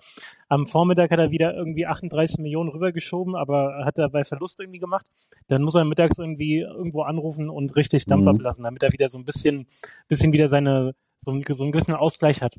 am 0.49 0.65
Vormittag 0.65 1.11
hat 1.11 1.19
er 1.19 1.31
wieder 1.31 1.53
irgendwie 1.55 1.85
38 1.85 2.39
Millionen 2.39 2.69
rübergeschoben, 2.69 3.35
aber 3.35 3.83
hat 3.85 3.97
er 3.99 4.09
bei 4.09 4.23
Verlust 4.23 4.59
irgendwie 4.59 4.79
gemacht. 4.79 5.05
Dann 5.47 5.61
muss 5.61 5.75
er 5.75 5.85
mittags 5.85 6.17
irgendwie 6.17 6.61
irgendwo 6.61 7.03
anrufen 7.03 7.49
und 7.49 7.75
richtig 7.75 8.05
Dampf 8.07 8.23
Mhm. 8.23 8.29
ablassen, 8.31 8.63
damit 8.63 8.81
er 8.81 8.91
wieder 8.91 9.07
so 9.09 9.19
ein 9.19 9.25
bisschen, 9.25 9.67
bisschen 10.07 10.33
wieder 10.33 10.49
seine, 10.49 10.95
so, 11.19 11.31
einen- 11.31 11.43
so 11.47 11.63
einen 11.63 11.71
gewissen 11.71 11.93
Ausgleich 11.93 12.41
hat. 12.41 12.55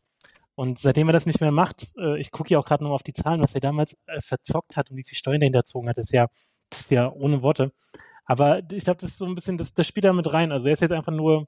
Und 0.56 0.78
seitdem 0.78 1.08
er 1.08 1.12
das 1.12 1.26
nicht 1.26 1.40
mehr 1.42 1.52
macht, 1.52 1.92
äh, 1.98 2.18
ich 2.18 2.30
gucke 2.30 2.50
ja 2.50 2.58
auch 2.58 2.64
gerade 2.64 2.82
noch 2.82 2.92
auf 2.92 3.02
die 3.02 3.12
Zahlen, 3.12 3.42
was 3.42 3.54
er 3.54 3.60
damals 3.60 3.94
äh, 4.06 4.20
verzockt 4.22 4.76
hat 4.76 4.90
und 4.90 4.96
wie 4.96 5.04
viel 5.04 5.16
Steuern 5.16 5.38
der 5.38 5.48
hinterzogen 5.48 5.88
hat, 5.88 5.98
ist 5.98 6.12
ja, 6.12 6.28
das 6.70 6.80
ist 6.80 6.90
ja 6.90 7.12
ohne 7.12 7.42
Worte. 7.42 7.72
Aber 8.24 8.60
ich 8.72 8.84
glaube, 8.84 8.98
das 9.00 9.10
ist 9.10 9.18
so 9.18 9.26
ein 9.26 9.34
bisschen, 9.34 9.58
das, 9.58 9.74
das 9.74 9.86
spielt 9.86 10.04
da 10.04 10.14
mit 10.14 10.32
rein. 10.32 10.52
Also 10.52 10.68
er 10.68 10.72
ist 10.72 10.80
jetzt 10.80 10.92
einfach 10.92 11.12
nur, 11.12 11.46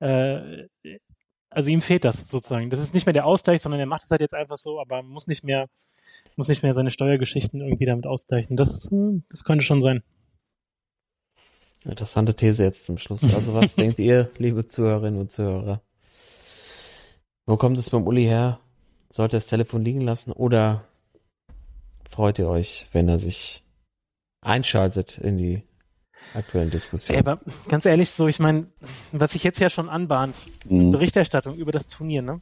äh, 0.00 0.68
also 1.48 1.70
ihm 1.70 1.80
fehlt 1.80 2.04
das 2.04 2.28
sozusagen. 2.28 2.68
Das 2.68 2.80
ist 2.80 2.92
nicht 2.92 3.06
mehr 3.06 3.14
der 3.14 3.26
Ausgleich, 3.26 3.62
sondern 3.62 3.80
er 3.80 3.86
macht 3.86 4.04
es 4.04 4.10
halt 4.10 4.20
jetzt 4.20 4.34
einfach 4.34 4.58
so, 4.58 4.78
aber 4.78 5.02
muss 5.02 5.26
nicht 5.26 5.42
mehr, 5.42 5.68
muss 6.36 6.48
nicht 6.48 6.62
mehr 6.62 6.74
seine 6.74 6.90
Steuergeschichten 6.90 7.62
irgendwie 7.62 7.86
damit 7.86 8.06
ausgleichen. 8.06 8.56
Das, 8.56 8.88
das 9.30 9.44
könnte 9.44 9.64
schon 9.64 9.80
sein. 9.80 10.02
Interessante 11.86 12.34
These 12.34 12.62
jetzt 12.62 12.84
zum 12.84 12.98
Schluss. 12.98 13.24
Also 13.24 13.54
was 13.54 13.74
denkt 13.76 13.98
ihr, 13.98 14.30
liebe 14.36 14.66
Zuhörerinnen 14.66 15.20
und 15.20 15.30
Zuhörer? 15.30 15.80
Wo 17.46 17.56
kommt 17.56 17.78
es 17.78 17.90
beim 17.90 18.06
Uli 18.06 18.24
her? 18.24 18.60
Sollte 19.10 19.36
er 19.36 19.40
das 19.40 19.48
Telefon 19.48 19.82
liegen 19.84 20.00
lassen 20.00 20.32
oder 20.32 20.84
freut 22.10 22.38
ihr 22.38 22.48
euch, 22.48 22.88
wenn 22.92 23.08
er 23.08 23.18
sich 23.18 23.62
einschaltet 24.40 25.18
in 25.18 25.36
die 25.38 25.62
aktuellen 26.34 26.68
Ey, 26.68 26.72
Diskussionen? 26.72 27.20
aber 27.26 27.40
ganz 27.68 27.84
ehrlich, 27.86 28.10
so, 28.10 28.26
ich 28.26 28.40
meine, 28.40 28.66
was 29.12 29.32
sich 29.32 29.44
jetzt 29.44 29.60
ja 29.60 29.70
schon 29.70 29.88
anbahnt, 29.88 30.34
Mhm. 30.66 30.92
Berichterstattung 30.92 31.54
über 31.56 31.72
das 31.72 31.86
Turnier, 31.88 32.22
ne? 32.22 32.40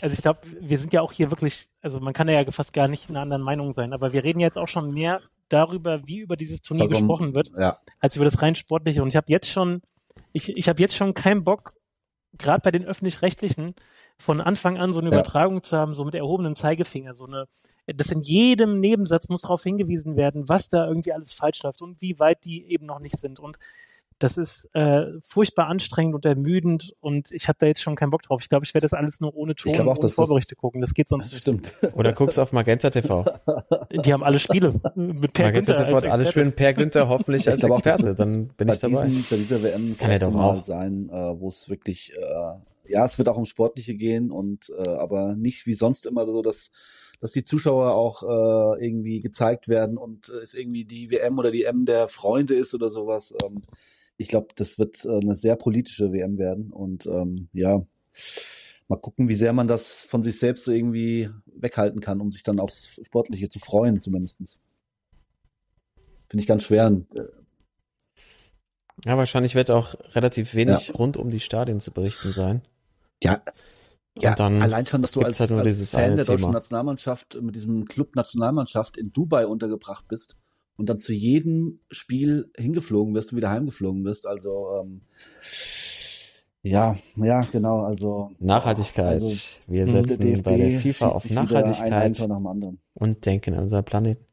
Also 0.00 0.14
ich 0.14 0.20
glaube, 0.22 0.40
wir 0.60 0.80
sind 0.80 0.92
ja 0.92 1.00
auch 1.00 1.12
hier 1.12 1.30
wirklich, 1.30 1.68
also 1.80 2.00
man 2.00 2.12
kann 2.12 2.28
ja 2.28 2.44
fast 2.50 2.72
gar 2.72 2.88
nicht 2.88 3.08
in 3.08 3.14
einer 3.16 3.22
anderen 3.22 3.42
Meinung 3.42 3.72
sein, 3.72 3.92
aber 3.92 4.12
wir 4.12 4.24
reden 4.24 4.40
jetzt 4.40 4.58
auch 4.58 4.66
schon 4.66 4.92
mehr 4.92 5.20
darüber, 5.48 6.04
wie 6.08 6.18
über 6.18 6.36
dieses 6.36 6.60
Turnier 6.60 6.86
Vollkommen. 6.86 7.06
gesprochen 7.08 7.34
wird, 7.36 7.52
Ja, 7.56 7.78
als 8.00 8.16
über 8.16 8.24
das 8.24 8.42
rein 8.42 8.56
sportliche. 8.56 9.00
Und 9.02 9.08
ich 9.10 9.16
habe 9.16 9.26
jetzt 9.30 9.48
schon, 9.48 9.80
ich, 10.32 10.48
ich 10.56 10.68
habe 10.68 10.80
jetzt 10.82 10.96
schon 10.96 11.14
keinen 11.14 11.44
Bock, 11.44 11.74
gerade 12.36 12.60
bei 12.62 12.72
den 12.72 12.84
öffentlich-rechtlichen, 12.84 13.76
von 14.18 14.40
Anfang 14.40 14.78
an 14.78 14.92
so 14.92 15.00
eine 15.00 15.10
Ja. 15.10 15.16
Übertragung 15.16 15.62
zu 15.62 15.76
haben, 15.76 15.94
so 15.94 16.04
mit 16.04 16.14
erhobenem 16.14 16.54
Zeigefinger, 16.56 17.14
so 17.14 17.26
eine, 17.26 17.46
das 17.86 18.10
in 18.10 18.22
jedem 18.22 18.78
Nebensatz 18.80 19.28
muss 19.28 19.42
darauf 19.42 19.62
hingewiesen 19.62 20.16
werden, 20.16 20.48
was 20.48 20.68
da 20.68 20.86
irgendwie 20.86 21.12
alles 21.12 21.32
falsch 21.32 21.62
läuft 21.62 21.82
und 21.82 22.00
wie 22.00 22.18
weit 22.20 22.44
die 22.44 22.64
eben 22.70 22.86
noch 22.86 23.00
nicht 23.00 23.18
sind. 23.18 23.40
Und 23.40 23.58
das 24.18 24.36
ist 24.36 24.68
äh, 24.72 25.06
furchtbar 25.20 25.66
anstrengend 25.66 26.14
und 26.14 26.24
ermüdend 26.24 26.94
und 27.00 27.32
ich 27.32 27.48
habe 27.48 27.56
da 27.58 27.66
jetzt 27.66 27.82
schon 27.82 27.96
keinen 27.96 28.10
Bock 28.10 28.22
drauf. 28.22 28.40
Ich 28.40 28.48
glaube, 28.48 28.64
ich 28.64 28.72
werde 28.72 28.84
das 28.84 28.92
alles 28.92 29.20
nur 29.20 29.34
ohne 29.34 29.56
Ton 29.56 29.74
auch, 29.80 29.96
und 29.96 30.04
dass 30.04 30.14
Vorberichte 30.14 30.54
gucken. 30.54 30.80
Das 30.80 30.94
geht 30.94 31.08
sonst 31.08 31.24
nicht. 31.32 31.40
stimmt. 31.40 31.72
Oder 31.94 32.12
guckst 32.12 32.38
auf 32.38 32.52
Magenta 32.52 32.90
TV. 32.90 33.24
Die 33.90 34.12
haben 34.12 34.22
alle 34.22 34.38
Spiele 34.38 34.74
mit 34.94 35.32
Per 35.32 35.46
Magenta 35.46 35.72
Günther 35.72 35.84
TV 35.86 35.96
hat 35.96 36.04
alle 36.04 36.26
spielen 36.26 36.52
Per 36.52 36.72
Günther 36.72 37.08
hoffentlich 37.08 37.48
als 37.50 37.64
Experte. 37.64 38.14
Dann 38.14 38.46
bin 38.56 38.68
bei 38.68 38.74
ich 38.74 38.80
dabei. 38.80 39.06
Diesen, 39.06 39.26
bei 39.28 39.36
dieser 39.38 39.60
WM 39.60 39.88
das 39.88 39.98
Kann 39.98 40.10
er 40.10 40.12
erste 40.12 40.30
Mal 40.30 40.62
sein, 40.62 41.08
äh, 41.08 41.40
wo 41.40 41.48
es 41.48 41.68
wirklich, 41.68 42.12
äh, 42.16 42.20
ja, 42.86 43.04
es 43.04 43.18
wird 43.18 43.28
auch 43.28 43.36
ums 43.36 43.48
Sportliche 43.48 43.94
gehen 43.94 44.30
und 44.30 44.70
äh, 44.70 44.90
aber 44.90 45.34
nicht 45.34 45.66
wie 45.66 45.74
sonst 45.74 46.06
immer 46.06 46.26
so, 46.26 46.42
dass 46.42 46.70
dass 47.22 47.30
die 47.30 47.44
Zuschauer 47.44 47.94
auch 47.94 48.24
äh, 48.24 48.84
irgendwie 48.84 49.20
gezeigt 49.20 49.68
werden 49.68 49.96
und 49.96 50.28
äh, 50.28 50.38
es 50.38 50.54
irgendwie 50.54 50.84
die 50.84 51.08
WM 51.12 51.38
oder 51.38 51.52
die 51.52 51.62
M 51.62 51.84
der 51.86 52.08
Freunde 52.08 52.54
ist 52.54 52.74
oder 52.74 52.90
sowas. 52.90 53.32
Ähm, 53.44 53.62
ich 54.16 54.26
glaube, 54.26 54.48
das 54.56 54.76
wird 54.76 55.04
äh, 55.04 55.20
eine 55.20 55.36
sehr 55.36 55.54
politische 55.54 56.12
WM 56.12 56.36
werden 56.36 56.72
und 56.72 57.06
ähm, 57.06 57.48
ja, 57.52 57.86
mal 58.88 58.96
gucken, 58.96 59.28
wie 59.28 59.36
sehr 59.36 59.52
man 59.52 59.68
das 59.68 60.02
von 60.02 60.24
sich 60.24 60.36
selbst 60.36 60.64
so 60.64 60.72
irgendwie 60.72 61.30
weghalten 61.46 62.00
kann, 62.00 62.20
um 62.20 62.32
sich 62.32 62.42
dann 62.42 62.58
aufs 62.58 63.00
Sportliche 63.02 63.48
zu 63.48 63.60
freuen, 63.60 64.00
zumindestens. 64.00 64.58
Finde 66.28 66.42
ich 66.42 66.48
ganz 66.48 66.64
schwer. 66.64 67.02
Ja, 69.04 69.16
wahrscheinlich 69.16 69.54
wird 69.54 69.70
auch 69.70 69.94
relativ 70.14 70.54
wenig 70.54 70.98
rund 70.98 71.16
um 71.16 71.30
die 71.30 71.40
Stadien 71.40 71.78
zu 71.78 71.92
berichten 71.92 72.32
sein. 72.32 72.62
Ja, 73.22 73.42
ja 74.18 74.34
allein 74.34 74.86
schon, 74.86 75.02
dass 75.02 75.12
du 75.12 75.20
als, 75.22 75.40
halt 75.40 75.52
als 75.52 75.90
Fan 75.90 76.16
der 76.16 76.24
deutschen 76.24 76.44
Thema. 76.44 76.52
Nationalmannschaft 76.52 77.40
mit 77.40 77.54
diesem 77.54 77.86
Club 77.86 78.14
Nationalmannschaft 78.14 78.96
in 78.96 79.12
Dubai 79.12 79.46
untergebracht 79.46 80.06
bist 80.08 80.36
und 80.76 80.88
dann 80.88 81.00
zu 81.00 81.12
jedem 81.12 81.80
Spiel 81.90 82.50
hingeflogen 82.56 83.14
wirst 83.14 83.32
und 83.32 83.36
wieder 83.36 83.50
heimgeflogen 83.50 84.04
wirst. 84.04 84.26
Also 84.26 84.82
ähm, 84.82 85.02
ja, 86.62 86.96
ja, 87.16 87.40
genau. 87.40 87.80
Also 87.80 88.30
Nachhaltigkeit. 88.38 89.20
Also, 89.20 89.32
Wir 89.66 89.86
setzen 89.86 90.42
bei 90.42 90.56
der 90.56 90.80
FIFA 90.80 91.08
auf 91.08 91.28
ein 91.28 91.34
Nachhaltigkeit 91.34 91.92
Eigentor 91.92 92.28
nach 92.28 92.36
dem 92.36 92.46
anderen. 92.46 92.80
und 92.94 93.26
denken 93.26 93.54
an 93.54 93.62
unseren 93.62 93.84
Planeten. 93.84 94.24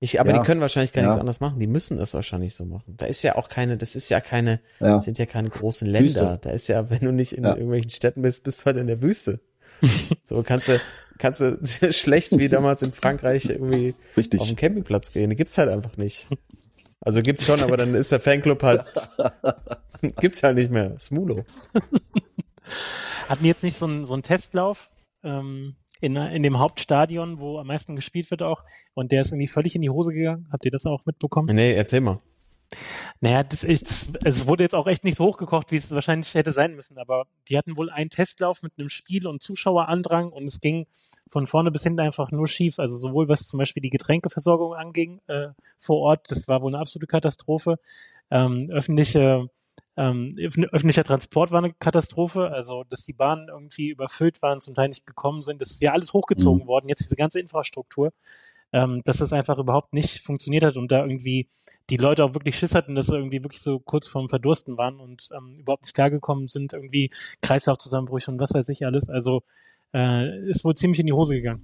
Ich, 0.00 0.20
aber 0.20 0.32
Ja. 0.32 0.38
die 0.40 0.44
können 0.46 0.60
wahrscheinlich 0.60 0.92
gar 0.92 1.02
Ja. 1.02 1.08
nichts 1.08 1.20
anderes 1.20 1.40
machen. 1.40 1.58
Die 1.60 1.66
müssen 1.66 1.96
das 1.98 2.12
wahrscheinlich 2.14 2.54
so 2.54 2.64
machen. 2.64 2.94
Da 2.96 3.06
ist 3.06 3.22
ja 3.22 3.36
auch 3.36 3.48
keine, 3.48 3.76
das 3.78 3.96
ist 3.96 4.08
ja 4.10 4.20
keine, 4.20 4.60
Ja. 4.80 5.00
sind 5.00 5.18
ja 5.18 5.26
keine 5.26 5.48
großen 5.48 5.86
Wüste. 5.88 6.18
Länder. 6.20 6.38
Da 6.42 6.50
ist 6.50 6.68
ja, 6.68 6.90
wenn 6.90 7.00
du 7.00 7.12
nicht 7.12 7.32
in 7.32 7.44
Ja. 7.44 7.50
irgendwelchen 7.54 7.90
Städten 7.90 8.22
bist, 8.22 8.42
bist 8.44 8.60
du 8.60 8.64
halt 8.66 8.76
in 8.76 8.86
der 8.86 9.00
Wüste. 9.00 9.40
so 10.24 10.42
kannst 10.42 10.68
du, 10.68 10.78
kannst 11.18 11.40
du 11.40 11.58
schlecht 11.92 12.36
wie 12.38 12.48
damals 12.48 12.82
in 12.82 12.92
Frankreich 12.92 13.46
irgendwie 13.46 13.94
auf 14.12 14.16
Richtig. 14.18 14.42
den 14.46 14.56
Campingplatz 14.56 15.12
gehen. 15.12 15.30
Die 15.30 15.36
gibt's 15.36 15.56
halt 15.56 15.70
einfach 15.70 15.96
nicht. 15.96 16.28
Also 17.00 17.22
gibt's 17.22 17.44
schon, 17.46 17.60
aber 17.62 17.76
dann 17.76 17.94
ist 17.94 18.12
der 18.12 18.20
Fanclub 18.20 18.62
halt, 18.62 18.84
gibt's 20.20 20.42
halt 20.42 20.56
nicht 20.56 20.70
mehr. 20.70 20.98
Smulo. 20.98 21.44
Hatten 23.28 23.42
die 23.42 23.48
jetzt 23.48 23.62
nicht 23.62 23.78
so 23.78 23.86
einen, 23.86 24.06
so 24.06 24.14
einen 24.14 24.22
Testlauf 24.22 24.90
ähm, 25.22 25.76
in, 26.04 26.16
in 26.16 26.42
dem 26.42 26.58
Hauptstadion, 26.58 27.38
wo 27.38 27.58
am 27.58 27.66
meisten 27.66 27.96
gespielt 27.96 28.30
wird 28.30 28.42
auch, 28.42 28.62
und 28.94 29.12
der 29.12 29.22
ist 29.22 29.32
irgendwie 29.32 29.48
völlig 29.48 29.74
in 29.74 29.82
die 29.82 29.90
Hose 29.90 30.12
gegangen? 30.12 30.46
Habt 30.52 30.64
ihr 30.64 30.70
das 30.70 30.86
auch 30.86 31.06
mitbekommen? 31.06 31.54
Nee, 31.54 31.72
erzähl 31.74 32.00
mal. 32.00 32.20
Naja, 33.20 33.42
das 33.42 33.62
ist, 33.64 34.18
es 34.24 34.46
wurde 34.46 34.64
jetzt 34.64 34.74
auch 34.74 34.86
echt 34.86 35.04
nicht 35.04 35.16
so 35.16 35.24
hochgekocht, 35.24 35.70
wie 35.70 35.76
es 35.76 35.90
wahrscheinlich 35.90 36.34
hätte 36.34 36.52
sein 36.52 36.74
müssen, 36.74 36.98
aber 36.98 37.26
die 37.48 37.56
hatten 37.56 37.76
wohl 37.76 37.90
einen 37.90 38.10
Testlauf 38.10 38.62
mit 38.62 38.72
einem 38.78 38.88
Spiel 38.88 39.26
und 39.26 39.42
Zuschauerandrang 39.42 40.30
und 40.30 40.44
es 40.44 40.60
ging 40.60 40.86
von 41.28 41.46
vorne 41.46 41.70
bis 41.70 41.84
hinten 41.84 42.00
einfach 42.00 42.30
nur 42.30 42.48
schief. 42.48 42.78
Also 42.78 42.96
sowohl 42.96 43.28
was 43.28 43.46
zum 43.46 43.58
Beispiel 43.58 43.82
die 43.82 43.90
Getränkeversorgung 43.90 44.74
anging 44.74 45.20
äh, 45.26 45.48
vor 45.78 46.00
Ort, 46.00 46.30
das 46.30 46.48
war 46.48 46.62
wohl 46.62 46.74
eine 46.74 46.80
absolute 46.80 47.06
Katastrophe. 47.06 47.78
Ähm, 48.30 48.70
öffentliche 48.70 49.48
ähm, 49.96 50.36
öffentlicher 50.38 51.04
Transport 51.04 51.50
war 51.52 51.58
eine 51.58 51.72
Katastrophe, 51.72 52.50
also 52.50 52.84
dass 52.88 53.04
die 53.04 53.12
Bahnen 53.12 53.48
irgendwie 53.48 53.90
überfüllt 53.90 54.42
waren, 54.42 54.60
zum 54.60 54.74
Teil 54.74 54.88
nicht 54.88 55.06
gekommen 55.06 55.42
sind. 55.42 55.60
Das 55.60 55.70
ist 55.70 55.82
ja 55.82 55.92
alles 55.92 56.12
hochgezogen 56.12 56.62
Mhm. 56.64 56.66
worden, 56.68 56.88
jetzt 56.88 57.04
diese 57.04 57.16
ganze 57.16 57.38
Infrastruktur, 57.38 58.12
ähm, 58.72 59.02
dass 59.04 59.18
das 59.18 59.32
einfach 59.32 59.58
überhaupt 59.58 59.92
nicht 59.92 60.20
funktioniert 60.22 60.64
hat 60.64 60.76
und 60.76 60.90
da 60.90 61.04
irgendwie 61.04 61.46
die 61.90 61.96
Leute 61.96 62.24
auch 62.24 62.34
wirklich 62.34 62.58
Schiss 62.58 62.74
hatten, 62.74 62.96
dass 62.96 63.06
sie 63.06 63.14
irgendwie 63.16 63.42
wirklich 63.44 63.62
so 63.62 63.78
kurz 63.78 64.08
vorm 64.08 64.28
Verdursten 64.28 64.76
waren 64.76 64.98
und 64.98 65.28
ähm, 65.36 65.56
überhaupt 65.60 65.84
nicht 65.84 65.94
klargekommen 65.94 66.48
sind, 66.48 66.72
irgendwie 66.72 67.10
Kreislaufzusammenbrüche 67.40 68.32
und 68.32 68.40
was 68.40 68.52
weiß 68.52 68.68
ich 68.70 68.84
alles. 68.84 69.08
Also 69.08 69.42
äh, 69.92 70.48
ist 70.48 70.64
wohl 70.64 70.74
ziemlich 70.74 70.98
in 70.98 71.06
die 71.06 71.12
Hose 71.12 71.34
gegangen. 71.36 71.62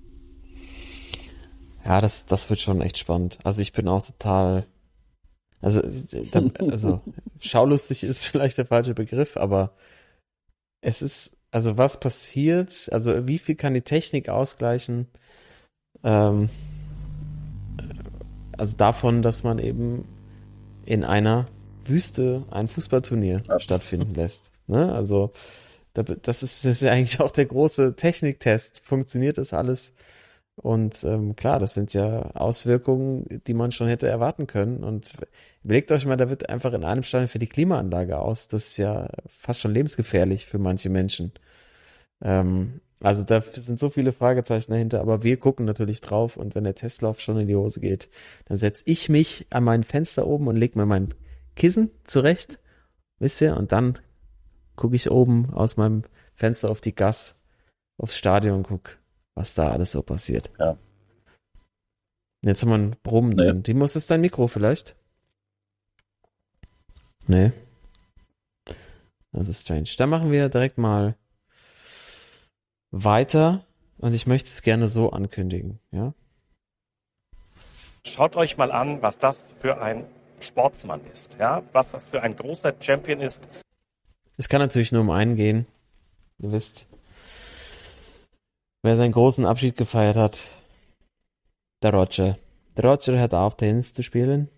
Ja, 1.85 2.01
das, 2.01 2.26
das 2.26 2.49
wird 2.51 2.61
schon 2.61 2.81
echt 2.81 2.99
spannend. 2.99 3.39
Also 3.43 3.61
ich 3.62 3.72
bin 3.72 3.89
auch 3.89 4.05
total, 4.05 4.66
also, 5.61 5.83
also 6.59 7.01
schaulustig 7.41 8.03
ist 8.03 8.25
vielleicht 8.27 8.59
der 8.59 8.67
falsche 8.67 8.95
Begriff, 8.95 9.37
aber 9.37 9.75
es 10.81 11.03
ist, 11.03 11.37
also 11.51 11.77
was 11.77 12.01
passiert, 12.01 12.89
also 12.93 13.29
wie 13.29 13.39
viel 13.39 13.57
kann 13.57 13.75
die 13.75 13.83
Technik 13.83 14.29
ausgleichen, 14.29 15.07
ähm, 16.03 16.49
also 18.57 18.77
davon, 18.77 19.23
dass 19.23 19.43
man 19.43 19.59
eben 19.59 20.07
in 20.85 21.05
einer 21.05 21.47
Wüste 21.85 22.45
ein 22.51 22.69
Fußballturnier 22.69 23.43
stattfinden 23.59 24.15
lässt. 24.15 24.53
Ne? 24.67 24.93
Also 24.93 25.33
da, 25.95 26.03
das, 26.03 26.43
ist, 26.43 26.65
das 26.65 26.73
ist 26.73 26.83
ja 26.83 26.93
eigentlich 26.93 27.21
auch 27.21 27.31
der 27.31 27.47
große 27.47 27.97
Techniktest. 27.97 28.81
Funktioniert 28.81 29.39
das 29.39 29.53
alles? 29.53 29.93
Und 30.57 31.05
ähm, 31.05 31.36
klar, 31.36 31.59
das 31.59 31.74
sind 31.74 31.94
ja 31.94 32.22
Auswirkungen, 32.34 33.42
die 33.46 33.55
man 33.55 33.72
schon 33.72 33.88
hätte 33.88 34.09
erwarten 34.09 34.46
können. 34.46 34.84
Und 34.84 35.14
überlegt 35.64 35.90
euch 35.92 36.05
mal, 36.05 36.16
da 36.16 36.28
wird 36.28 36.51
einfach 36.51 36.72
in 36.74 36.84
einem 36.84 37.03
Stadion 37.03 37.28
für 37.28 37.38
die 37.38 37.48
Klimaanlage 37.48 38.18
aus. 38.18 38.48
Das 38.48 38.66
ist 38.68 38.76
ja 38.76 39.09
fast 39.26 39.61
schon 39.61 39.72
lebensgefährlich 39.72 40.46
für 40.46 40.59
manche 40.59 40.90
Menschen. 40.90 41.32
Ähm, 42.22 42.80
also 43.01 43.24
da 43.24 43.40
sind 43.40 43.78
so 43.78 43.88
viele 43.88 44.12
Fragezeichen 44.12 44.72
dahinter, 44.72 45.01
aber 45.01 45.22
wir 45.22 45.38
gucken 45.38 45.64
natürlich 45.64 46.03
drauf 46.03 46.36
und 46.36 46.55
wenn 46.55 46.64
der 46.64 46.74
Testlauf 46.74 47.20
schon 47.20 47.38
in 47.38 47.46
die 47.46 47.57
Hose 47.57 47.80
geht, 47.80 48.11
dann 48.44 48.59
setze 48.59 48.82
ich 48.86 49.09
mich 49.09 49.46
an 49.48 49.64
mein 49.64 49.84
Fenster 49.84 50.26
oben 50.26 50.48
und 50.48 50.57
lege 50.57 50.78
mir 50.78 50.84
mein 50.84 51.14
Kissen 51.57 51.90
zurecht, 52.05 52.59
wisst 53.18 53.40
ihr, 53.40 53.57
und 53.57 53.72
dann 53.72 53.98
gucke 54.76 54.96
ich 54.96 55.11
oben 55.11 55.48
aus 55.51 55.78
meinem 55.78 56.03
Fenster 56.34 56.70
auf 56.70 56.82
die 56.82 56.94
Gas, 56.94 57.38
aufs 57.96 58.18
Stadion 58.18 58.59
und 58.59 58.62
guck, 58.64 58.98
was 59.41 59.55
da 59.55 59.70
alles 59.72 59.93
so 59.93 60.03
passiert. 60.03 60.51
Ja. 60.59 60.76
Jetzt 62.43 62.62
haben 62.62 62.68
wir 62.68 62.78
ein 62.78 62.97
Brummen 63.03 63.30
Nee. 63.30 63.36
drin. 63.45 63.62
Timos, 63.62 63.97
ist 63.97 64.11
dein 64.11 64.20
Mikro 64.20 64.49
vielleicht? 64.49 64.97
Nee. 67.26 67.53
Das 69.32 69.49
ist 69.49 69.62
strange. 69.62 69.88
Dann 69.97 70.11
machen 70.11 70.30
wir 70.30 70.49
direkt 70.51 70.76
mal 70.76 71.16
weiter 72.91 73.64
und 73.99 74.12
ich 74.14 74.26
möchte 74.26 74.49
es 74.49 74.61
gerne 74.62 74.88
so 74.88 75.11
ankündigen, 75.11 75.80
ja? 75.91 76.12
Schaut 78.05 78.36
euch 78.36 78.57
mal 78.57 78.72
an, 78.72 79.01
was 79.03 79.18
das 79.18 79.55
für 79.59 79.80
ein 79.80 80.05
Sportsmann 80.41 81.01
ist, 81.11 81.36
ja, 81.38 81.62
was 81.72 81.93
das 81.93 82.09
für 82.11 82.22
ein 82.22 82.34
großer 82.36 82.74
Champion 82.80 83.20
ist. 83.20 83.47
Es 84.36 84.49
kann 84.49 84.61
natürlich 84.61 84.91
nur 84.93 85.03
um 85.03 85.11
einen 85.11 85.36
gehen. 85.36 85.66
Ihr 86.38 86.51
wisst, 86.53 86.88
wer 88.83 88.97
seinen 88.97 89.12
großen 89.12 89.47
Abschied 89.47 89.76
gefeiert 89.76 90.16
hat. 90.16 90.45
Der 91.83 91.93
Roger. 91.93 92.39
Der 92.76 92.85
Roger 92.85 93.18
hört 93.18 93.35
auf, 93.35 93.57
Tennis 93.57 93.95
zu 93.95 94.03
spielen. 94.03 94.49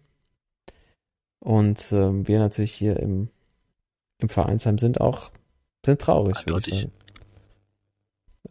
Und 1.38 1.92
ähm, 1.92 2.26
wir 2.28 2.38
natürlich 2.38 2.72
hier 2.72 2.98
im, 3.00 3.28
im 4.18 4.28
Vereinsheim 4.28 4.78
sind 4.78 5.00
auch 5.00 5.30
sind 5.84 6.00
traurig, 6.00 6.46
würde 6.46 6.60
ich 6.60 6.72
Eindeutig. 6.72 6.80
sagen. 6.80 6.92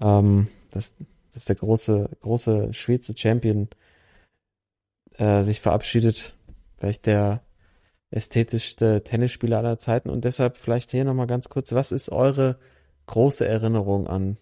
Ähm, 0.01 0.47
dass, 0.71 0.93
dass 1.33 1.45
der 1.45 1.55
große, 1.55 2.09
große 2.21 2.73
Schweizer 2.73 3.13
Champion 3.15 3.69
äh, 5.17 5.43
sich 5.43 5.61
verabschiedet. 5.61 6.33
Vielleicht 6.77 7.05
der 7.05 7.41
ästhetischste 8.09 9.03
Tennisspieler 9.03 9.59
aller 9.59 9.79
Zeiten. 9.79 10.09
Und 10.09 10.25
deshalb 10.25 10.57
vielleicht 10.57 10.91
hier 10.91 11.05
nochmal 11.05 11.27
ganz 11.27 11.47
kurz, 11.49 11.71
was 11.71 11.91
ist 11.91 12.11
eure 12.11 12.57
große 13.05 13.47
Erinnerung 13.47 14.07
an, 14.07 14.37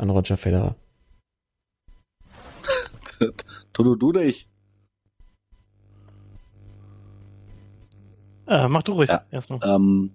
an 0.00 0.10
Roger 0.10 0.36
Federer? 0.36 0.74
Toto, 3.72 3.94
du 3.94 4.08
oder 4.08 4.24
ich? 4.24 4.48
Äh, 8.46 8.68
mach 8.68 8.82
du 8.82 8.92
ruhig 8.92 9.10
Ja. 9.10 9.24
erstmal. 9.30 9.60
Ähm, 9.62 10.12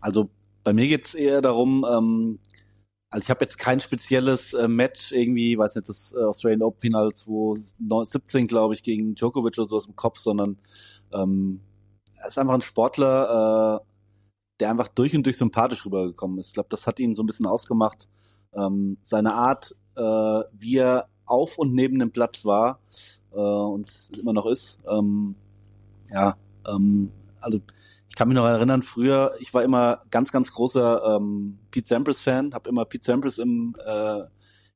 also 0.00 0.30
bei 0.64 0.72
mir 0.72 0.86
geht's 0.86 1.14
eher 1.14 1.42
darum, 1.42 1.84
ähm, 1.90 2.38
also 3.10 3.24
ich 3.24 3.30
habe 3.30 3.42
jetzt 3.44 3.58
kein 3.58 3.80
spezielles 3.80 4.54
äh, 4.54 4.68
Match 4.68 5.12
irgendwie, 5.12 5.56
weiß 5.58 5.76
nicht, 5.76 5.88
das 5.88 6.12
äh, 6.12 6.18
Australian 6.22 6.62
Open 6.62 6.78
Final 6.80 7.12
2017, 7.12 8.46
glaube 8.46 8.74
ich, 8.74 8.82
gegen 8.82 9.14
Djokovic 9.14 9.58
oder 9.58 9.68
sowas 9.68 9.86
im 9.86 9.96
Kopf, 9.96 10.18
sondern 10.18 10.58
ähm, 11.12 11.60
er 12.16 12.28
ist 12.28 12.38
einfach 12.38 12.54
ein 12.54 12.62
Sportler, 12.62 13.80
äh, 13.80 13.86
der 14.60 14.70
einfach 14.70 14.88
durch 14.88 15.14
und 15.14 15.24
durch 15.24 15.36
sympathisch 15.36 15.84
rübergekommen 15.86 16.38
ist. 16.38 16.48
Ich 16.48 16.52
glaube, 16.54 16.68
das 16.70 16.86
hat 16.86 17.00
ihn 17.00 17.14
so 17.14 17.22
ein 17.22 17.26
bisschen 17.26 17.46
ausgemacht. 17.46 18.08
Ähm, 18.52 18.98
seine 19.02 19.34
Art, 19.34 19.74
äh, 19.96 20.00
wie 20.00 20.76
er 20.76 21.08
auf 21.26 21.58
und 21.58 21.74
neben 21.74 21.98
dem 21.98 22.10
Platz 22.10 22.44
war 22.44 22.80
äh, 23.32 23.36
und 23.36 23.90
immer 24.18 24.32
noch 24.32 24.46
ist. 24.46 24.78
Ähm, 24.88 25.34
ja, 26.10 26.36
ähm, 26.66 27.12
also 27.40 27.60
ich 28.08 28.14
kann 28.14 28.28
mich 28.28 28.36
noch 28.36 28.46
erinnern, 28.46 28.82
früher, 28.82 29.34
ich 29.38 29.52
war 29.54 29.62
immer 29.62 30.02
ganz, 30.10 30.32
ganz 30.32 30.52
großer 30.52 31.16
ähm, 31.16 31.58
Pete 31.70 31.88
Sampras-Fan, 31.88 32.54
habe 32.54 32.68
immer 32.68 32.84
Pete 32.84 33.04
Sampras 33.04 33.38
im, 33.38 33.76
äh, 33.84 34.22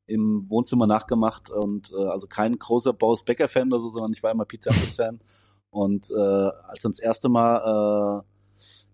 im 0.06 0.48
Wohnzimmer 0.50 0.86
nachgemacht 0.86 1.50
und 1.50 1.92
äh, 1.92 2.04
also 2.04 2.26
kein 2.26 2.58
großer 2.58 2.92
Boris 2.92 3.22
Becker-Fan 3.22 3.72
oder 3.72 3.80
so, 3.80 3.88
sondern 3.88 4.12
ich 4.12 4.22
war 4.22 4.30
immer 4.30 4.44
Pete 4.44 4.70
Sampras-Fan. 4.70 5.20
Und 5.72 6.10
äh, 6.10 6.20
als 6.20 6.82
dann 6.82 6.92
das 6.92 6.98
erste 6.98 7.30
Mal 7.30 8.20
äh, 8.20 8.31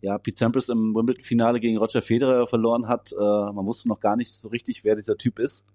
ja, 0.01 0.19
Pete 0.19 0.39
Sampras 0.39 0.69
im 0.69 0.95
Wimbledon-Finale 0.95 1.61
gegen 1.61 1.79
Roger 1.79 2.03
Federer 2.03 2.47
verloren 2.47 2.89
hat, 2.89 3.13
äh, 3.13 3.17
man 3.17 3.67
wusste 3.67 3.89
noch 3.89 4.01
gar 4.01 4.17
nicht 4.17 4.31
so 4.33 4.49
richtig, 4.49 4.85
wer 4.85 4.95
dieser 4.95 5.17
Typ 5.17 5.39
ist. 5.39 5.67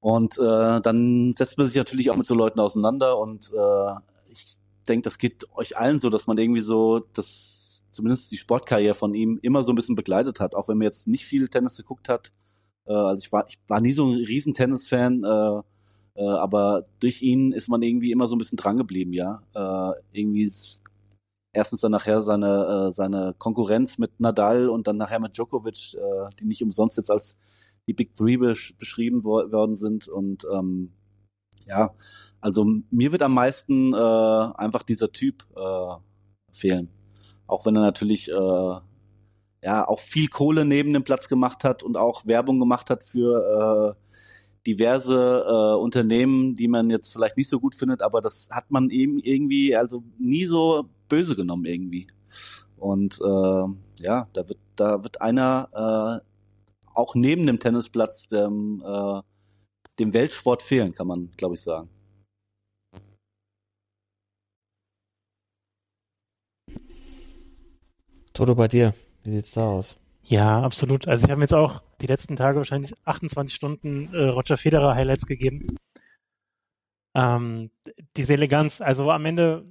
Und 0.00 0.38
äh, 0.38 0.80
dann 0.80 1.34
setzt 1.34 1.58
man 1.58 1.66
sich 1.66 1.76
natürlich 1.76 2.10
auch 2.10 2.16
mit 2.16 2.26
so 2.26 2.34
Leuten 2.34 2.60
auseinander 2.60 3.18
und 3.18 3.52
äh, 3.52 3.92
ich 4.32 4.56
denke, 4.88 5.04
das 5.04 5.18
geht 5.18 5.46
euch 5.54 5.76
allen 5.76 6.00
so, 6.00 6.08
dass 6.08 6.26
man 6.26 6.38
irgendwie 6.38 6.62
so 6.62 7.00
das 7.12 7.84
zumindest 7.90 8.30
die 8.30 8.38
Sportkarriere 8.38 8.94
von 8.94 9.14
ihm 9.14 9.38
immer 9.42 9.62
so 9.62 9.72
ein 9.72 9.76
bisschen 9.76 9.96
begleitet 9.96 10.40
hat, 10.40 10.54
auch 10.54 10.68
wenn 10.68 10.78
man 10.78 10.86
jetzt 10.86 11.08
nicht 11.08 11.24
viel 11.24 11.48
Tennis 11.48 11.76
geguckt 11.76 12.08
hat. 12.08 12.32
Äh, 12.86 12.92
also 12.92 13.18
ich 13.18 13.32
war 13.32 13.46
ich 13.48 13.58
war 13.66 13.80
nie 13.80 13.92
so 13.92 14.06
ein 14.06 14.14
riesen 14.14 14.54
Tennis-Fan, 14.54 15.24
äh, 15.24 15.60
äh, 16.14 16.24
aber 16.24 16.86
durch 17.00 17.22
ihn 17.22 17.52
ist 17.52 17.68
man 17.68 17.82
irgendwie 17.82 18.12
immer 18.12 18.26
so 18.26 18.36
ein 18.36 18.38
bisschen 18.38 18.58
dran 18.58 18.76
geblieben, 18.76 19.12
ja. 19.12 19.42
Äh, 19.54 20.00
irgendwie 20.12 20.50
erstens 21.52 21.80
dann 21.80 21.92
nachher 21.92 22.22
seine 22.22 22.88
äh, 22.88 22.92
seine 22.92 23.34
Konkurrenz 23.38 23.98
mit 23.98 24.20
Nadal 24.20 24.68
und 24.68 24.86
dann 24.86 24.96
nachher 24.96 25.20
mit 25.20 25.36
Djokovic, 25.36 25.94
äh, 25.94 26.30
die 26.38 26.44
nicht 26.44 26.62
umsonst 26.62 26.96
jetzt 26.96 27.10
als 27.10 27.38
die 27.86 27.94
Big 27.94 28.14
Three 28.14 28.36
besch 28.36 28.76
beschrieben 28.78 29.24
wo 29.24 29.50
worden 29.50 29.76
sind 29.76 30.08
und 30.08 30.46
ähm, 30.52 30.92
ja, 31.66 31.90
also 32.40 32.66
mir 32.90 33.12
wird 33.12 33.22
am 33.22 33.34
meisten 33.34 33.92
äh, 33.92 33.96
einfach 33.96 34.82
dieser 34.82 35.12
Typ 35.12 35.44
äh, 35.56 35.96
fehlen. 36.52 36.88
Auch 37.46 37.66
wenn 37.66 37.76
er 37.76 37.82
natürlich 37.82 38.30
äh, 38.30 38.80
ja 39.62 39.86
auch 39.86 40.00
viel 40.00 40.28
Kohle 40.28 40.64
neben 40.64 40.92
dem 40.92 41.04
Platz 41.04 41.28
gemacht 41.28 41.64
hat 41.64 41.82
und 41.82 41.96
auch 41.96 42.26
Werbung 42.26 42.58
gemacht 42.58 42.90
hat 42.90 43.04
für 43.04 43.96
äh, 43.96 44.16
diverse 44.66 45.44
äh, 45.46 45.80
Unternehmen, 45.80 46.54
die 46.54 46.68
man 46.68 46.90
jetzt 46.90 47.12
vielleicht 47.12 47.36
nicht 47.36 47.50
so 47.50 47.60
gut 47.60 47.74
findet, 47.74 48.02
aber 48.02 48.20
das 48.20 48.48
hat 48.50 48.70
man 48.70 48.90
eben 48.90 49.18
irgendwie 49.18 49.76
also 49.76 50.02
nie 50.18 50.46
so 50.46 50.88
böse 51.10 51.36
genommen 51.36 51.66
irgendwie. 51.66 52.06
Und 52.78 53.20
äh, 53.20 54.04
ja, 54.04 54.28
da 54.32 54.48
wird 54.48 54.58
da 54.76 55.02
wird 55.02 55.20
einer 55.20 56.22
äh, 56.22 56.30
auch 56.94 57.14
neben 57.14 57.46
dem 57.46 57.58
Tennisplatz 57.58 58.28
dem, 58.28 58.82
äh, 58.84 59.20
dem 59.98 60.14
Weltsport 60.14 60.62
fehlen, 60.62 60.92
kann 60.94 61.06
man, 61.06 61.30
glaube 61.36 61.54
ich, 61.54 61.62
sagen. 61.62 61.88
Toto, 68.32 68.54
bei 68.54 68.68
dir, 68.68 68.94
wie 69.22 69.32
sieht's 69.32 69.52
da 69.52 69.64
aus? 69.64 69.96
Ja, 70.22 70.62
absolut. 70.62 71.08
Also 71.08 71.24
ich 71.24 71.30
habe 71.30 71.38
mir 71.38 71.44
jetzt 71.44 71.54
auch 71.54 71.82
die 72.00 72.06
letzten 72.06 72.36
Tage 72.36 72.58
wahrscheinlich 72.58 72.94
28 73.04 73.54
Stunden 73.54 74.14
äh, 74.14 74.28
Roger 74.28 74.56
Federer 74.56 74.94
Highlights 74.94 75.26
gegeben. 75.26 75.76
Ähm, 77.14 77.70
diese 78.16 78.34
Eleganz, 78.34 78.80
also 78.80 79.10
am 79.10 79.24
Ende, 79.26 79.66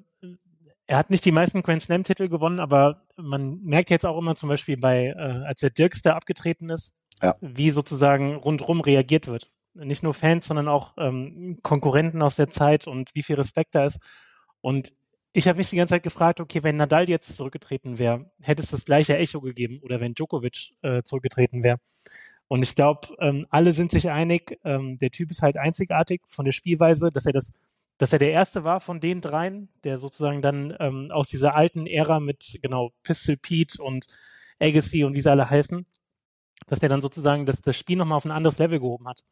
er 0.89 0.97
hat 0.97 1.11
nicht 1.11 1.23
die 1.23 1.31
meisten 1.31 1.61
Grand 1.61 1.83
Slam 1.83 2.03
Titel 2.03 2.29
gewonnen, 2.29 2.59
aber 2.59 3.03
man 3.15 3.61
merkt 3.61 3.91
jetzt 3.91 4.07
auch 4.07 4.17
immer 4.17 4.35
zum 4.35 4.49
Beispiel 4.49 4.75
bei, 4.75 5.13
äh, 5.15 5.45
als 5.45 5.59
der 5.59 5.69
Dirks 5.69 6.01
da 6.01 6.15
abgetreten 6.15 6.69
ist, 6.71 6.95
Ja. 7.21 7.35
wie 7.41 7.69
sozusagen 7.69 8.33
rundrum 8.35 8.81
reagiert 8.81 9.27
wird. 9.27 9.51
Nicht 9.75 10.01
nur 10.01 10.15
Fans, 10.15 10.47
sondern 10.47 10.67
auch 10.67 10.95
ähm, 10.97 11.59
Konkurrenten 11.61 12.23
aus 12.23 12.37
der 12.37 12.49
Zeit 12.49 12.87
und 12.87 13.13
wie 13.13 13.21
viel 13.21 13.35
Respekt 13.35 13.75
da 13.75 13.85
ist. 13.85 13.99
Und 14.61 14.91
ich 15.31 15.47
habe 15.47 15.59
mich 15.59 15.69
die 15.69 15.75
ganze 15.75 15.93
Zeit 15.93 16.01
gefragt, 16.01 16.39
okay, 16.39 16.63
wenn 16.63 16.77
Nadal 16.77 17.07
jetzt 17.07 17.37
zurückgetreten 17.37 17.99
wäre, 17.99 18.31
hätte 18.41 18.63
es 18.63 18.71
das 18.71 18.83
gleiche 18.83 19.15
Echo 19.15 19.41
gegeben 19.41 19.79
oder 19.83 19.99
wenn 19.99 20.15
Djokovic 20.15 20.71
äh, 20.81 21.03
zurückgetreten 21.03 21.61
wäre. 21.61 21.77
Und 22.47 22.63
ich 22.63 22.73
glaube, 22.75 23.09
ähm, 23.19 23.45
alle 23.51 23.73
sind 23.73 23.91
sich 23.91 24.09
einig, 24.09 24.57
ähm, 24.63 24.97
der 24.97 25.11
Typ 25.11 25.29
ist 25.29 25.43
halt 25.43 25.55
einzigartig 25.55 26.21
von 26.25 26.45
der 26.45 26.51
Spielweise, 26.51 27.11
dass 27.11 27.27
er 27.27 27.33
das, 27.33 27.51
dass 28.00 28.14
er 28.14 28.20
der 28.20 28.32
erste 28.32 28.64
war 28.64 28.80
von 28.80 29.02
den 29.02 29.22
dreien, 29.22 29.70
der 29.84 30.00
sozusagen 30.00 30.41
dann 30.41 30.76
ähm, 30.80 31.12
aus 31.12 31.28
dieser 31.28 31.56
alten 31.56 31.86
Ära 31.86 32.20
mit 32.20 32.58
genau 32.62 32.91
Pistol 33.04 33.38
Pete 33.38 33.84
und 33.84 34.08
Agassi 34.60 35.04
und 35.04 35.16
wie 35.16 35.22
sie 35.22 35.30
alle 35.30 35.50
heißen, 35.50 35.86
dass 36.68 36.80
der 36.80 36.89
dann 36.89 37.02
sozusagen 37.02 37.45
das, 37.45 37.62
das 37.62 37.76
Spiel 37.76 37.97
nochmal 37.97 38.16
auf 38.16 38.26
ein 38.26 38.32
anderes 38.32 38.58
Level 38.58 38.80
gehoben 38.80 39.08
hat. 39.08 39.24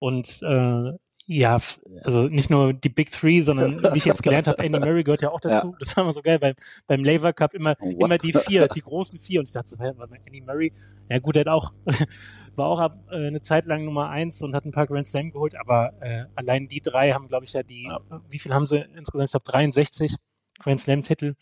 Und 0.00 0.42
äh, 0.42 0.92
ja, 1.32 1.58
also 2.02 2.22
nicht 2.24 2.50
nur 2.50 2.72
die 2.72 2.88
Big 2.88 3.12
Three, 3.12 3.40
sondern 3.42 3.80
wie 3.94 3.98
ich 3.98 4.04
jetzt 4.04 4.24
gelernt 4.24 4.48
habe, 4.48 4.60
Andy 4.64 4.80
Murray 4.80 5.04
gehört 5.04 5.22
ja 5.22 5.30
auch 5.30 5.38
dazu. 5.40 5.76
Das 5.78 5.96
war 5.96 6.02
immer 6.02 6.12
so 6.12 6.22
geil 6.22 6.40
beim, 6.40 6.54
beim 6.88 7.04
Laver 7.04 7.32
Cup 7.32 7.54
immer, 7.54 7.76
What? 7.78 8.04
immer 8.04 8.18
die 8.18 8.32
vier, 8.32 8.66
die 8.66 8.80
großen 8.80 9.16
vier. 9.16 9.38
Und 9.38 9.46
ich 9.46 9.52
dachte 9.52 9.68
so, 9.68 9.76
mal, 9.76 10.08
Andy 10.24 10.40
Murray, 10.40 10.72
ja 11.08 11.20
gut, 11.20 11.36
er 11.36 11.42
hat 11.42 11.48
auch, 11.48 11.72
war 12.56 12.66
auch 12.66 12.80
ab, 12.80 13.04
äh, 13.12 13.28
eine 13.28 13.40
Zeit 13.42 13.64
lang 13.66 13.84
Nummer 13.84 14.08
eins 14.10 14.42
und 14.42 14.56
hat 14.56 14.64
ein 14.64 14.72
paar 14.72 14.88
Grand 14.88 15.06
Slam 15.06 15.30
geholt, 15.30 15.54
aber 15.54 15.92
äh, 16.00 16.24
allein 16.34 16.66
die 16.66 16.80
drei 16.80 17.12
haben, 17.12 17.28
glaube 17.28 17.44
ich, 17.44 17.52
ja 17.52 17.62
die, 17.62 17.84
Ja. 17.84 18.00
wie 18.28 18.40
viel 18.40 18.52
haben 18.52 18.66
sie 18.66 18.84
insgesamt? 18.96 19.26
Ich 19.26 19.30
glaube 19.30 19.44
63 19.48 20.16
Grand 20.58 20.80
Slam 20.80 21.04
Titel. 21.04 21.34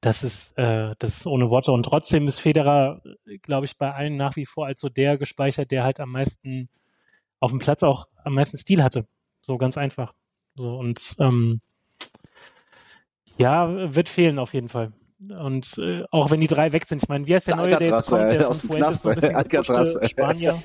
Das 0.00 0.22
ist, 0.22 0.56
äh, 0.56 0.94
das 1.00 1.16
ist 1.16 1.26
ohne 1.26 1.50
Worte. 1.50 1.72
Und 1.72 1.82
trotzdem 1.82 2.28
ist 2.28 2.38
Federer, 2.38 3.02
glaube 3.42 3.66
ich, 3.66 3.76
bei 3.76 3.92
allen 3.92 4.16
nach 4.16 4.36
wie 4.36 4.46
vor 4.46 4.66
als 4.66 4.80
so 4.80 4.88
der 4.88 5.18
gespeichert, 5.18 5.72
der 5.72 5.82
halt 5.82 5.98
am 5.98 6.10
meisten 6.12 6.68
auf 7.40 7.50
dem 7.50 7.58
Platz 7.58 7.82
auch 7.82 8.06
am 8.22 8.34
meisten 8.34 8.56
Stil 8.56 8.84
hatte. 8.84 9.04
So 9.42 9.58
ganz 9.58 9.76
einfach. 9.76 10.14
So 10.56 10.76
und 10.78 11.16
ähm, 11.18 11.60
ja, 13.38 13.94
wird 13.94 14.08
fehlen 14.08 14.38
auf 14.38 14.54
jeden 14.54 14.68
Fall. 14.68 14.92
Und 15.38 15.78
äh, 15.78 16.02
auch 16.10 16.30
wenn 16.32 16.40
die 16.40 16.48
drei 16.48 16.72
weg 16.72 16.84
sind, 16.84 17.02
ich 17.02 17.08
meine, 17.08 17.26
wie 17.26 17.34
heißt 17.34 17.46
der 17.46 17.54
Der 17.56 17.64
neue, 17.64 17.76
der 17.78 17.80
jetzt 17.88 17.92
Alcatraz, 17.92 18.10
kommt, 18.10 18.22
äh, 18.34 18.38
der 18.38 18.48
aus 18.48 18.62
von 18.62 18.70
dem 18.70 18.92
so 18.92 19.10
Knast, 19.10 19.34
Alcatraz, 19.36 19.94
gepuschte 19.94 20.00
äh. 20.00 20.08
Spanier. 20.08 20.62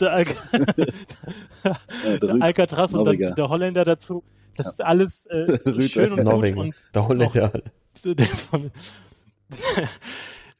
Der, 0.00 0.12
Al 0.12 0.24
Ja, 1.64 1.78
der 2.18 2.36
Alcatraz 2.42 2.92
und 2.92 3.04
dann 3.04 3.34
der 3.36 3.48
Holländer 3.48 3.84
dazu. 3.84 4.24
Das 4.56 4.66
Ja. 4.66 4.70
ist 4.72 4.80
alles 4.82 5.26
äh, 5.26 5.88
schön 5.88 6.10
und 6.12 6.16
gut 6.18 6.24
Norwegen. 6.24 6.58
und 6.58 6.74
Der 6.94 7.06
Holländer. 7.06 7.52
so 7.94 8.14
der, 8.14 8.26
von, 8.26 8.70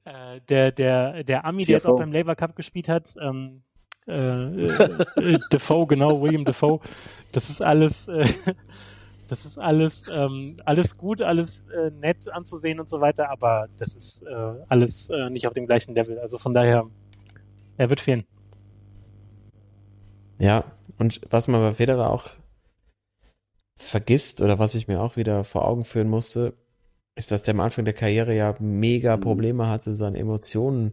äh, 0.05 0.41
der, 0.49 0.72
der, 0.72 1.24
der 1.24 1.45
Ami, 1.45 1.64
der 1.64 1.74
jetzt 1.74 1.82
TFO. 1.84 1.95
auch 1.95 1.99
beim 1.99 2.12
Labour 2.12 2.36
Cup 2.36 2.55
gespielt 2.57 2.89
hat, 2.89 3.14
ähm, 3.20 3.62
äh, 4.09 4.62
äh, 4.62 4.88
äh, 5.16 5.38
Defoe, 5.52 5.86
genau, 5.86 6.20
William 6.20 6.44
Defoe, 6.44 6.80
das 7.32 7.50
ist 7.50 7.62
alles, 7.62 8.09
äh, 8.09 8.26
das 9.28 9.44
ist 9.44 9.59
alles, 9.59 10.06
ähm, 10.11 10.56
alles 10.64 10.96
gut, 10.96 11.20
alles 11.22 11.66
äh, 11.68 11.90
nett 11.90 12.28
anzusehen 12.32 12.80
und 12.80 12.88
so 12.88 13.00
weiter, 13.00 13.30
aber 13.30 13.68
das 13.76 13.94
ist 13.94 14.22
äh, 14.22 14.54
alles 14.68 15.11
äh, 15.11 15.30
nicht 15.30 15.46
auf 15.46 15.52
dem 15.52 15.66
gleichen 15.66 15.94
Level. 15.94 16.18
Also 16.18 16.38
von 16.38 16.54
daher, 16.54 16.88
er 17.76 17.90
wird 17.90 18.00
fehlen. 18.00 18.24
Ja, 20.38 20.64
und 20.98 21.20
was 21.30 21.48
man 21.48 21.61
bei 21.61 21.74
Federer 21.74 22.11
auch 22.11 22.30
vergisst 23.76 24.40
oder 24.40 24.59
was 24.59 24.74
ich 24.74 24.88
mir 24.88 25.00
auch 25.00 25.16
wieder 25.16 25.44
vor 25.44 25.66
Augen 25.66 25.84
führen 25.84 26.09
musste, 26.09 26.54
ist, 27.14 27.30
dass 27.30 27.42
der 27.42 27.54
am 27.54 27.61
Anfang 27.61 27.84
der 27.84 27.94
Karriere 27.94 28.34
ja 28.34 28.54
mega 28.59 29.16
Mhm. 29.16 29.20
Probleme 29.20 29.68
hatte, 29.68 29.94
seine 29.94 30.18
Emotionen 30.18 30.92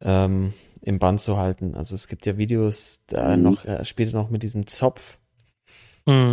ähm, 0.00 0.52
im 0.82 0.98
Band 0.98 1.20
zu 1.20 1.36
halten. 1.38 1.74
Also 1.74 1.94
es 1.94 2.08
gibt 2.08 2.26
ja 2.26 2.36
Videos, 2.36 3.02
da 3.06 3.36
Mhm. 3.36 3.42
noch, 3.42 3.64
er 3.64 3.84
spielte 3.84 4.14
noch 4.16 4.30
mit 4.30 4.42
diesem 4.42 4.66
Zopf, 4.66 5.18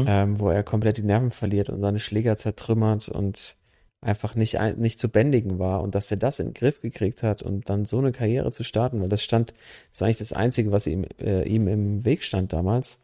ähm, 0.07 0.39
wo 0.39 0.49
er 0.49 0.63
komplett 0.63 0.97
die 0.97 1.03
Nerven 1.03 1.31
verliert 1.31 1.69
und 1.69 1.81
seine 1.81 1.99
Schläger 1.99 2.35
zertrümmert 2.37 3.09
und 3.09 3.55
einfach 4.01 4.35
nicht, 4.35 4.57
nicht 4.77 4.99
zu 4.99 5.09
bändigen 5.09 5.59
war 5.59 5.81
und 5.81 5.93
dass 5.93 6.09
er 6.09 6.17
das 6.17 6.39
in 6.39 6.47
den 6.47 6.53
Griff 6.53 6.81
gekriegt 6.81 7.21
hat 7.21 7.43
und 7.43 7.69
dann 7.69 7.85
so 7.85 7.97
eine 7.99 8.11
Karriere 8.13 8.51
zu 8.51 8.63
starten, 8.63 9.01
weil 9.01 9.09
das 9.09 9.23
stand, 9.23 9.53
das 9.91 10.01
war 10.01 10.05
eigentlich 10.07 10.17
das 10.17 10.33
Einzige, 10.33 10.71
was 10.71 10.87
ihm, 10.87 11.05
äh, 11.19 11.43
ihm 11.47 11.67
im 11.67 12.05
Weg 12.05 12.23
stand 12.23 12.53
damals. 12.53 12.99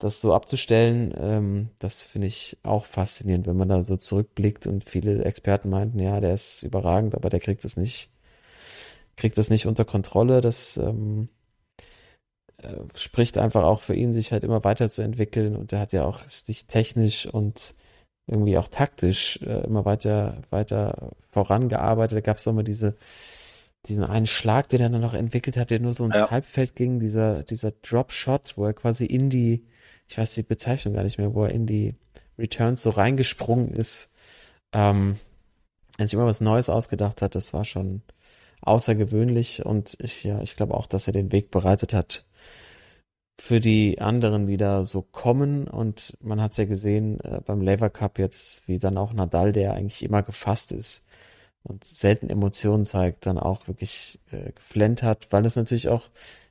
Das 0.00 0.20
so 0.20 0.32
abzustellen, 0.34 1.12
ähm, 1.18 1.70
das 1.80 2.02
finde 2.02 2.28
ich 2.28 2.58
auch 2.62 2.86
faszinierend, 2.86 3.46
wenn 3.48 3.56
man 3.56 3.68
da 3.68 3.82
so 3.82 3.96
zurückblickt 3.96 4.66
und 4.68 4.88
viele 4.88 5.24
Experten 5.24 5.70
meinten, 5.70 5.98
ja, 5.98 6.20
der 6.20 6.34
ist 6.34 6.62
überragend, 6.62 7.14
aber 7.16 7.30
der 7.30 7.40
kriegt 7.40 7.64
das 7.64 7.76
nicht, 7.76 8.10
kriegt 9.18 9.36
das 9.36 9.50
nicht 9.50 9.66
unter 9.66 9.84
Kontrolle. 9.84 10.40
Das 10.40 10.78
ähm, 10.78 11.28
äh, 12.62 12.76
spricht 12.94 13.36
einfach 13.36 13.64
auch 13.64 13.80
für 13.80 13.94
ihn, 13.94 14.12
sich 14.12 14.32
halt 14.32 14.44
immer 14.44 14.64
weiterzuentwickeln 14.64 15.56
und 15.56 15.72
der 15.72 15.80
hat 15.80 15.92
ja 15.92 16.04
auch 16.04 16.26
sich 16.28 16.66
technisch 16.66 17.26
und 17.26 17.74
irgendwie 18.26 18.56
auch 18.58 18.68
taktisch 18.68 19.40
äh, 19.42 19.64
immer 19.64 19.84
weiter, 19.84 20.42
weiter 20.50 21.10
vorangearbeitet. 21.28 22.16
Da 22.16 22.20
gab 22.20 22.38
es 22.38 22.46
auch 22.46 22.52
mal 22.52 22.64
diese, 22.64 22.96
diesen 23.86 24.04
einen 24.04 24.26
Schlag, 24.26 24.68
den 24.68 24.80
er 24.80 24.90
dann 24.90 25.00
noch 25.00 25.14
entwickelt 25.14 25.56
hat, 25.56 25.70
der 25.70 25.80
nur 25.80 25.94
so 25.94 26.04
ins 26.04 26.16
Ja. 26.16 26.30
Halbfeld 26.30 26.76
ging, 26.76 27.00
dieser, 27.00 27.42
dieser 27.42 27.72
Drop-Shot, 27.72 28.54
wo 28.56 28.66
er 28.66 28.74
quasi 28.74 29.04
in 29.04 29.30
die, 29.30 29.64
ich 30.08 30.16
weiß 30.16 30.34
die 30.34 30.42
Bezeichnung 30.42 30.94
gar 30.94 31.04
nicht 31.04 31.18
mehr, 31.18 31.34
wo 31.34 31.44
er 31.44 31.50
in 31.50 31.66
die 31.66 31.94
Returns 32.38 32.82
so 32.82 32.90
reingesprungen 32.90 33.72
ist. 33.72 34.12
Ähm, 34.72 35.16
er 35.96 36.06
sich 36.06 36.14
immer 36.14 36.26
was 36.26 36.40
Neues 36.40 36.68
ausgedacht 36.68 37.22
hat, 37.22 37.34
das 37.34 37.52
war 37.52 37.64
schon 37.64 38.02
außergewöhnlich 38.62 39.64
und 39.64 39.96
ich, 40.00 40.24
ja, 40.24 40.40
ich 40.42 40.56
glaube 40.56 40.74
auch, 40.74 40.86
dass 40.86 41.06
er 41.06 41.12
den 41.12 41.32
Weg 41.32 41.50
bereitet 41.50 41.94
hat 41.94 42.24
für 43.40 43.60
die 43.60 44.00
anderen, 44.00 44.46
die 44.46 44.56
da 44.56 44.84
so 44.84 45.02
kommen. 45.02 45.68
Und 45.68 46.16
man 46.20 46.42
hat 46.42 46.52
es 46.52 46.56
ja 46.58 46.64
gesehen 46.64 47.20
äh, 47.20 47.40
beim 47.44 47.60
Lever 47.60 47.88
Cup 47.88 48.18
jetzt, 48.18 48.66
wie 48.66 48.78
dann 48.78 48.98
auch 48.98 49.12
Nadal, 49.12 49.52
der 49.52 49.74
eigentlich 49.74 50.02
immer 50.02 50.22
gefasst 50.22 50.72
ist 50.72 51.06
und 51.62 51.84
selten 51.84 52.30
Emotionen 52.30 52.84
zeigt, 52.84 53.26
dann 53.26 53.38
auch 53.38 53.68
wirklich 53.68 54.18
äh, 54.32 54.52
geflennt 54.52 55.02
hat, 55.02 55.28
weil 55.30 55.46
es 55.46 55.56
natürlich 55.56 55.88
auch 55.88 56.08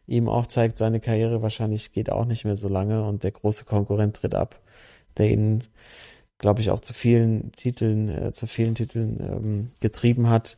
ihm 0.07 0.29
auch 0.29 0.45
zeigt, 0.47 0.77
seine 0.77 1.01
Karriere 1.01 1.41
wahrscheinlich 1.41 1.91
geht 1.91 2.09
auch 2.09 2.25
nicht 2.25 2.45
mehr 2.45 2.55
so 2.55 2.69
lange 2.69 3.03
und 3.03 3.23
der 3.23 3.31
große 3.31 3.65
Konkurrent 3.65 4.17
tritt 4.17 4.35
ab, 4.35 4.59
der 5.17 5.29
ihn, 5.29 5.63
glaube 6.37 6.61
ich, 6.61 6.71
auch 6.71 6.79
zu 6.79 6.93
vielen 6.93 7.51
Titeln, 7.51 8.09
äh, 8.09 8.31
zu 8.31 8.47
vielen 8.47 8.75
Titeln 8.75 9.19
ähm, 9.19 9.71
getrieben 9.81 10.29
hat. 10.29 10.57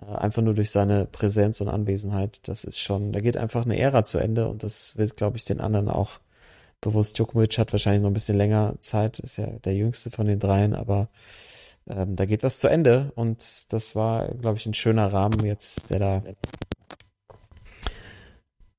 Äh, 0.00 0.14
einfach 0.16 0.42
nur 0.42 0.54
durch 0.54 0.70
seine 0.70 1.06
Präsenz 1.06 1.60
und 1.60 1.68
Anwesenheit. 1.68 2.46
Das 2.48 2.64
ist 2.64 2.78
schon, 2.78 3.12
da 3.12 3.20
geht 3.20 3.36
einfach 3.36 3.64
eine 3.64 3.78
Ära 3.78 4.02
zu 4.02 4.18
Ende 4.18 4.48
und 4.48 4.62
das 4.62 4.96
wird, 4.96 5.16
glaube 5.16 5.36
ich, 5.36 5.44
den 5.44 5.60
anderen 5.60 5.88
auch 5.88 6.20
bewusst. 6.80 7.18
Djokovic 7.18 7.58
hat 7.58 7.72
wahrscheinlich 7.72 8.02
noch 8.02 8.10
ein 8.10 8.14
bisschen 8.14 8.38
länger 8.38 8.74
Zeit, 8.80 9.18
ist 9.18 9.36
ja 9.36 9.46
der 9.46 9.74
jüngste 9.74 10.10
von 10.10 10.26
den 10.26 10.38
dreien, 10.38 10.74
aber 10.74 11.08
ähm, 11.88 12.16
da 12.16 12.26
geht 12.26 12.42
was 12.42 12.58
zu 12.58 12.68
Ende 12.68 13.12
und 13.14 13.72
das 13.72 13.94
war, 13.94 14.28
glaube 14.34 14.58
ich, 14.58 14.66
ein 14.66 14.74
schöner 14.74 15.12
Rahmen 15.12 15.44
jetzt, 15.44 15.90
der 15.90 15.98
da. 15.98 16.22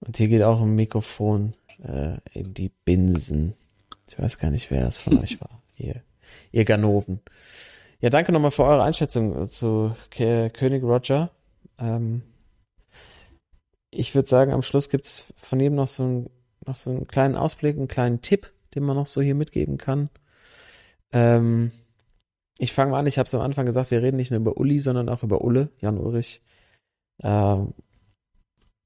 Und 0.01 0.17
hier 0.17 0.28
geht 0.28 0.43
auch 0.43 0.61
ein 0.61 0.76
Mikrofon 0.76 1.53
äh, 1.84 2.17
in 2.34 2.53
die 2.53 2.72
Binsen. 2.86 3.53
Ich 4.07 4.17
weiß 4.17 4.39
gar 4.39 4.49
nicht, 4.49 4.72
wer 4.72 4.86
das 4.86 4.99
von 4.99 5.20
euch 5.20 5.39
war. 5.41 5.61
Hier, 5.74 6.01
ihr 6.51 6.65
Ganoven. 6.65 7.20
Ja, 8.01 8.09
danke 8.09 8.31
nochmal 8.31 8.51
für 8.51 8.63
eure 8.63 8.83
Einschätzung 8.83 9.47
zu 9.49 9.93
K 10.09 10.49
König 10.49 10.83
Roger. 10.83 11.31
Ähm, 11.77 12.21
ich 13.91 14.15
würde 14.15 14.29
sagen, 14.29 14.53
am 14.53 14.61
Schluss 14.61 14.89
gibt's 14.89 15.25
von 15.35 15.59
ihm 15.59 15.75
noch 15.75 15.87
so, 15.87 16.03
ein, 16.03 16.29
noch 16.65 16.75
so 16.75 16.91
einen 16.91 17.07
kleinen 17.07 17.35
Ausblick, 17.35 17.75
einen 17.75 17.89
kleinen 17.89 18.21
Tipp, 18.21 18.51
den 18.73 18.83
man 18.83 18.95
noch 18.95 19.07
so 19.07 19.21
hier 19.21 19.35
mitgeben 19.35 19.77
kann. 19.77 20.09
Ähm, 21.11 21.71
ich 22.57 22.71
fange 22.73 22.91
mal 22.91 22.99
an, 22.99 23.07
ich 23.07 23.17
habe 23.17 23.27
es 23.27 23.35
am 23.35 23.41
Anfang 23.41 23.65
gesagt, 23.65 23.91
wir 23.91 24.01
reden 24.01 24.17
nicht 24.17 24.31
nur 24.31 24.39
über 24.39 24.57
Uli, 24.57 24.79
sondern 24.79 25.09
auch 25.09 25.23
über 25.23 25.41
Ulle, 25.43 25.69
Jan 25.79 25.97
Ulrich. 25.97 26.41
Ähm, 27.21 27.73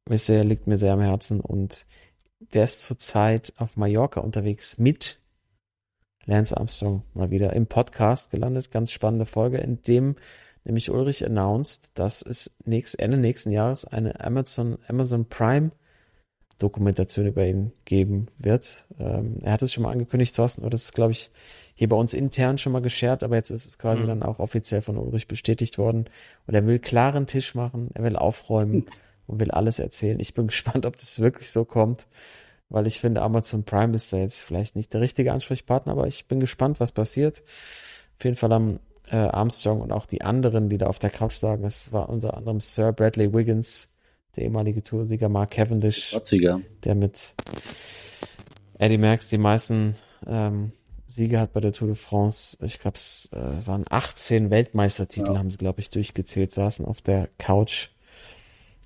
ist 0.09 0.25
sehr, 0.25 0.43
liegt 0.43 0.65
mir 0.65 0.77
sehr 0.77 0.93
am 0.93 1.01
Herzen 1.01 1.39
und 1.39 1.85
der 2.39 2.63
ist 2.63 2.83
zurzeit 2.83 3.53
auf 3.57 3.77
Mallorca 3.77 4.21
unterwegs 4.21 4.79
mit 4.79 5.22
Lance 6.25 6.55
Armstrong 6.55 7.03
mal 7.13 7.31
wieder 7.31 7.53
im 7.53 7.67
Podcast 7.67 8.31
gelandet. 8.31 8.71
Ganz 8.71 8.91
spannende 8.91 9.25
Folge, 9.25 9.57
in 9.57 9.81
dem 9.83 10.15
nämlich 10.63 10.89
Ulrich 10.89 11.25
announced, 11.25 11.91
dass 11.95 12.21
es 12.21 12.55
nächst, 12.65 12.99
Ende 12.99 13.17
nächsten 13.17 13.51
Jahres 13.51 13.85
eine 13.85 14.19
Amazon, 14.21 14.77
Amazon 14.87 15.25
Prime 15.25 15.71
Dokumentation 16.59 17.27
über 17.27 17.45
ihn 17.45 17.73
geben 17.85 18.27
wird. 18.37 18.85
Ähm, 18.99 19.37
er 19.41 19.53
hat 19.53 19.61
es 19.61 19.73
schon 19.73 19.83
mal 19.83 19.91
angekündigt, 19.91 20.35
Thorsten, 20.35 20.61
oder 20.61 20.71
das 20.71 20.83
ist, 20.83 20.93
glaube 20.93 21.11
ich, 21.11 21.31
hier 21.75 21.89
bei 21.89 21.95
uns 21.95 22.13
intern 22.13 22.57
schon 22.57 22.71
mal 22.71 22.81
geshared, 22.81 23.23
aber 23.23 23.35
jetzt 23.35 23.49
ist 23.49 23.65
es 23.65 23.77
quasi 23.77 24.03
mhm. 24.03 24.07
dann 24.07 24.23
auch 24.23 24.39
offiziell 24.39 24.81
von 24.81 24.97
Ulrich 24.97 25.27
bestätigt 25.27 25.77
worden. 25.77 26.05
Und 26.47 26.53
er 26.53 26.65
will 26.65 26.79
klaren 26.79 27.27
Tisch 27.27 27.55
machen, 27.55 27.89
er 27.93 28.03
will 28.03 28.15
aufräumen 28.15 28.85
und 29.27 29.39
will 29.39 29.51
alles 29.51 29.79
erzählen. 29.79 30.19
Ich 30.19 30.33
bin 30.33 30.47
gespannt, 30.47 30.85
ob 30.85 30.95
das 30.95 31.19
wirklich 31.19 31.49
so 31.49 31.65
kommt, 31.65 32.07
weil 32.73 32.87
ich 32.87 32.99
finde, 32.99 33.21
Amazon 33.21 33.63
Prime 33.63 33.95
ist 33.95 34.11
da 34.11 34.17
jetzt 34.17 34.41
vielleicht 34.41 34.75
nicht 34.75 34.93
der 34.95 35.01
richtige 35.01 35.31
Ansprechpartner, 35.31 35.91
aber 35.91 36.07
ich 36.07 36.27
bin 36.27 36.39
gespannt, 36.39 36.79
was 36.79 36.91
passiert. 36.91 37.43
Auf 38.17 38.25
jeden 38.25 38.35
Fall 38.35 38.51
haben 38.51 38.79
äh, 39.11 39.15
Armstrong 39.15 39.79
und 39.79 39.91
auch 39.91 40.07
die 40.07 40.23
anderen, 40.23 40.69
die 40.69 40.79
da 40.79 40.87
auf 40.87 40.97
der 40.97 41.11
Couch 41.11 41.35
sagen, 41.35 41.63
es 41.65 41.91
war 41.91 42.09
unter 42.09 42.35
anderem 42.35 42.59
Sir 42.61 42.91
Bradley 42.91 43.31
Wiggins, 43.31 43.95
der 44.35 44.45
ehemalige 44.45 44.81
Toursieger 44.81 45.29
Mark 45.29 45.51
Cavendish, 45.51 46.09
Schwarziger. 46.09 46.61
der 46.83 46.95
mit 46.95 47.35
Eddie 48.79 48.97
Merckx 48.97 49.29
die 49.29 49.37
meisten 49.37 49.93
ähm, 50.25 50.71
Siege 51.05 51.39
hat 51.39 51.53
bei 51.53 51.59
der 51.59 51.73
Tour 51.73 51.89
de 51.89 51.95
France. 51.95 52.57
Ich 52.63 52.79
glaube, 52.79 52.95
es 52.95 53.29
äh, 53.33 53.67
waren 53.67 53.85
18 53.87 54.49
Weltmeistertitel, 54.49 55.33
ja. 55.33 55.37
haben 55.37 55.51
sie, 55.51 55.57
glaube 55.57 55.79
ich, 55.79 55.91
durchgezählt, 55.91 56.51
saßen 56.51 56.85
auf 56.85 57.01
der 57.01 57.29
Couch. 57.37 57.89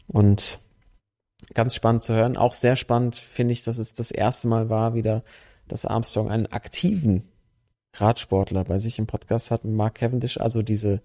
Und 0.08 0.60
ganz 1.54 1.76
spannend 1.76 2.04
zu 2.04 2.14
hören. 2.14 2.38
Auch 2.38 2.54
sehr 2.54 2.76
spannend 2.76 3.16
finde 3.16 3.54
ich, 3.54 3.64
dass 3.64 3.78
es 3.78 3.94
das 3.94 4.12
erste 4.12 4.48
Mal 4.48 4.70
war, 4.70 4.94
wieder, 4.94 5.24
dass 5.68 5.86
Armstrong 5.86 6.30
einen 6.30 6.48
aktiven 6.48 7.30
Radsportler 7.94 8.64
bei 8.64 8.80
sich 8.80 9.00
im 9.00 9.08
Podcast 9.08 9.52
hat 9.52 9.66
mit 9.66 9.74
Mark 9.74 9.96
Cavendish. 9.96 10.40
Also 10.40 10.62
diese, 10.62 11.02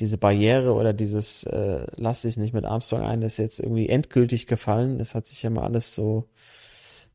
diese 0.00 0.18
Barriere 0.18 0.74
oder 0.74 0.92
dieses 0.92 1.44
äh, 1.44 1.86
lass 1.96 2.22
dich 2.22 2.36
nicht 2.36 2.54
mit 2.54 2.64
Armstrong 2.64 3.02
ein, 3.02 3.22
ist 3.22 3.36
jetzt 3.36 3.60
irgendwie 3.60 3.88
endgültig 3.88 4.46
gefallen. 4.46 5.00
Es 5.00 5.14
hat 5.14 5.26
sich 5.26 5.42
ja 5.42 5.50
mal 5.50 5.64
alles 5.64 5.94
so 5.94 6.28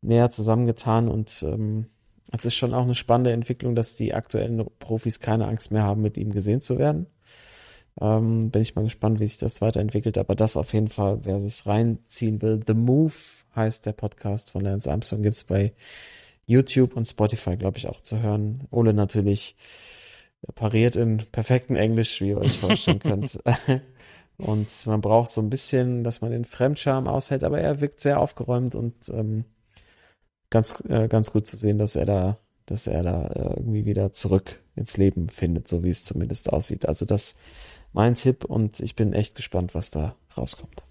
näher 0.01 0.29
zusammengetan 0.29 1.09
und 1.09 1.43
ähm, 1.43 1.87
es 2.31 2.45
ist 2.45 2.55
schon 2.55 2.73
auch 2.73 2.83
eine 2.83 2.95
spannende 2.95 3.31
Entwicklung, 3.31 3.75
dass 3.75 3.95
die 3.95 4.13
aktuellen 4.13 4.65
Profis 4.79 5.19
keine 5.19 5.47
Angst 5.47 5.71
mehr 5.71 5.83
haben, 5.83 6.01
mit 6.01 6.17
ihm 6.17 6.31
gesehen 6.31 6.61
zu 6.61 6.77
werden. 6.77 7.07
Ähm, 8.01 8.51
bin 8.51 8.61
ich 8.61 8.75
mal 8.75 8.83
gespannt, 8.83 9.19
wie 9.19 9.27
sich 9.27 9.37
das 9.37 9.61
weiterentwickelt. 9.61 10.17
Aber 10.17 10.35
das 10.35 10.57
auf 10.57 10.73
jeden 10.73 10.89
Fall, 10.89 11.19
wer 11.23 11.41
sich 11.41 11.65
reinziehen 11.65 12.41
will. 12.41 12.61
The 12.65 12.73
Move 12.73 13.13
heißt 13.55 13.85
der 13.85 13.93
Podcast 13.93 14.51
von 14.51 14.61
Lance 14.61 14.91
Armstrong. 14.91 15.23
Gibt's 15.23 15.43
bei 15.43 15.73
YouTube 16.45 16.95
und 16.95 17.05
Spotify, 17.05 17.57
glaube 17.57 17.77
ich, 17.77 17.87
auch 17.87 18.01
zu 18.01 18.21
hören. 18.21 18.67
Ole 18.71 18.93
natürlich 18.93 19.55
pariert 20.53 20.95
in 20.95 21.25
perfektem 21.31 21.75
Englisch, 21.75 22.21
wie 22.21 22.29
ihr 22.29 22.37
euch 22.37 22.57
vorstellen 22.59 22.99
könnt. 22.99 23.39
und 24.37 24.67
man 24.85 25.01
braucht 25.01 25.29
so 25.29 25.41
ein 25.41 25.49
bisschen, 25.49 26.03
dass 26.03 26.21
man 26.21 26.31
den 26.31 26.45
Fremdscham 26.45 27.07
aushält, 27.07 27.43
aber 27.43 27.59
er 27.59 27.81
wirkt 27.81 28.01
sehr 28.01 28.19
aufgeräumt 28.19 28.75
und 28.75 29.09
ähm, 29.09 29.45
ganz, 30.49 30.83
äh, 30.87 31.07
ganz 31.07 31.31
gut 31.31 31.47
zu 31.47 31.57
sehen, 31.57 31.79
dass 31.79 31.95
er 31.95 32.05
da, 32.05 32.37
dass 32.65 32.85
er 32.85 33.01
da 33.01 33.27
äh, 33.27 33.53
irgendwie 33.57 33.85
wieder 33.85 34.13
zurück 34.13 34.61
ins 34.75 34.97
Leben 34.97 35.29
findet, 35.29 35.67
so 35.67 35.83
wie 35.83 35.89
es 35.89 36.05
zumindest 36.05 36.53
aussieht. 36.53 36.87
Also 36.87 37.05
das 37.05 37.35
mein 37.95 38.15
Tipp 38.15 38.43
und 38.43 38.81
ich 38.81 38.95
bin 38.95 39.13
echt 39.13 39.35
gespannt, 39.35 39.73
was 39.73 39.89
da 39.89 40.15
rauskommt. 40.37 40.83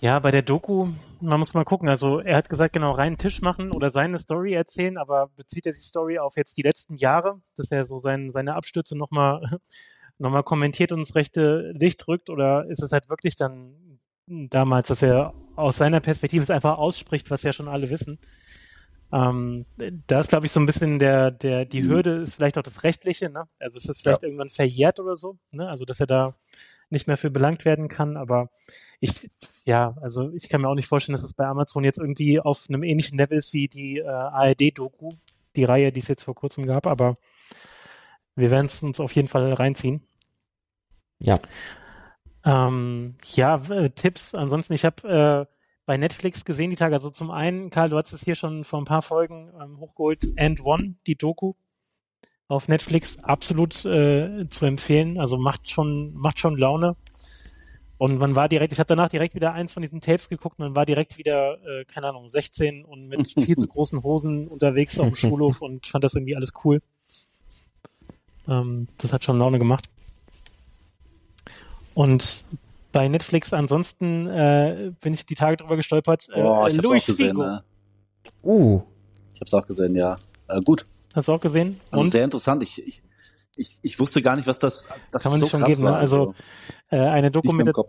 Ja, 0.00 0.18
bei 0.18 0.32
der 0.32 0.42
Doku, 0.42 0.88
man 1.20 1.38
muss 1.38 1.54
mal 1.54 1.64
gucken. 1.64 1.88
Also 1.88 2.18
er 2.18 2.36
hat 2.36 2.48
gesagt, 2.48 2.72
genau, 2.72 2.92
reinen 2.92 3.18
Tisch 3.18 3.40
machen 3.40 3.72
oder 3.72 3.90
seine 3.90 4.18
Story 4.18 4.52
erzählen, 4.52 4.96
aber 4.96 5.28
bezieht 5.36 5.66
er 5.66 5.72
die 5.72 5.78
Story 5.78 6.18
auf 6.18 6.36
jetzt 6.36 6.56
die 6.56 6.62
letzten 6.62 6.96
Jahre, 6.96 7.40
dass 7.56 7.70
er 7.70 7.86
so 7.86 7.98
sein, 8.00 8.30
seine 8.32 8.54
Abstürze 8.54 8.98
nochmal 8.98 9.58
noch 10.18 10.30
mal 10.30 10.42
kommentiert 10.42 10.90
und 10.90 11.00
ins 11.00 11.14
rechte 11.14 11.72
Licht 11.72 12.06
rückt 12.08 12.30
oder 12.30 12.66
ist 12.68 12.82
es 12.82 12.90
halt 12.90 13.08
wirklich 13.08 13.36
dann 13.36 14.00
damals, 14.26 14.88
dass 14.88 15.02
er 15.02 15.34
aus 15.54 15.76
seiner 15.76 16.00
Perspektive 16.00 16.42
es 16.42 16.50
einfach 16.50 16.78
ausspricht, 16.78 17.30
was 17.30 17.44
ja 17.44 17.52
schon 17.52 17.68
alle 17.68 17.90
wissen. 17.90 18.18
Ähm, 19.10 19.64
da 20.06 20.20
ist, 20.20 20.28
glaube 20.28 20.46
ich, 20.46 20.52
so 20.52 20.60
ein 20.60 20.66
bisschen 20.66 20.98
der, 20.98 21.30
der, 21.30 21.64
die 21.64 21.82
mhm. 21.82 21.88
Hürde 21.88 22.10
ist 22.16 22.34
vielleicht 22.34 22.58
auch 22.58 22.62
das 22.62 22.82
Rechtliche, 22.82 23.30
ne? 23.30 23.48
Also 23.58 23.78
ist 23.78 23.88
das 23.88 24.00
vielleicht 24.00 24.22
ja. 24.22 24.28
irgendwann 24.28 24.50
verjährt 24.50 25.00
oder 25.00 25.16
so, 25.16 25.38
ne? 25.50 25.68
Also 25.68 25.84
dass 25.84 26.00
er 26.00 26.06
da 26.06 26.34
nicht 26.90 27.06
mehr 27.06 27.16
für 27.16 27.30
belangt 27.30 27.64
werden 27.64 27.88
kann, 27.88 28.16
aber 28.16 28.50
ich, 29.00 29.30
ja, 29.64 29.94
also 30.00 30.30
ich 30.32 30.48
kann 30.48 30.60
mir 30.60 30.68
auch 30.68 30.74
nicht 30.74 30.88
vorstellen, 30.88 31.14
dass 31.14 31.22
es 31.22 31.30
das 31.30 31.36
bei 31.36 31.46
Amazon 31.46 31.84
jetzt 31.84 31.98
irgendwie 31.98 32.40
auf 32.40 32.66
einem 32.68 32.82
ähnlichen 32.82 33.18
Level 33.18 33.38
ist 33.38 33.52
wie 33.52 33.68
die 33.68 33.98
äh, 33.98 34.06
ARD-Doku, 34.06 35.12
die 35.56 35.64
Reihe, 35.64 35.92
die 35.92 36.00
es 36.00 36.08
jetzt 36.08 36.24
vor 36.24 36.34
kurzem 36.34 36.66
gab, 36.66 36.86
aber 36.86 37.16
wir 38.34 38.50
werden 38.50 38.66
es 38.66 38.82
uns 38.82 39.00
auf 39.00 39.12
jeden 39.12 39.28
Fall 39.28 39.52
reinziehen. 39.52 40.02
Ja. 41.20 41.34
Ähm, 42.44 43.16
ja, 43.34 43.56
äh, 43.70 43.90
Tipps. 43.90 44.34
Ansonsten, 44.34 44.72
ich 44.74 44.84
habe 44.84 45.48
äh, 45.48 45.57
bei 45.88 45.96
Netflix 45.96 46.44
gesehen 46.44 46.68
die 46.68 46.76
Tage. 46.76 46.94
Also 46.94 47.08
zum 47.08 47.30
einen, 47.30 47.70
Karl, 47.70 47.88
du 47.88 47.96
hast 47.96 48.12
es 48.12 48.22
hier 48.22 48.34
schon 48.34 48.64
vor 48.64 48.78
ein 48.78 48.84
paar 48.84 49.00
Folgen 49.00 49.50
ähm, 49.58 49.80
hochgeholt. 49.80 50.22
And 50.36 50.62
One, 50.62 50.96
die 51.06 51.16
Doku 51.16 51.54
auf 52.46 52.68
Netflix, 52.68 53.18
absolut 53.20 53.86
äh, 53.86 54.46
zu 54.50 54.66
empfehlen. 54.66 55.18
Also 55.18 55.38
macht 55.38 55.70
schon, 55.70 56.12
macht 56.12 56.40
schon 56.40 56.58
Laune. 56.58 56.94
Und 57.96 58.18
man 58.18 58.36
war 58.36 58.50
direkt, 58.50 58.74
ich 58.74 58.78
habe 58.78 58.88
danach 58.88 59.08
direkt 59.08 59.34
wieder 59.34 59.54
eins 59.54 59.72
von 59.72 59.82
diesen 59.82 60.02
Tapes 60.02 60.28
geguckt 60.28 60.58
und 60.58 60.66
man 60.66 60.76
war 60.76 60.84
direkt 60.84 61.16
wieder, 61.16 61.54
äh, 61.66 61.86
keine 61.86 62.08
Ahnung, 62.08 62.28
16 62.28 62.84
und 62.84 63.08
mit 63.08 63.32
viel 63.40 63.56
zu 63.56 63.66
großen 63.66 64.02
Hosen 64.02 64.46
unterwegs 64.46 64.98
auf 64.98 65.06
dem 65.06 65.16
Schulhof 65.16 65.62
und 65.62 65.86
fand 65.86 66.04
das 66.04 66.14
irgendwie 66.14 66.36
alles 66.36 66.52
cool. 66.64 66.82
Ähm, 68.46 68.88
das 68.98 69.14
hat 69.14 69.24
schon 69.24 69.38
Laune 69.38 69.58
gemacht. 69.58 69.88
Und 71.94 72.44
bei 72.92 73.08
Netflix 73.08 73.52
ansonsten 73.52 74.26
äh, 74.26 74.92
bin 75.00 75.14
ich 75.14 75.26
die 75.26 75.34
Tage 75.34 75.56
drüber 75.56 75.76
gestolpert. 75.76 76.28
Äh, 76.32 76.42
oh, 76.42 76.66
ich 76.66 76.76
hab's 76.76 76.84
Louis 76.84 77.02
auch 77.02 77.06
gesehen, 77.06 77.36
ne? 77.36 77.64
Uh. 78.42 78.82
Ich 79.34 79.40
hab's 79.40 79.54
auch 79.54 79.66
gesehen, 79.66 79.94
ja. 79.94 80.16
Äh, 80.48 80.60
gut. 80.62 80.86
Hast 81.14 81.28
du 81.28 81.32
auch 81.32 81.40
gesehen? 81.40 81.80
Also 81.90 82.04
Und? 82.04 82.10
sehr 82.10 82.24
interessant. 82.24 82.62
Ich, 82.62 82.86
ich, 82.86 83.02
ich, 83.56 83.78
ich 83.82 84.00
wusste 84.00 84.22
gar 84.22 84.36
nicht, 84.36 84.46
was 84.46 84.58
das, 84.58 84.88
das 85.10 85.22
Kann 85.22 85.32
man 85.32 85.40
so 85.40 85.46
schon 85.46 85.60
krass 85.60 85.70
geben, 85.70 85.82
ne? 85.82 85.90
war. 85.90 85.98
Also, 85.98 86.34
also 86.90 87.04
äh, 87.04 87.08
eine 87.08 87.30
Dokumentation. 87.30 87.86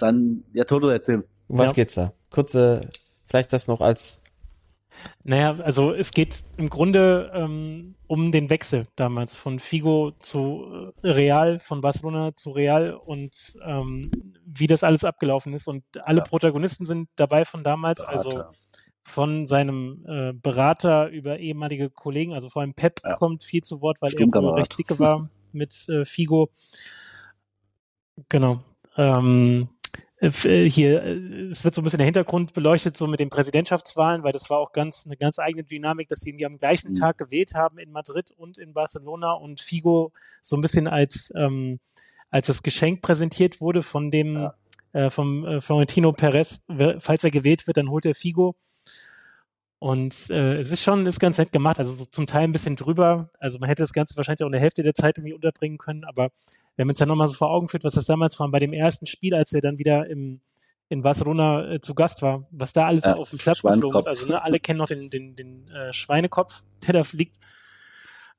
Dann, 0.00 0.42
ja, 0.52 0.64
Toto, 0.64 0.88
erzähl. 0.88 1.24
Um 1.46 1.58
was 1.58 1.70
ja. 1.70 1.72
geht's 1.74 1.94
da? 1.94 2.12
Kurze, 2.30 2.80
vielleicht 3.26 3.52
das 3.52 3.68
noch 3.68 3.80
als 3.80 4.21
naja, 5.24 5.56
also 5.62 5.92
es 5.92 6.10
geht 6.10 6.42
im 6.56 6.68
Grunde 6.68 7.30
ähm, 7.34 7.94
um 8.06 8.32
den 8.32 8.50
Wechsel 8.50 8.84
damals 8.96 9.34
von 9.34 9.58
Figo 9.58 10.12
zu 10.20 10.92
äh, 11.02 11.08
Real, 11.08 11.60
von 11.60 11.80
Barcelona 11.80 12.34
zu 12.36 12.50
Real 12.50 12.94
und 12.94 13.58
ähm, 13.64 14.10
wie 14.44 14.66
das 14.66 14.84
alles 14.84 15.04
abgelaufen 15.04 15.54
ist. 15.54 15.68
Und 15.68 15.84
alle 16.02 16.18
ja. 16.18 16.24
Protagonisten 16.24 16.84
sind 16.84 17.08
dabei 17.16 17.44
von 17.44 17.64
damals, 17.64 18.00
Berater. 18.00 18.16
also 18.16 18.44
von 19.04 19.46
seinem 19.46 20.04
äh, 20.06 20.32
Berater 20.32 21.08
über 21.08 21.38
ehemalige 21.38 21.90
Kollegen, 21.90 22.34
also 22.34 22.48
vor 22.48 22.62
allem 22.62 22.74
Pep 22.74 23.00
ja. 23.04 23.16
kommt 23.16 23.44
viel 23.44 23.62
zu 23.62 23.80
Wort, 23.80 24.00
weil 24.00 24.12
er 24.12 24.56
recht 24.56 24.78
dicke 24.78 24.98
war 24.98 25.28
mit 25.52 25.88
äh, 25.88 26.04
Figo. 26.04 26.50
Genau. 28.28 28.62
Ähm, 28.96 29.68
äh, 29.68 29.81
hier, 30.30 31.02
äh, 31.02 31.48
es 31.50 31.64
wird 31.64 31.74
so 31.74 31.80
ein 31.80 31.84
bisschen 31.84 31.98
der 31.98 32.04
Hintergrund 32.04 32.52
beleuchtet, 32.52 32.96
so 32.96 33.08
mit 33.08 33.18
den 33.18 33.28
Präsidentschaftswahlen, 33.28 34.22
weil 34.22 34.32
das 34.32 34.50
war 34.50 34.58
auch 34.58 34.72
ganz 34.72 35.04
eine 35.04 35.16
ganz 35.16 35.40
eigene 35.40 35.64
Dynamik, 35.64 36.08
dass 36.08 36.20
sie 36.20 36.30
irgendwie 36.30 36.46
am 36.46 36.58
gleichen 36.58 36.90
mhm. 36.90 36.94
Tag 36.94 37.18
gewählt 37.18 37.54
haben 37.54 37.78
in 37.78 37.90
Madrid 37.90 38.30
und 38.36 38.56
in 38.56 38.72
Barcelona 38.72 39.32
und 39.32 39.60
Figo 39.60 40.12
so 40.40 40.56
ein 40.56 40.62
bisschen 40.62 40.86
als, 40.86 41.32
ähm, 41.36 41.80
als 42.30 42.46
das 42.46 42.62
Geschenk 42.62 43.02
präsentiert 43.02 43.60
wurde 43.60 43.82
von 43.82 44.12
dem, 44.12 44.34
ja. 44.34 44.54
äh, 44.92 45.10
vom 45.10 45.44
äh, 45.44 45.60
Florentino 45.60 46.12
Perez, 46.12 46.62
falls 46.98 47.24
er 47.24 47.30
gewählt 47.32 47.66
wird, 47.66 47.76
dann 47.76 47.90
holt 47.90 48.06
er 48.06 48.14
Figo. 48.14 48.54
Und 49.82 50.30
äh, 50.30 50.60
es 50.60 50.70
ist 50.70 50.84
schon, 50.84 51.06
ist 51.06 51.18
ganz 51.18 51.38
nett 51.38 51.50
gemacht, 51.50 51.80
also 51.80 51.92
so 51.94 52.04
zum 52.04 52.28
Teil 52.28 52.44
ein 52.44 52.52
bisschen 52.52 52.76
drüber. 52.76 53.30
Also 53.40 53.58
man 53.58 53.68
hätte 53.68 53.82
das 53.82 53.92
Ganze 53.92 54.16
wahrscheinlich 54.16 54.44
auch 54.44 54.46
in 54.46 54.52
der 54.52 54.60
Hälfte 54.60 54.84
der 54.84 54.94
Zeit 54.94 55.18
irgendwie 55.18 55.34
unterbringen 55.34 55.76
können, 55.76 56.04
aber 56.04 56.30
wenn 56.76 56.86
man 56.86 56.94
es 56.94 57.00
ja 57.00 57.06
nochmal 57.06 57.26
so 57.26 57.34
vor 57.34 57.50
Augen 57.50 57.66
führt, 57.66 57.82
was 57.82 57.94
das 57.94 58.04
damals 58.04 58.38
war 58.38 58.48
bei 58.52 58.60
dem 58.60 58.72
ersten 58.72 59.08
Spiel, 59.08 59.34
als 59.34 59.52
er 59.52 59.60
dann 59.60 59.78
wieder 59.78 60.06
im, 60.06 60.40
in 60.88 61.02
Barcelona 61.02 61.68
äh, 61.68 61.80
zu 61.80 61.96
Gast 61.96 62.22
war, 62.22 62.46
was 62.52 62.72
da 62.72 62.86
alles 62.86 63.02
ja, 63.02 63.16
auf 63.16 63.30
dem 63.30 63.40
Platz 63.40 63.60
geflogen 63.60 63.98
ist. 63.98 64.06
Also 64.06 64.26
ne, 64.26 64.40
alle 64.40 64.60
kennen 64.60 64.78
noch 64.78 64.86
den, 64.86 65.10
den, 65.10 65.34
den 65.34 65.68
äh, 65.72 65.92
Schweinekopf, 65.92 66.62
der 66.86 66.92
da 66.92 67.02
fliegt. 67.02 67.40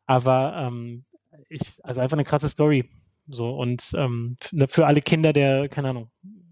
Aber 0.06 0.56
ähm, 0.56 1.04
ich, 1.50 1.74
also 1.84 2.00
einfach 2.00 2.16
eine 2.16 2.24
krasse 2.24 2.48
Story. 2.48 2.90
So, 3.28 3.50
und 3.50 3.92
ähm, 3.98 4.38
für 4.70 4.88
alle 4.88 5.02
Kinder 5.02 5.34
der, 5.34 5.68
keine 5.68 5.90
Ahnung, 5.90 6.10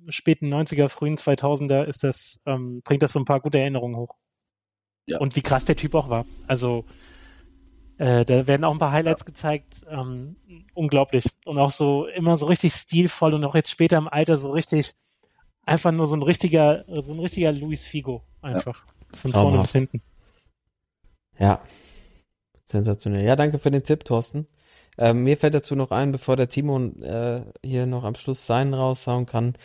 späten 0.09 0.53
90er, 0.53 0.89
frühen 0.89 1.15
2000er 1.15 1.85
ist 1.85 2.03
das, 2.03 2.41
ähm, 2.45 2.81
bringt 2.83 3.03
das 3.03 3.13
so 3.13 3.19
ein 3.19 3.25
paar 3.25 3.39
gute 3.39 3.57
Erinnerungen 3.57 3.95
hoch. 3.95 4.17
Ja. 5.07 5.19
Und 5.19 5.35
wie 5.35 5.41
krass 5.41 5.65
der 5.65 5.75
Typ 5.75 5.95
auch 5.95 6.09
war. 6.09 6.25
Also 6.47 6.85
äh, 7.97 8.25
da 8.25 8.47
werden 8.47 8.63
auch 8.63 8.71
ein 8.71 8.79
paar 8.79 8.91
Highlights 8.91 9.21
ja. 9.21 9.25
gezeigt. 9.25 9.85
Ähm, 9.89 10.35
unglaublich. 10.73 11.25
Und 11.45 11.59
auch 11.59 11.71
so 11.71 12.07
immer 12.07 12.37
so 12.37 12.45
richtig 12.47 12.73
stilvoll 12.73 13.33
und 13.33 13.43
auch 13.43 13.55
jetzt 13.55 13.69
später 13.69 13.97
im 13.97 14.07
Alter 14.07 14.37
so 14.37 14.51
richtig 14.51 14.93
einfach 15.63 15.91
nur 15.91 16.07
so 16.07 16.15
ein 16.15 16.23
richtiger, 16.23 16.83
so 16.87 17.13
ein 17.13 17.19
richtiger 17.19 17.51
Luis 17.51 17.85
Figo. 17.85 18.23
Einfach. 18.41 18.85
Von 19.13 19.31
vorne 19.31 19.61
bis 19.61 19.71
hinten. 19.73 20.01
Ja. 21.37 21.61
Sensationell. 22.65 23.25
Ja, 23.25 23.35
danke 23.35 23.59
für 23.59 23.71
den 23.71 23.83
Tipp, 23.83 24.05
Thorsten. 24.05 24.47
Ähm, 24.97 25.23
mir 25.23 25.37
fällt 25.37 25.53
dazu 25.53 25.75
noch 25.75 25.91
ein, 25.91 26.11
bevor 26.11 26.35
der 26.35 26.49
Timon 26.49 27.01
äh, 27.01 27.43
hier 27.63 27.85
noch 27.85 28.03
am 28.03 28.15
Schluss 28.15 28.45
seinen 28.45 28.73
raushauen 28.73 29.25
kann. 29.25 29.55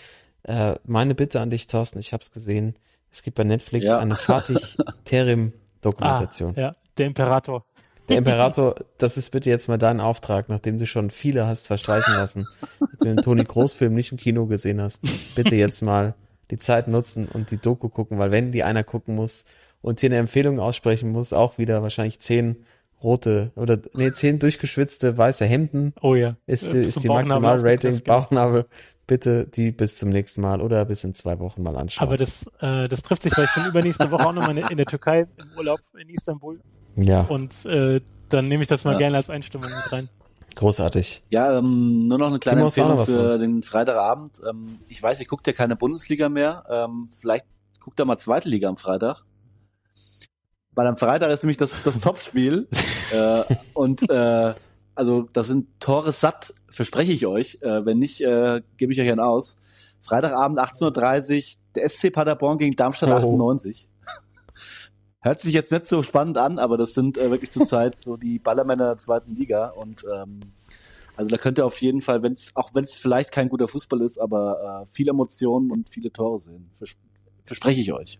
Äh, 0.42 0.76
meine 0.84 1.14
Bitte 1.14 1.40
an 1.40 1.50
dich, 1.50 1.66
Thorsten, 1.66 1.98
ich 1.98 2.12
hab's 2.12 2.30
gesehen. 2.30 2.76
Es 3.10 3.22
gibt 3.22 3.36
bei 3.36 3.44
Netflix 3.44 3.84
Ja. 3.86 3.98
eine 3.98 4.14
Fatih 4.14 4.58
Terim 5.04 5.52
Dokumentation. 5.80 6.54
Ah, 6.56 6.60
ja, 6.60 6.72
der 6.98 7.06
Imperator. 7.06 7.64
Der 8.08 8.18
Imperator, 8.18 8.76
das 8.98 9.16
ist 9.16 9.30
bitte 9.30 9.50
jetzt 9.50 9.68
mal 9.68 9.78
dein 9.78 10.00
Auftrag, 10.00 10.48
nachdem 10.48 10.78
du 10.78 10.86
schon 10.86 11.10
viele 11.10 11.46
hast 11.46 11.66
verstreichen 11.66 12.14
lassen, 12.14 12.46
dass 12.78 12.98
du 13.00 13.04
den 13.06 13.16
Toni 13.16 13.42
Groß-Film 13.42 13.94
nicht 13.94 14.12
im 14.12 14.18
Kino 14.18 14.46
gesehen 14.46 14.80
hast. 14.80 15.02
Bitte 15.34 15.56
jetzt 15.56 15.82
mal 15.82 16.14
die 16.52 16.58
Zeit 16.58 16.86
nutzen 16.86 17.26
und 17.26 17.50
die 17.50 17.56
Doku 17.56 17.88
gucken, 17.88 18.18
weil 18.18 18.30
wenn 18.30 18.52
die 18.52 18.62
einer 18.62 18.84
gucken 18.84 19.16
muss 19.16 19.44
und 19.82 19.98
hier 19.98 20.08
eine 20.10 20.18
Empfehlung 20.18 20.60
aussprechen 20.60 21.10
muss, 21.10 21.32
auch 21.32 21.58
wieder 21.58 21.82
wahrscheinlich 21.82 22.20
zehn 22.20 22.64
rote 23.06 23.52
oder 23.56 23.78
nee, 23.94 24.10
zehn 24.12 24.38
durchgeschwitzte 24.38 25.16
weiße 25.16 25.44
Hemden 25.44 25.94
Oh 26.02 26.14
ja. 26.14 26.36
ist 26.46 26.70
die, 26.72 26.78
ist 26.78 27.02
die 27.04 27.08
Maximalrating, 27.08 27.92
genau. 28.02 28.04
Bauchnabel. 28.20 28.66
Bitte 29.06 29.46
die 29.46 29.70
bis 29.70 29.98
zum 29.98 30.08
nächsten 30.10 30.40
Mal 30.40 30.60
oder 30.60 30.84
bis 30.84 31.04
in 31.04 31.14
zwei 31.14 31.38
Wochen 31.38 31.62
mal 31.62 31.76
anschauen. 31.76 32.08
Aber 32.08 32.16
das, 32.16 32.44
äh, 32.60 32.88
das 32.88 33.02
trifft 33.02 33.22
sich, 33.22 33.32
weil 33.38 33.44
ich 33.44 33.54
bin 33.54 33.64
übernächste 33.66 34.10
Woche 34.10 34.26
auch 34.26 34.32
nochmal 34.32 34.58
in, 34.58 34.64
in 34.68 34.76
der 34.76 34.86
Türkei 34.86 35.20
im 35.20 35.46
Urlaub 35.56 35.78
in 35.96 36.08
Istanbul. 36.08 36.58
ja, 36.96 37.20
Und 37.22 37.64
äh, 37.66 38.00
dann 38.28 38.48
nehme 38.48 38.62
ich 38.64 38.68
das 38.68 38.84
mal 38.84 38.92
Ja. 38.94 38.98
gerne 38.98 39.16
als 39.18 39.30
Einstimmung 39.30 39.68
mit 39.68 39.92
rein. 39.92 40.08
großartig. 40.56 41.22
Ja, 41.30 41.56
ähm, 41.58 42.08
nur 42.08 42.18
noch 42.18 42.26
eine 42.28 42.40
kleine 42.40 42.62
Empfehlung 42.62 42.98
für 43.06 43.38
den 43.38 43.62
Freitagabend. 43.62 44.40
Ähm, 44.48 44.80
ich 44.88 45.00
weiß, 45.00 45.20
ihr 45.20 45.26
guckt 45.26 45.46
ja 45.46 45.52
keine 45.52 45.76
Bundesliga 45.76 46.28
mehr. 46.28 46.64
Ähm, 46.68 47.06
vielleicht 47.20 47.46
guckt 47.78 48.00
ihr 48.00 48.04
mal 48.06 48.18
zweite 48.18 48.48
Liga 48.48 48.68
am 48.68 48.76
Freitag. 48.76 49.22
Weil 50.76 50.86
am 50.86 50.98
Freitag 50.98 51.30
ist 51.32 51.42
nämlich 51.42 51.56
das, 51.56 51.74
das 51.82 52.00
Topspiel. 52.00 52.68
äh, 53.12 53.42
und 53.72 54.08
äh, 54.10 54.54
also 54.94 55.28
das 55.32 55.48
sind 55.48 55.68
Tore 55.80 56.12
satt, 56.12 56.54
verspreche 56.68 57.12
ich 57.12 57.26
euch. 57.26 57.58
Äh, 57.62 57.84
wenn 57.86 57.98
nicht, 57.98 58.20
äh, 58.20 58.62
gebe 58.76 58.92
ich 58.92 59.00
euch 59.00 59.10
einen 59.10 59.20
aus. 59.20 59.58
Freitagabend 60.02 60.60
18.30 60.60 60.84
Uhr, 60.84 61.60
der 61.74 61.88
SC 61.88 62.12
Paderborn 62.12 62.58
gegen 62.58 62.76
Darmstadt 62.76 63.08
Oh. 63.08 63.14
98. 63.14 63.88
Hört 65.20 65.40
sich 65.40 65.54
jetzt 65.54 65.72
nicht 65.72 65.88
so 65.88 66.02
spannend 66.02 66.36
an, 66.36 66.58
aber 66.58 66.76
das 66.76 66.92
sind 66.92 67.16
äh, 67.16 67.30
wirklich 67.30 67.50
zurzeit 67.50 68.00
so 68.00 68.18
die 68.18 68.38
Ballermänner 68.38 68.88
der 68.88 68.98
zweiten 68.98 69.34
Liga 69.34 69.68
und 69.70 70.04
ähm, 70.14 70.40
also 71.16 71.30
da 71.30 71.38
könnt 71.38 71.56
ihr 71.56 71.64
auf 71.64 71.80
jeden 71.80 72.02
Fall, 72.02 72.22
wenn's, 72.22 72.52
auch 72.54 72.74
wenn 72.74 72.84
es 72.84 72.94
vielleicht 72.94 73.32
kein 73.32 73.48
guter 73.48 73.66
Fußball 73.66 74.02
ist, 74.02 74.18
aber 74.18 74.84
äh, 74.84 74.86
viele 74.92 75.12
Emotionen 75.12 75.70
und 75.70 75.88
viele 75.88 76.12
Tore 76.12 76.38
sehen. 76.38 76.70
Vers 76.74 76.96
verspreche 77.44 77.80
ich 77.80 77.92
euch. 77.94 78.18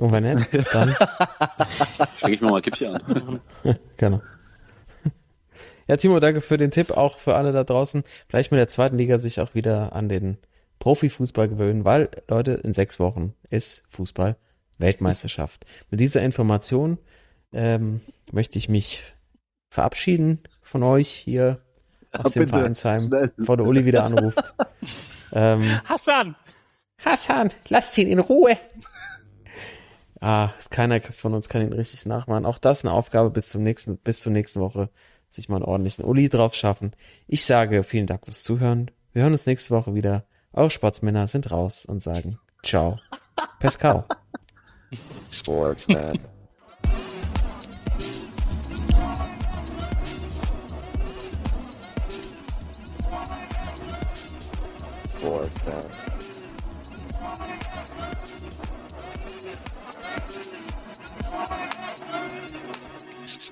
Und 0.00 0.12
wenn 0.12 0.34
nicht, 0.34 0.52
dann 0.74 0.90
Stecke 2.18 2.34
ich 2.34 2.40
mir 2.40 2.50
mal 2.50 2.56
ein 2.56 2.62
Kippchen 2.62 2.94
an. 2.94 3.40
Genau. 3.96 4.20
Ja, 5.88 5.96
Timo, 5.96 6.18
danke 6.18 6.40
für 6.40 6.58
den 6.58 6.70
Tipp, 6.70 6.90
auch 6.90 7.18
für 7.18 7.36
alle 7.36 7.52
da 7.52 7.62
draußen. 7.62 8.02
Vielleicht 8.28 8.50
mit 8.50 8.58
der 8.58 8.68
zweiten 8.68 8.98
Liga 8.98 9.18
sich 9.18 9.40
auch 9.40 9.54
wieder 9.54 9.94
an 9.94 10.08
den 10.08 10.36
Profifußball 10.80 11.48
gewöhnen, 11.48 11.84
weil, 11.84 12.10
Leute, 12.28 12.52
in 12.52 12.72
sechs 12.72 12.98
Wochen 12.98 13.34
ist 13.50 13.84
Fußball 13.90 14.36
Weltmeisterschaft. 14.78 15.64
Mit 15.90 16.00
dieser 16.00 16.22
Information 16.22 16.98
ähm, 17.52 18.00
möchte 18.32 18.58
ich 18.58 18.68
mich 18.68 19.02
verabschieden 19.70 20.40
von 20.60 20.82
euch 20.82 21.08
hier 21.08 21.60
aus 22.12 22.32
dem 22.32 22.44
Bitte, 22.44 22.58
Vereinsheim, 22.58 23.02
schnell. 23.02 23.32
bevor 23.36 23.56
der 23.56 23.66
Uli 23.66 23.84
wieder 23.84 24.04
anruft. 24.04 24.38
ähm, 25.32 25.62
Hassan! 25.84 26.34
Hassan, 27.04 27.50
lasst 27.68 27.96
ihn 27.98 28.08
in 28.08 28.18
Ruhe. 28.18 28.56
Ah, 30.20 30.50
keiner 30.70 31.00
von 31.00 31.34
uns 31.34 31.48
kann 31.48 31.62
ihn 31.62 31.72
richtig 31.72 32.06
nachmachen. 32.06 32.46
Auch 32.46 32.58
das 32.58 32.84
eine 32.84 32.92
Aufgabe 32.92 33.30
bis 33.30 33.48
zum 33.48 33.62
nächsten, 33.62 33.98
bis 33.98 34.20
zur 34.20 34.32
nächsten 34.32 34.60
Woche, 34.60 34.88
sich 35.30 35.48
mal 35.48 35.56
einen 35.56 35.64
ordentlichen 35.64 36.04
Uli 36.04 36.28
drauf 36.28 36.54
schaffen. 36.54 36.92
Ich 37.26 37.44
sage 37.44 37.82
vielen 37.82 38.06
Dank 38.06 38.24
fürs 38.24 38.42
Zuhören. 38.42 38.90
Wir 39.12 39.22
hören 39.22 39.32
uns 39.32 39.46
nächste 39.46 39.74
Woche 39.74 39.94
wieder. 39.94 40.24
Eure 40.52 40.70
Sportsmänner 40.70 41.26
sind 41.26 41.50
raus 41.50 41.84
und 41.84 42.02
sagen 42.02 42.38
Ciao. 42.62 42.98
Pescao. 43.60 44.04
Sportsman. 45.30 46.18
Sportsman. 55.18 56.05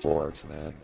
Sportsman. 0.05 0.75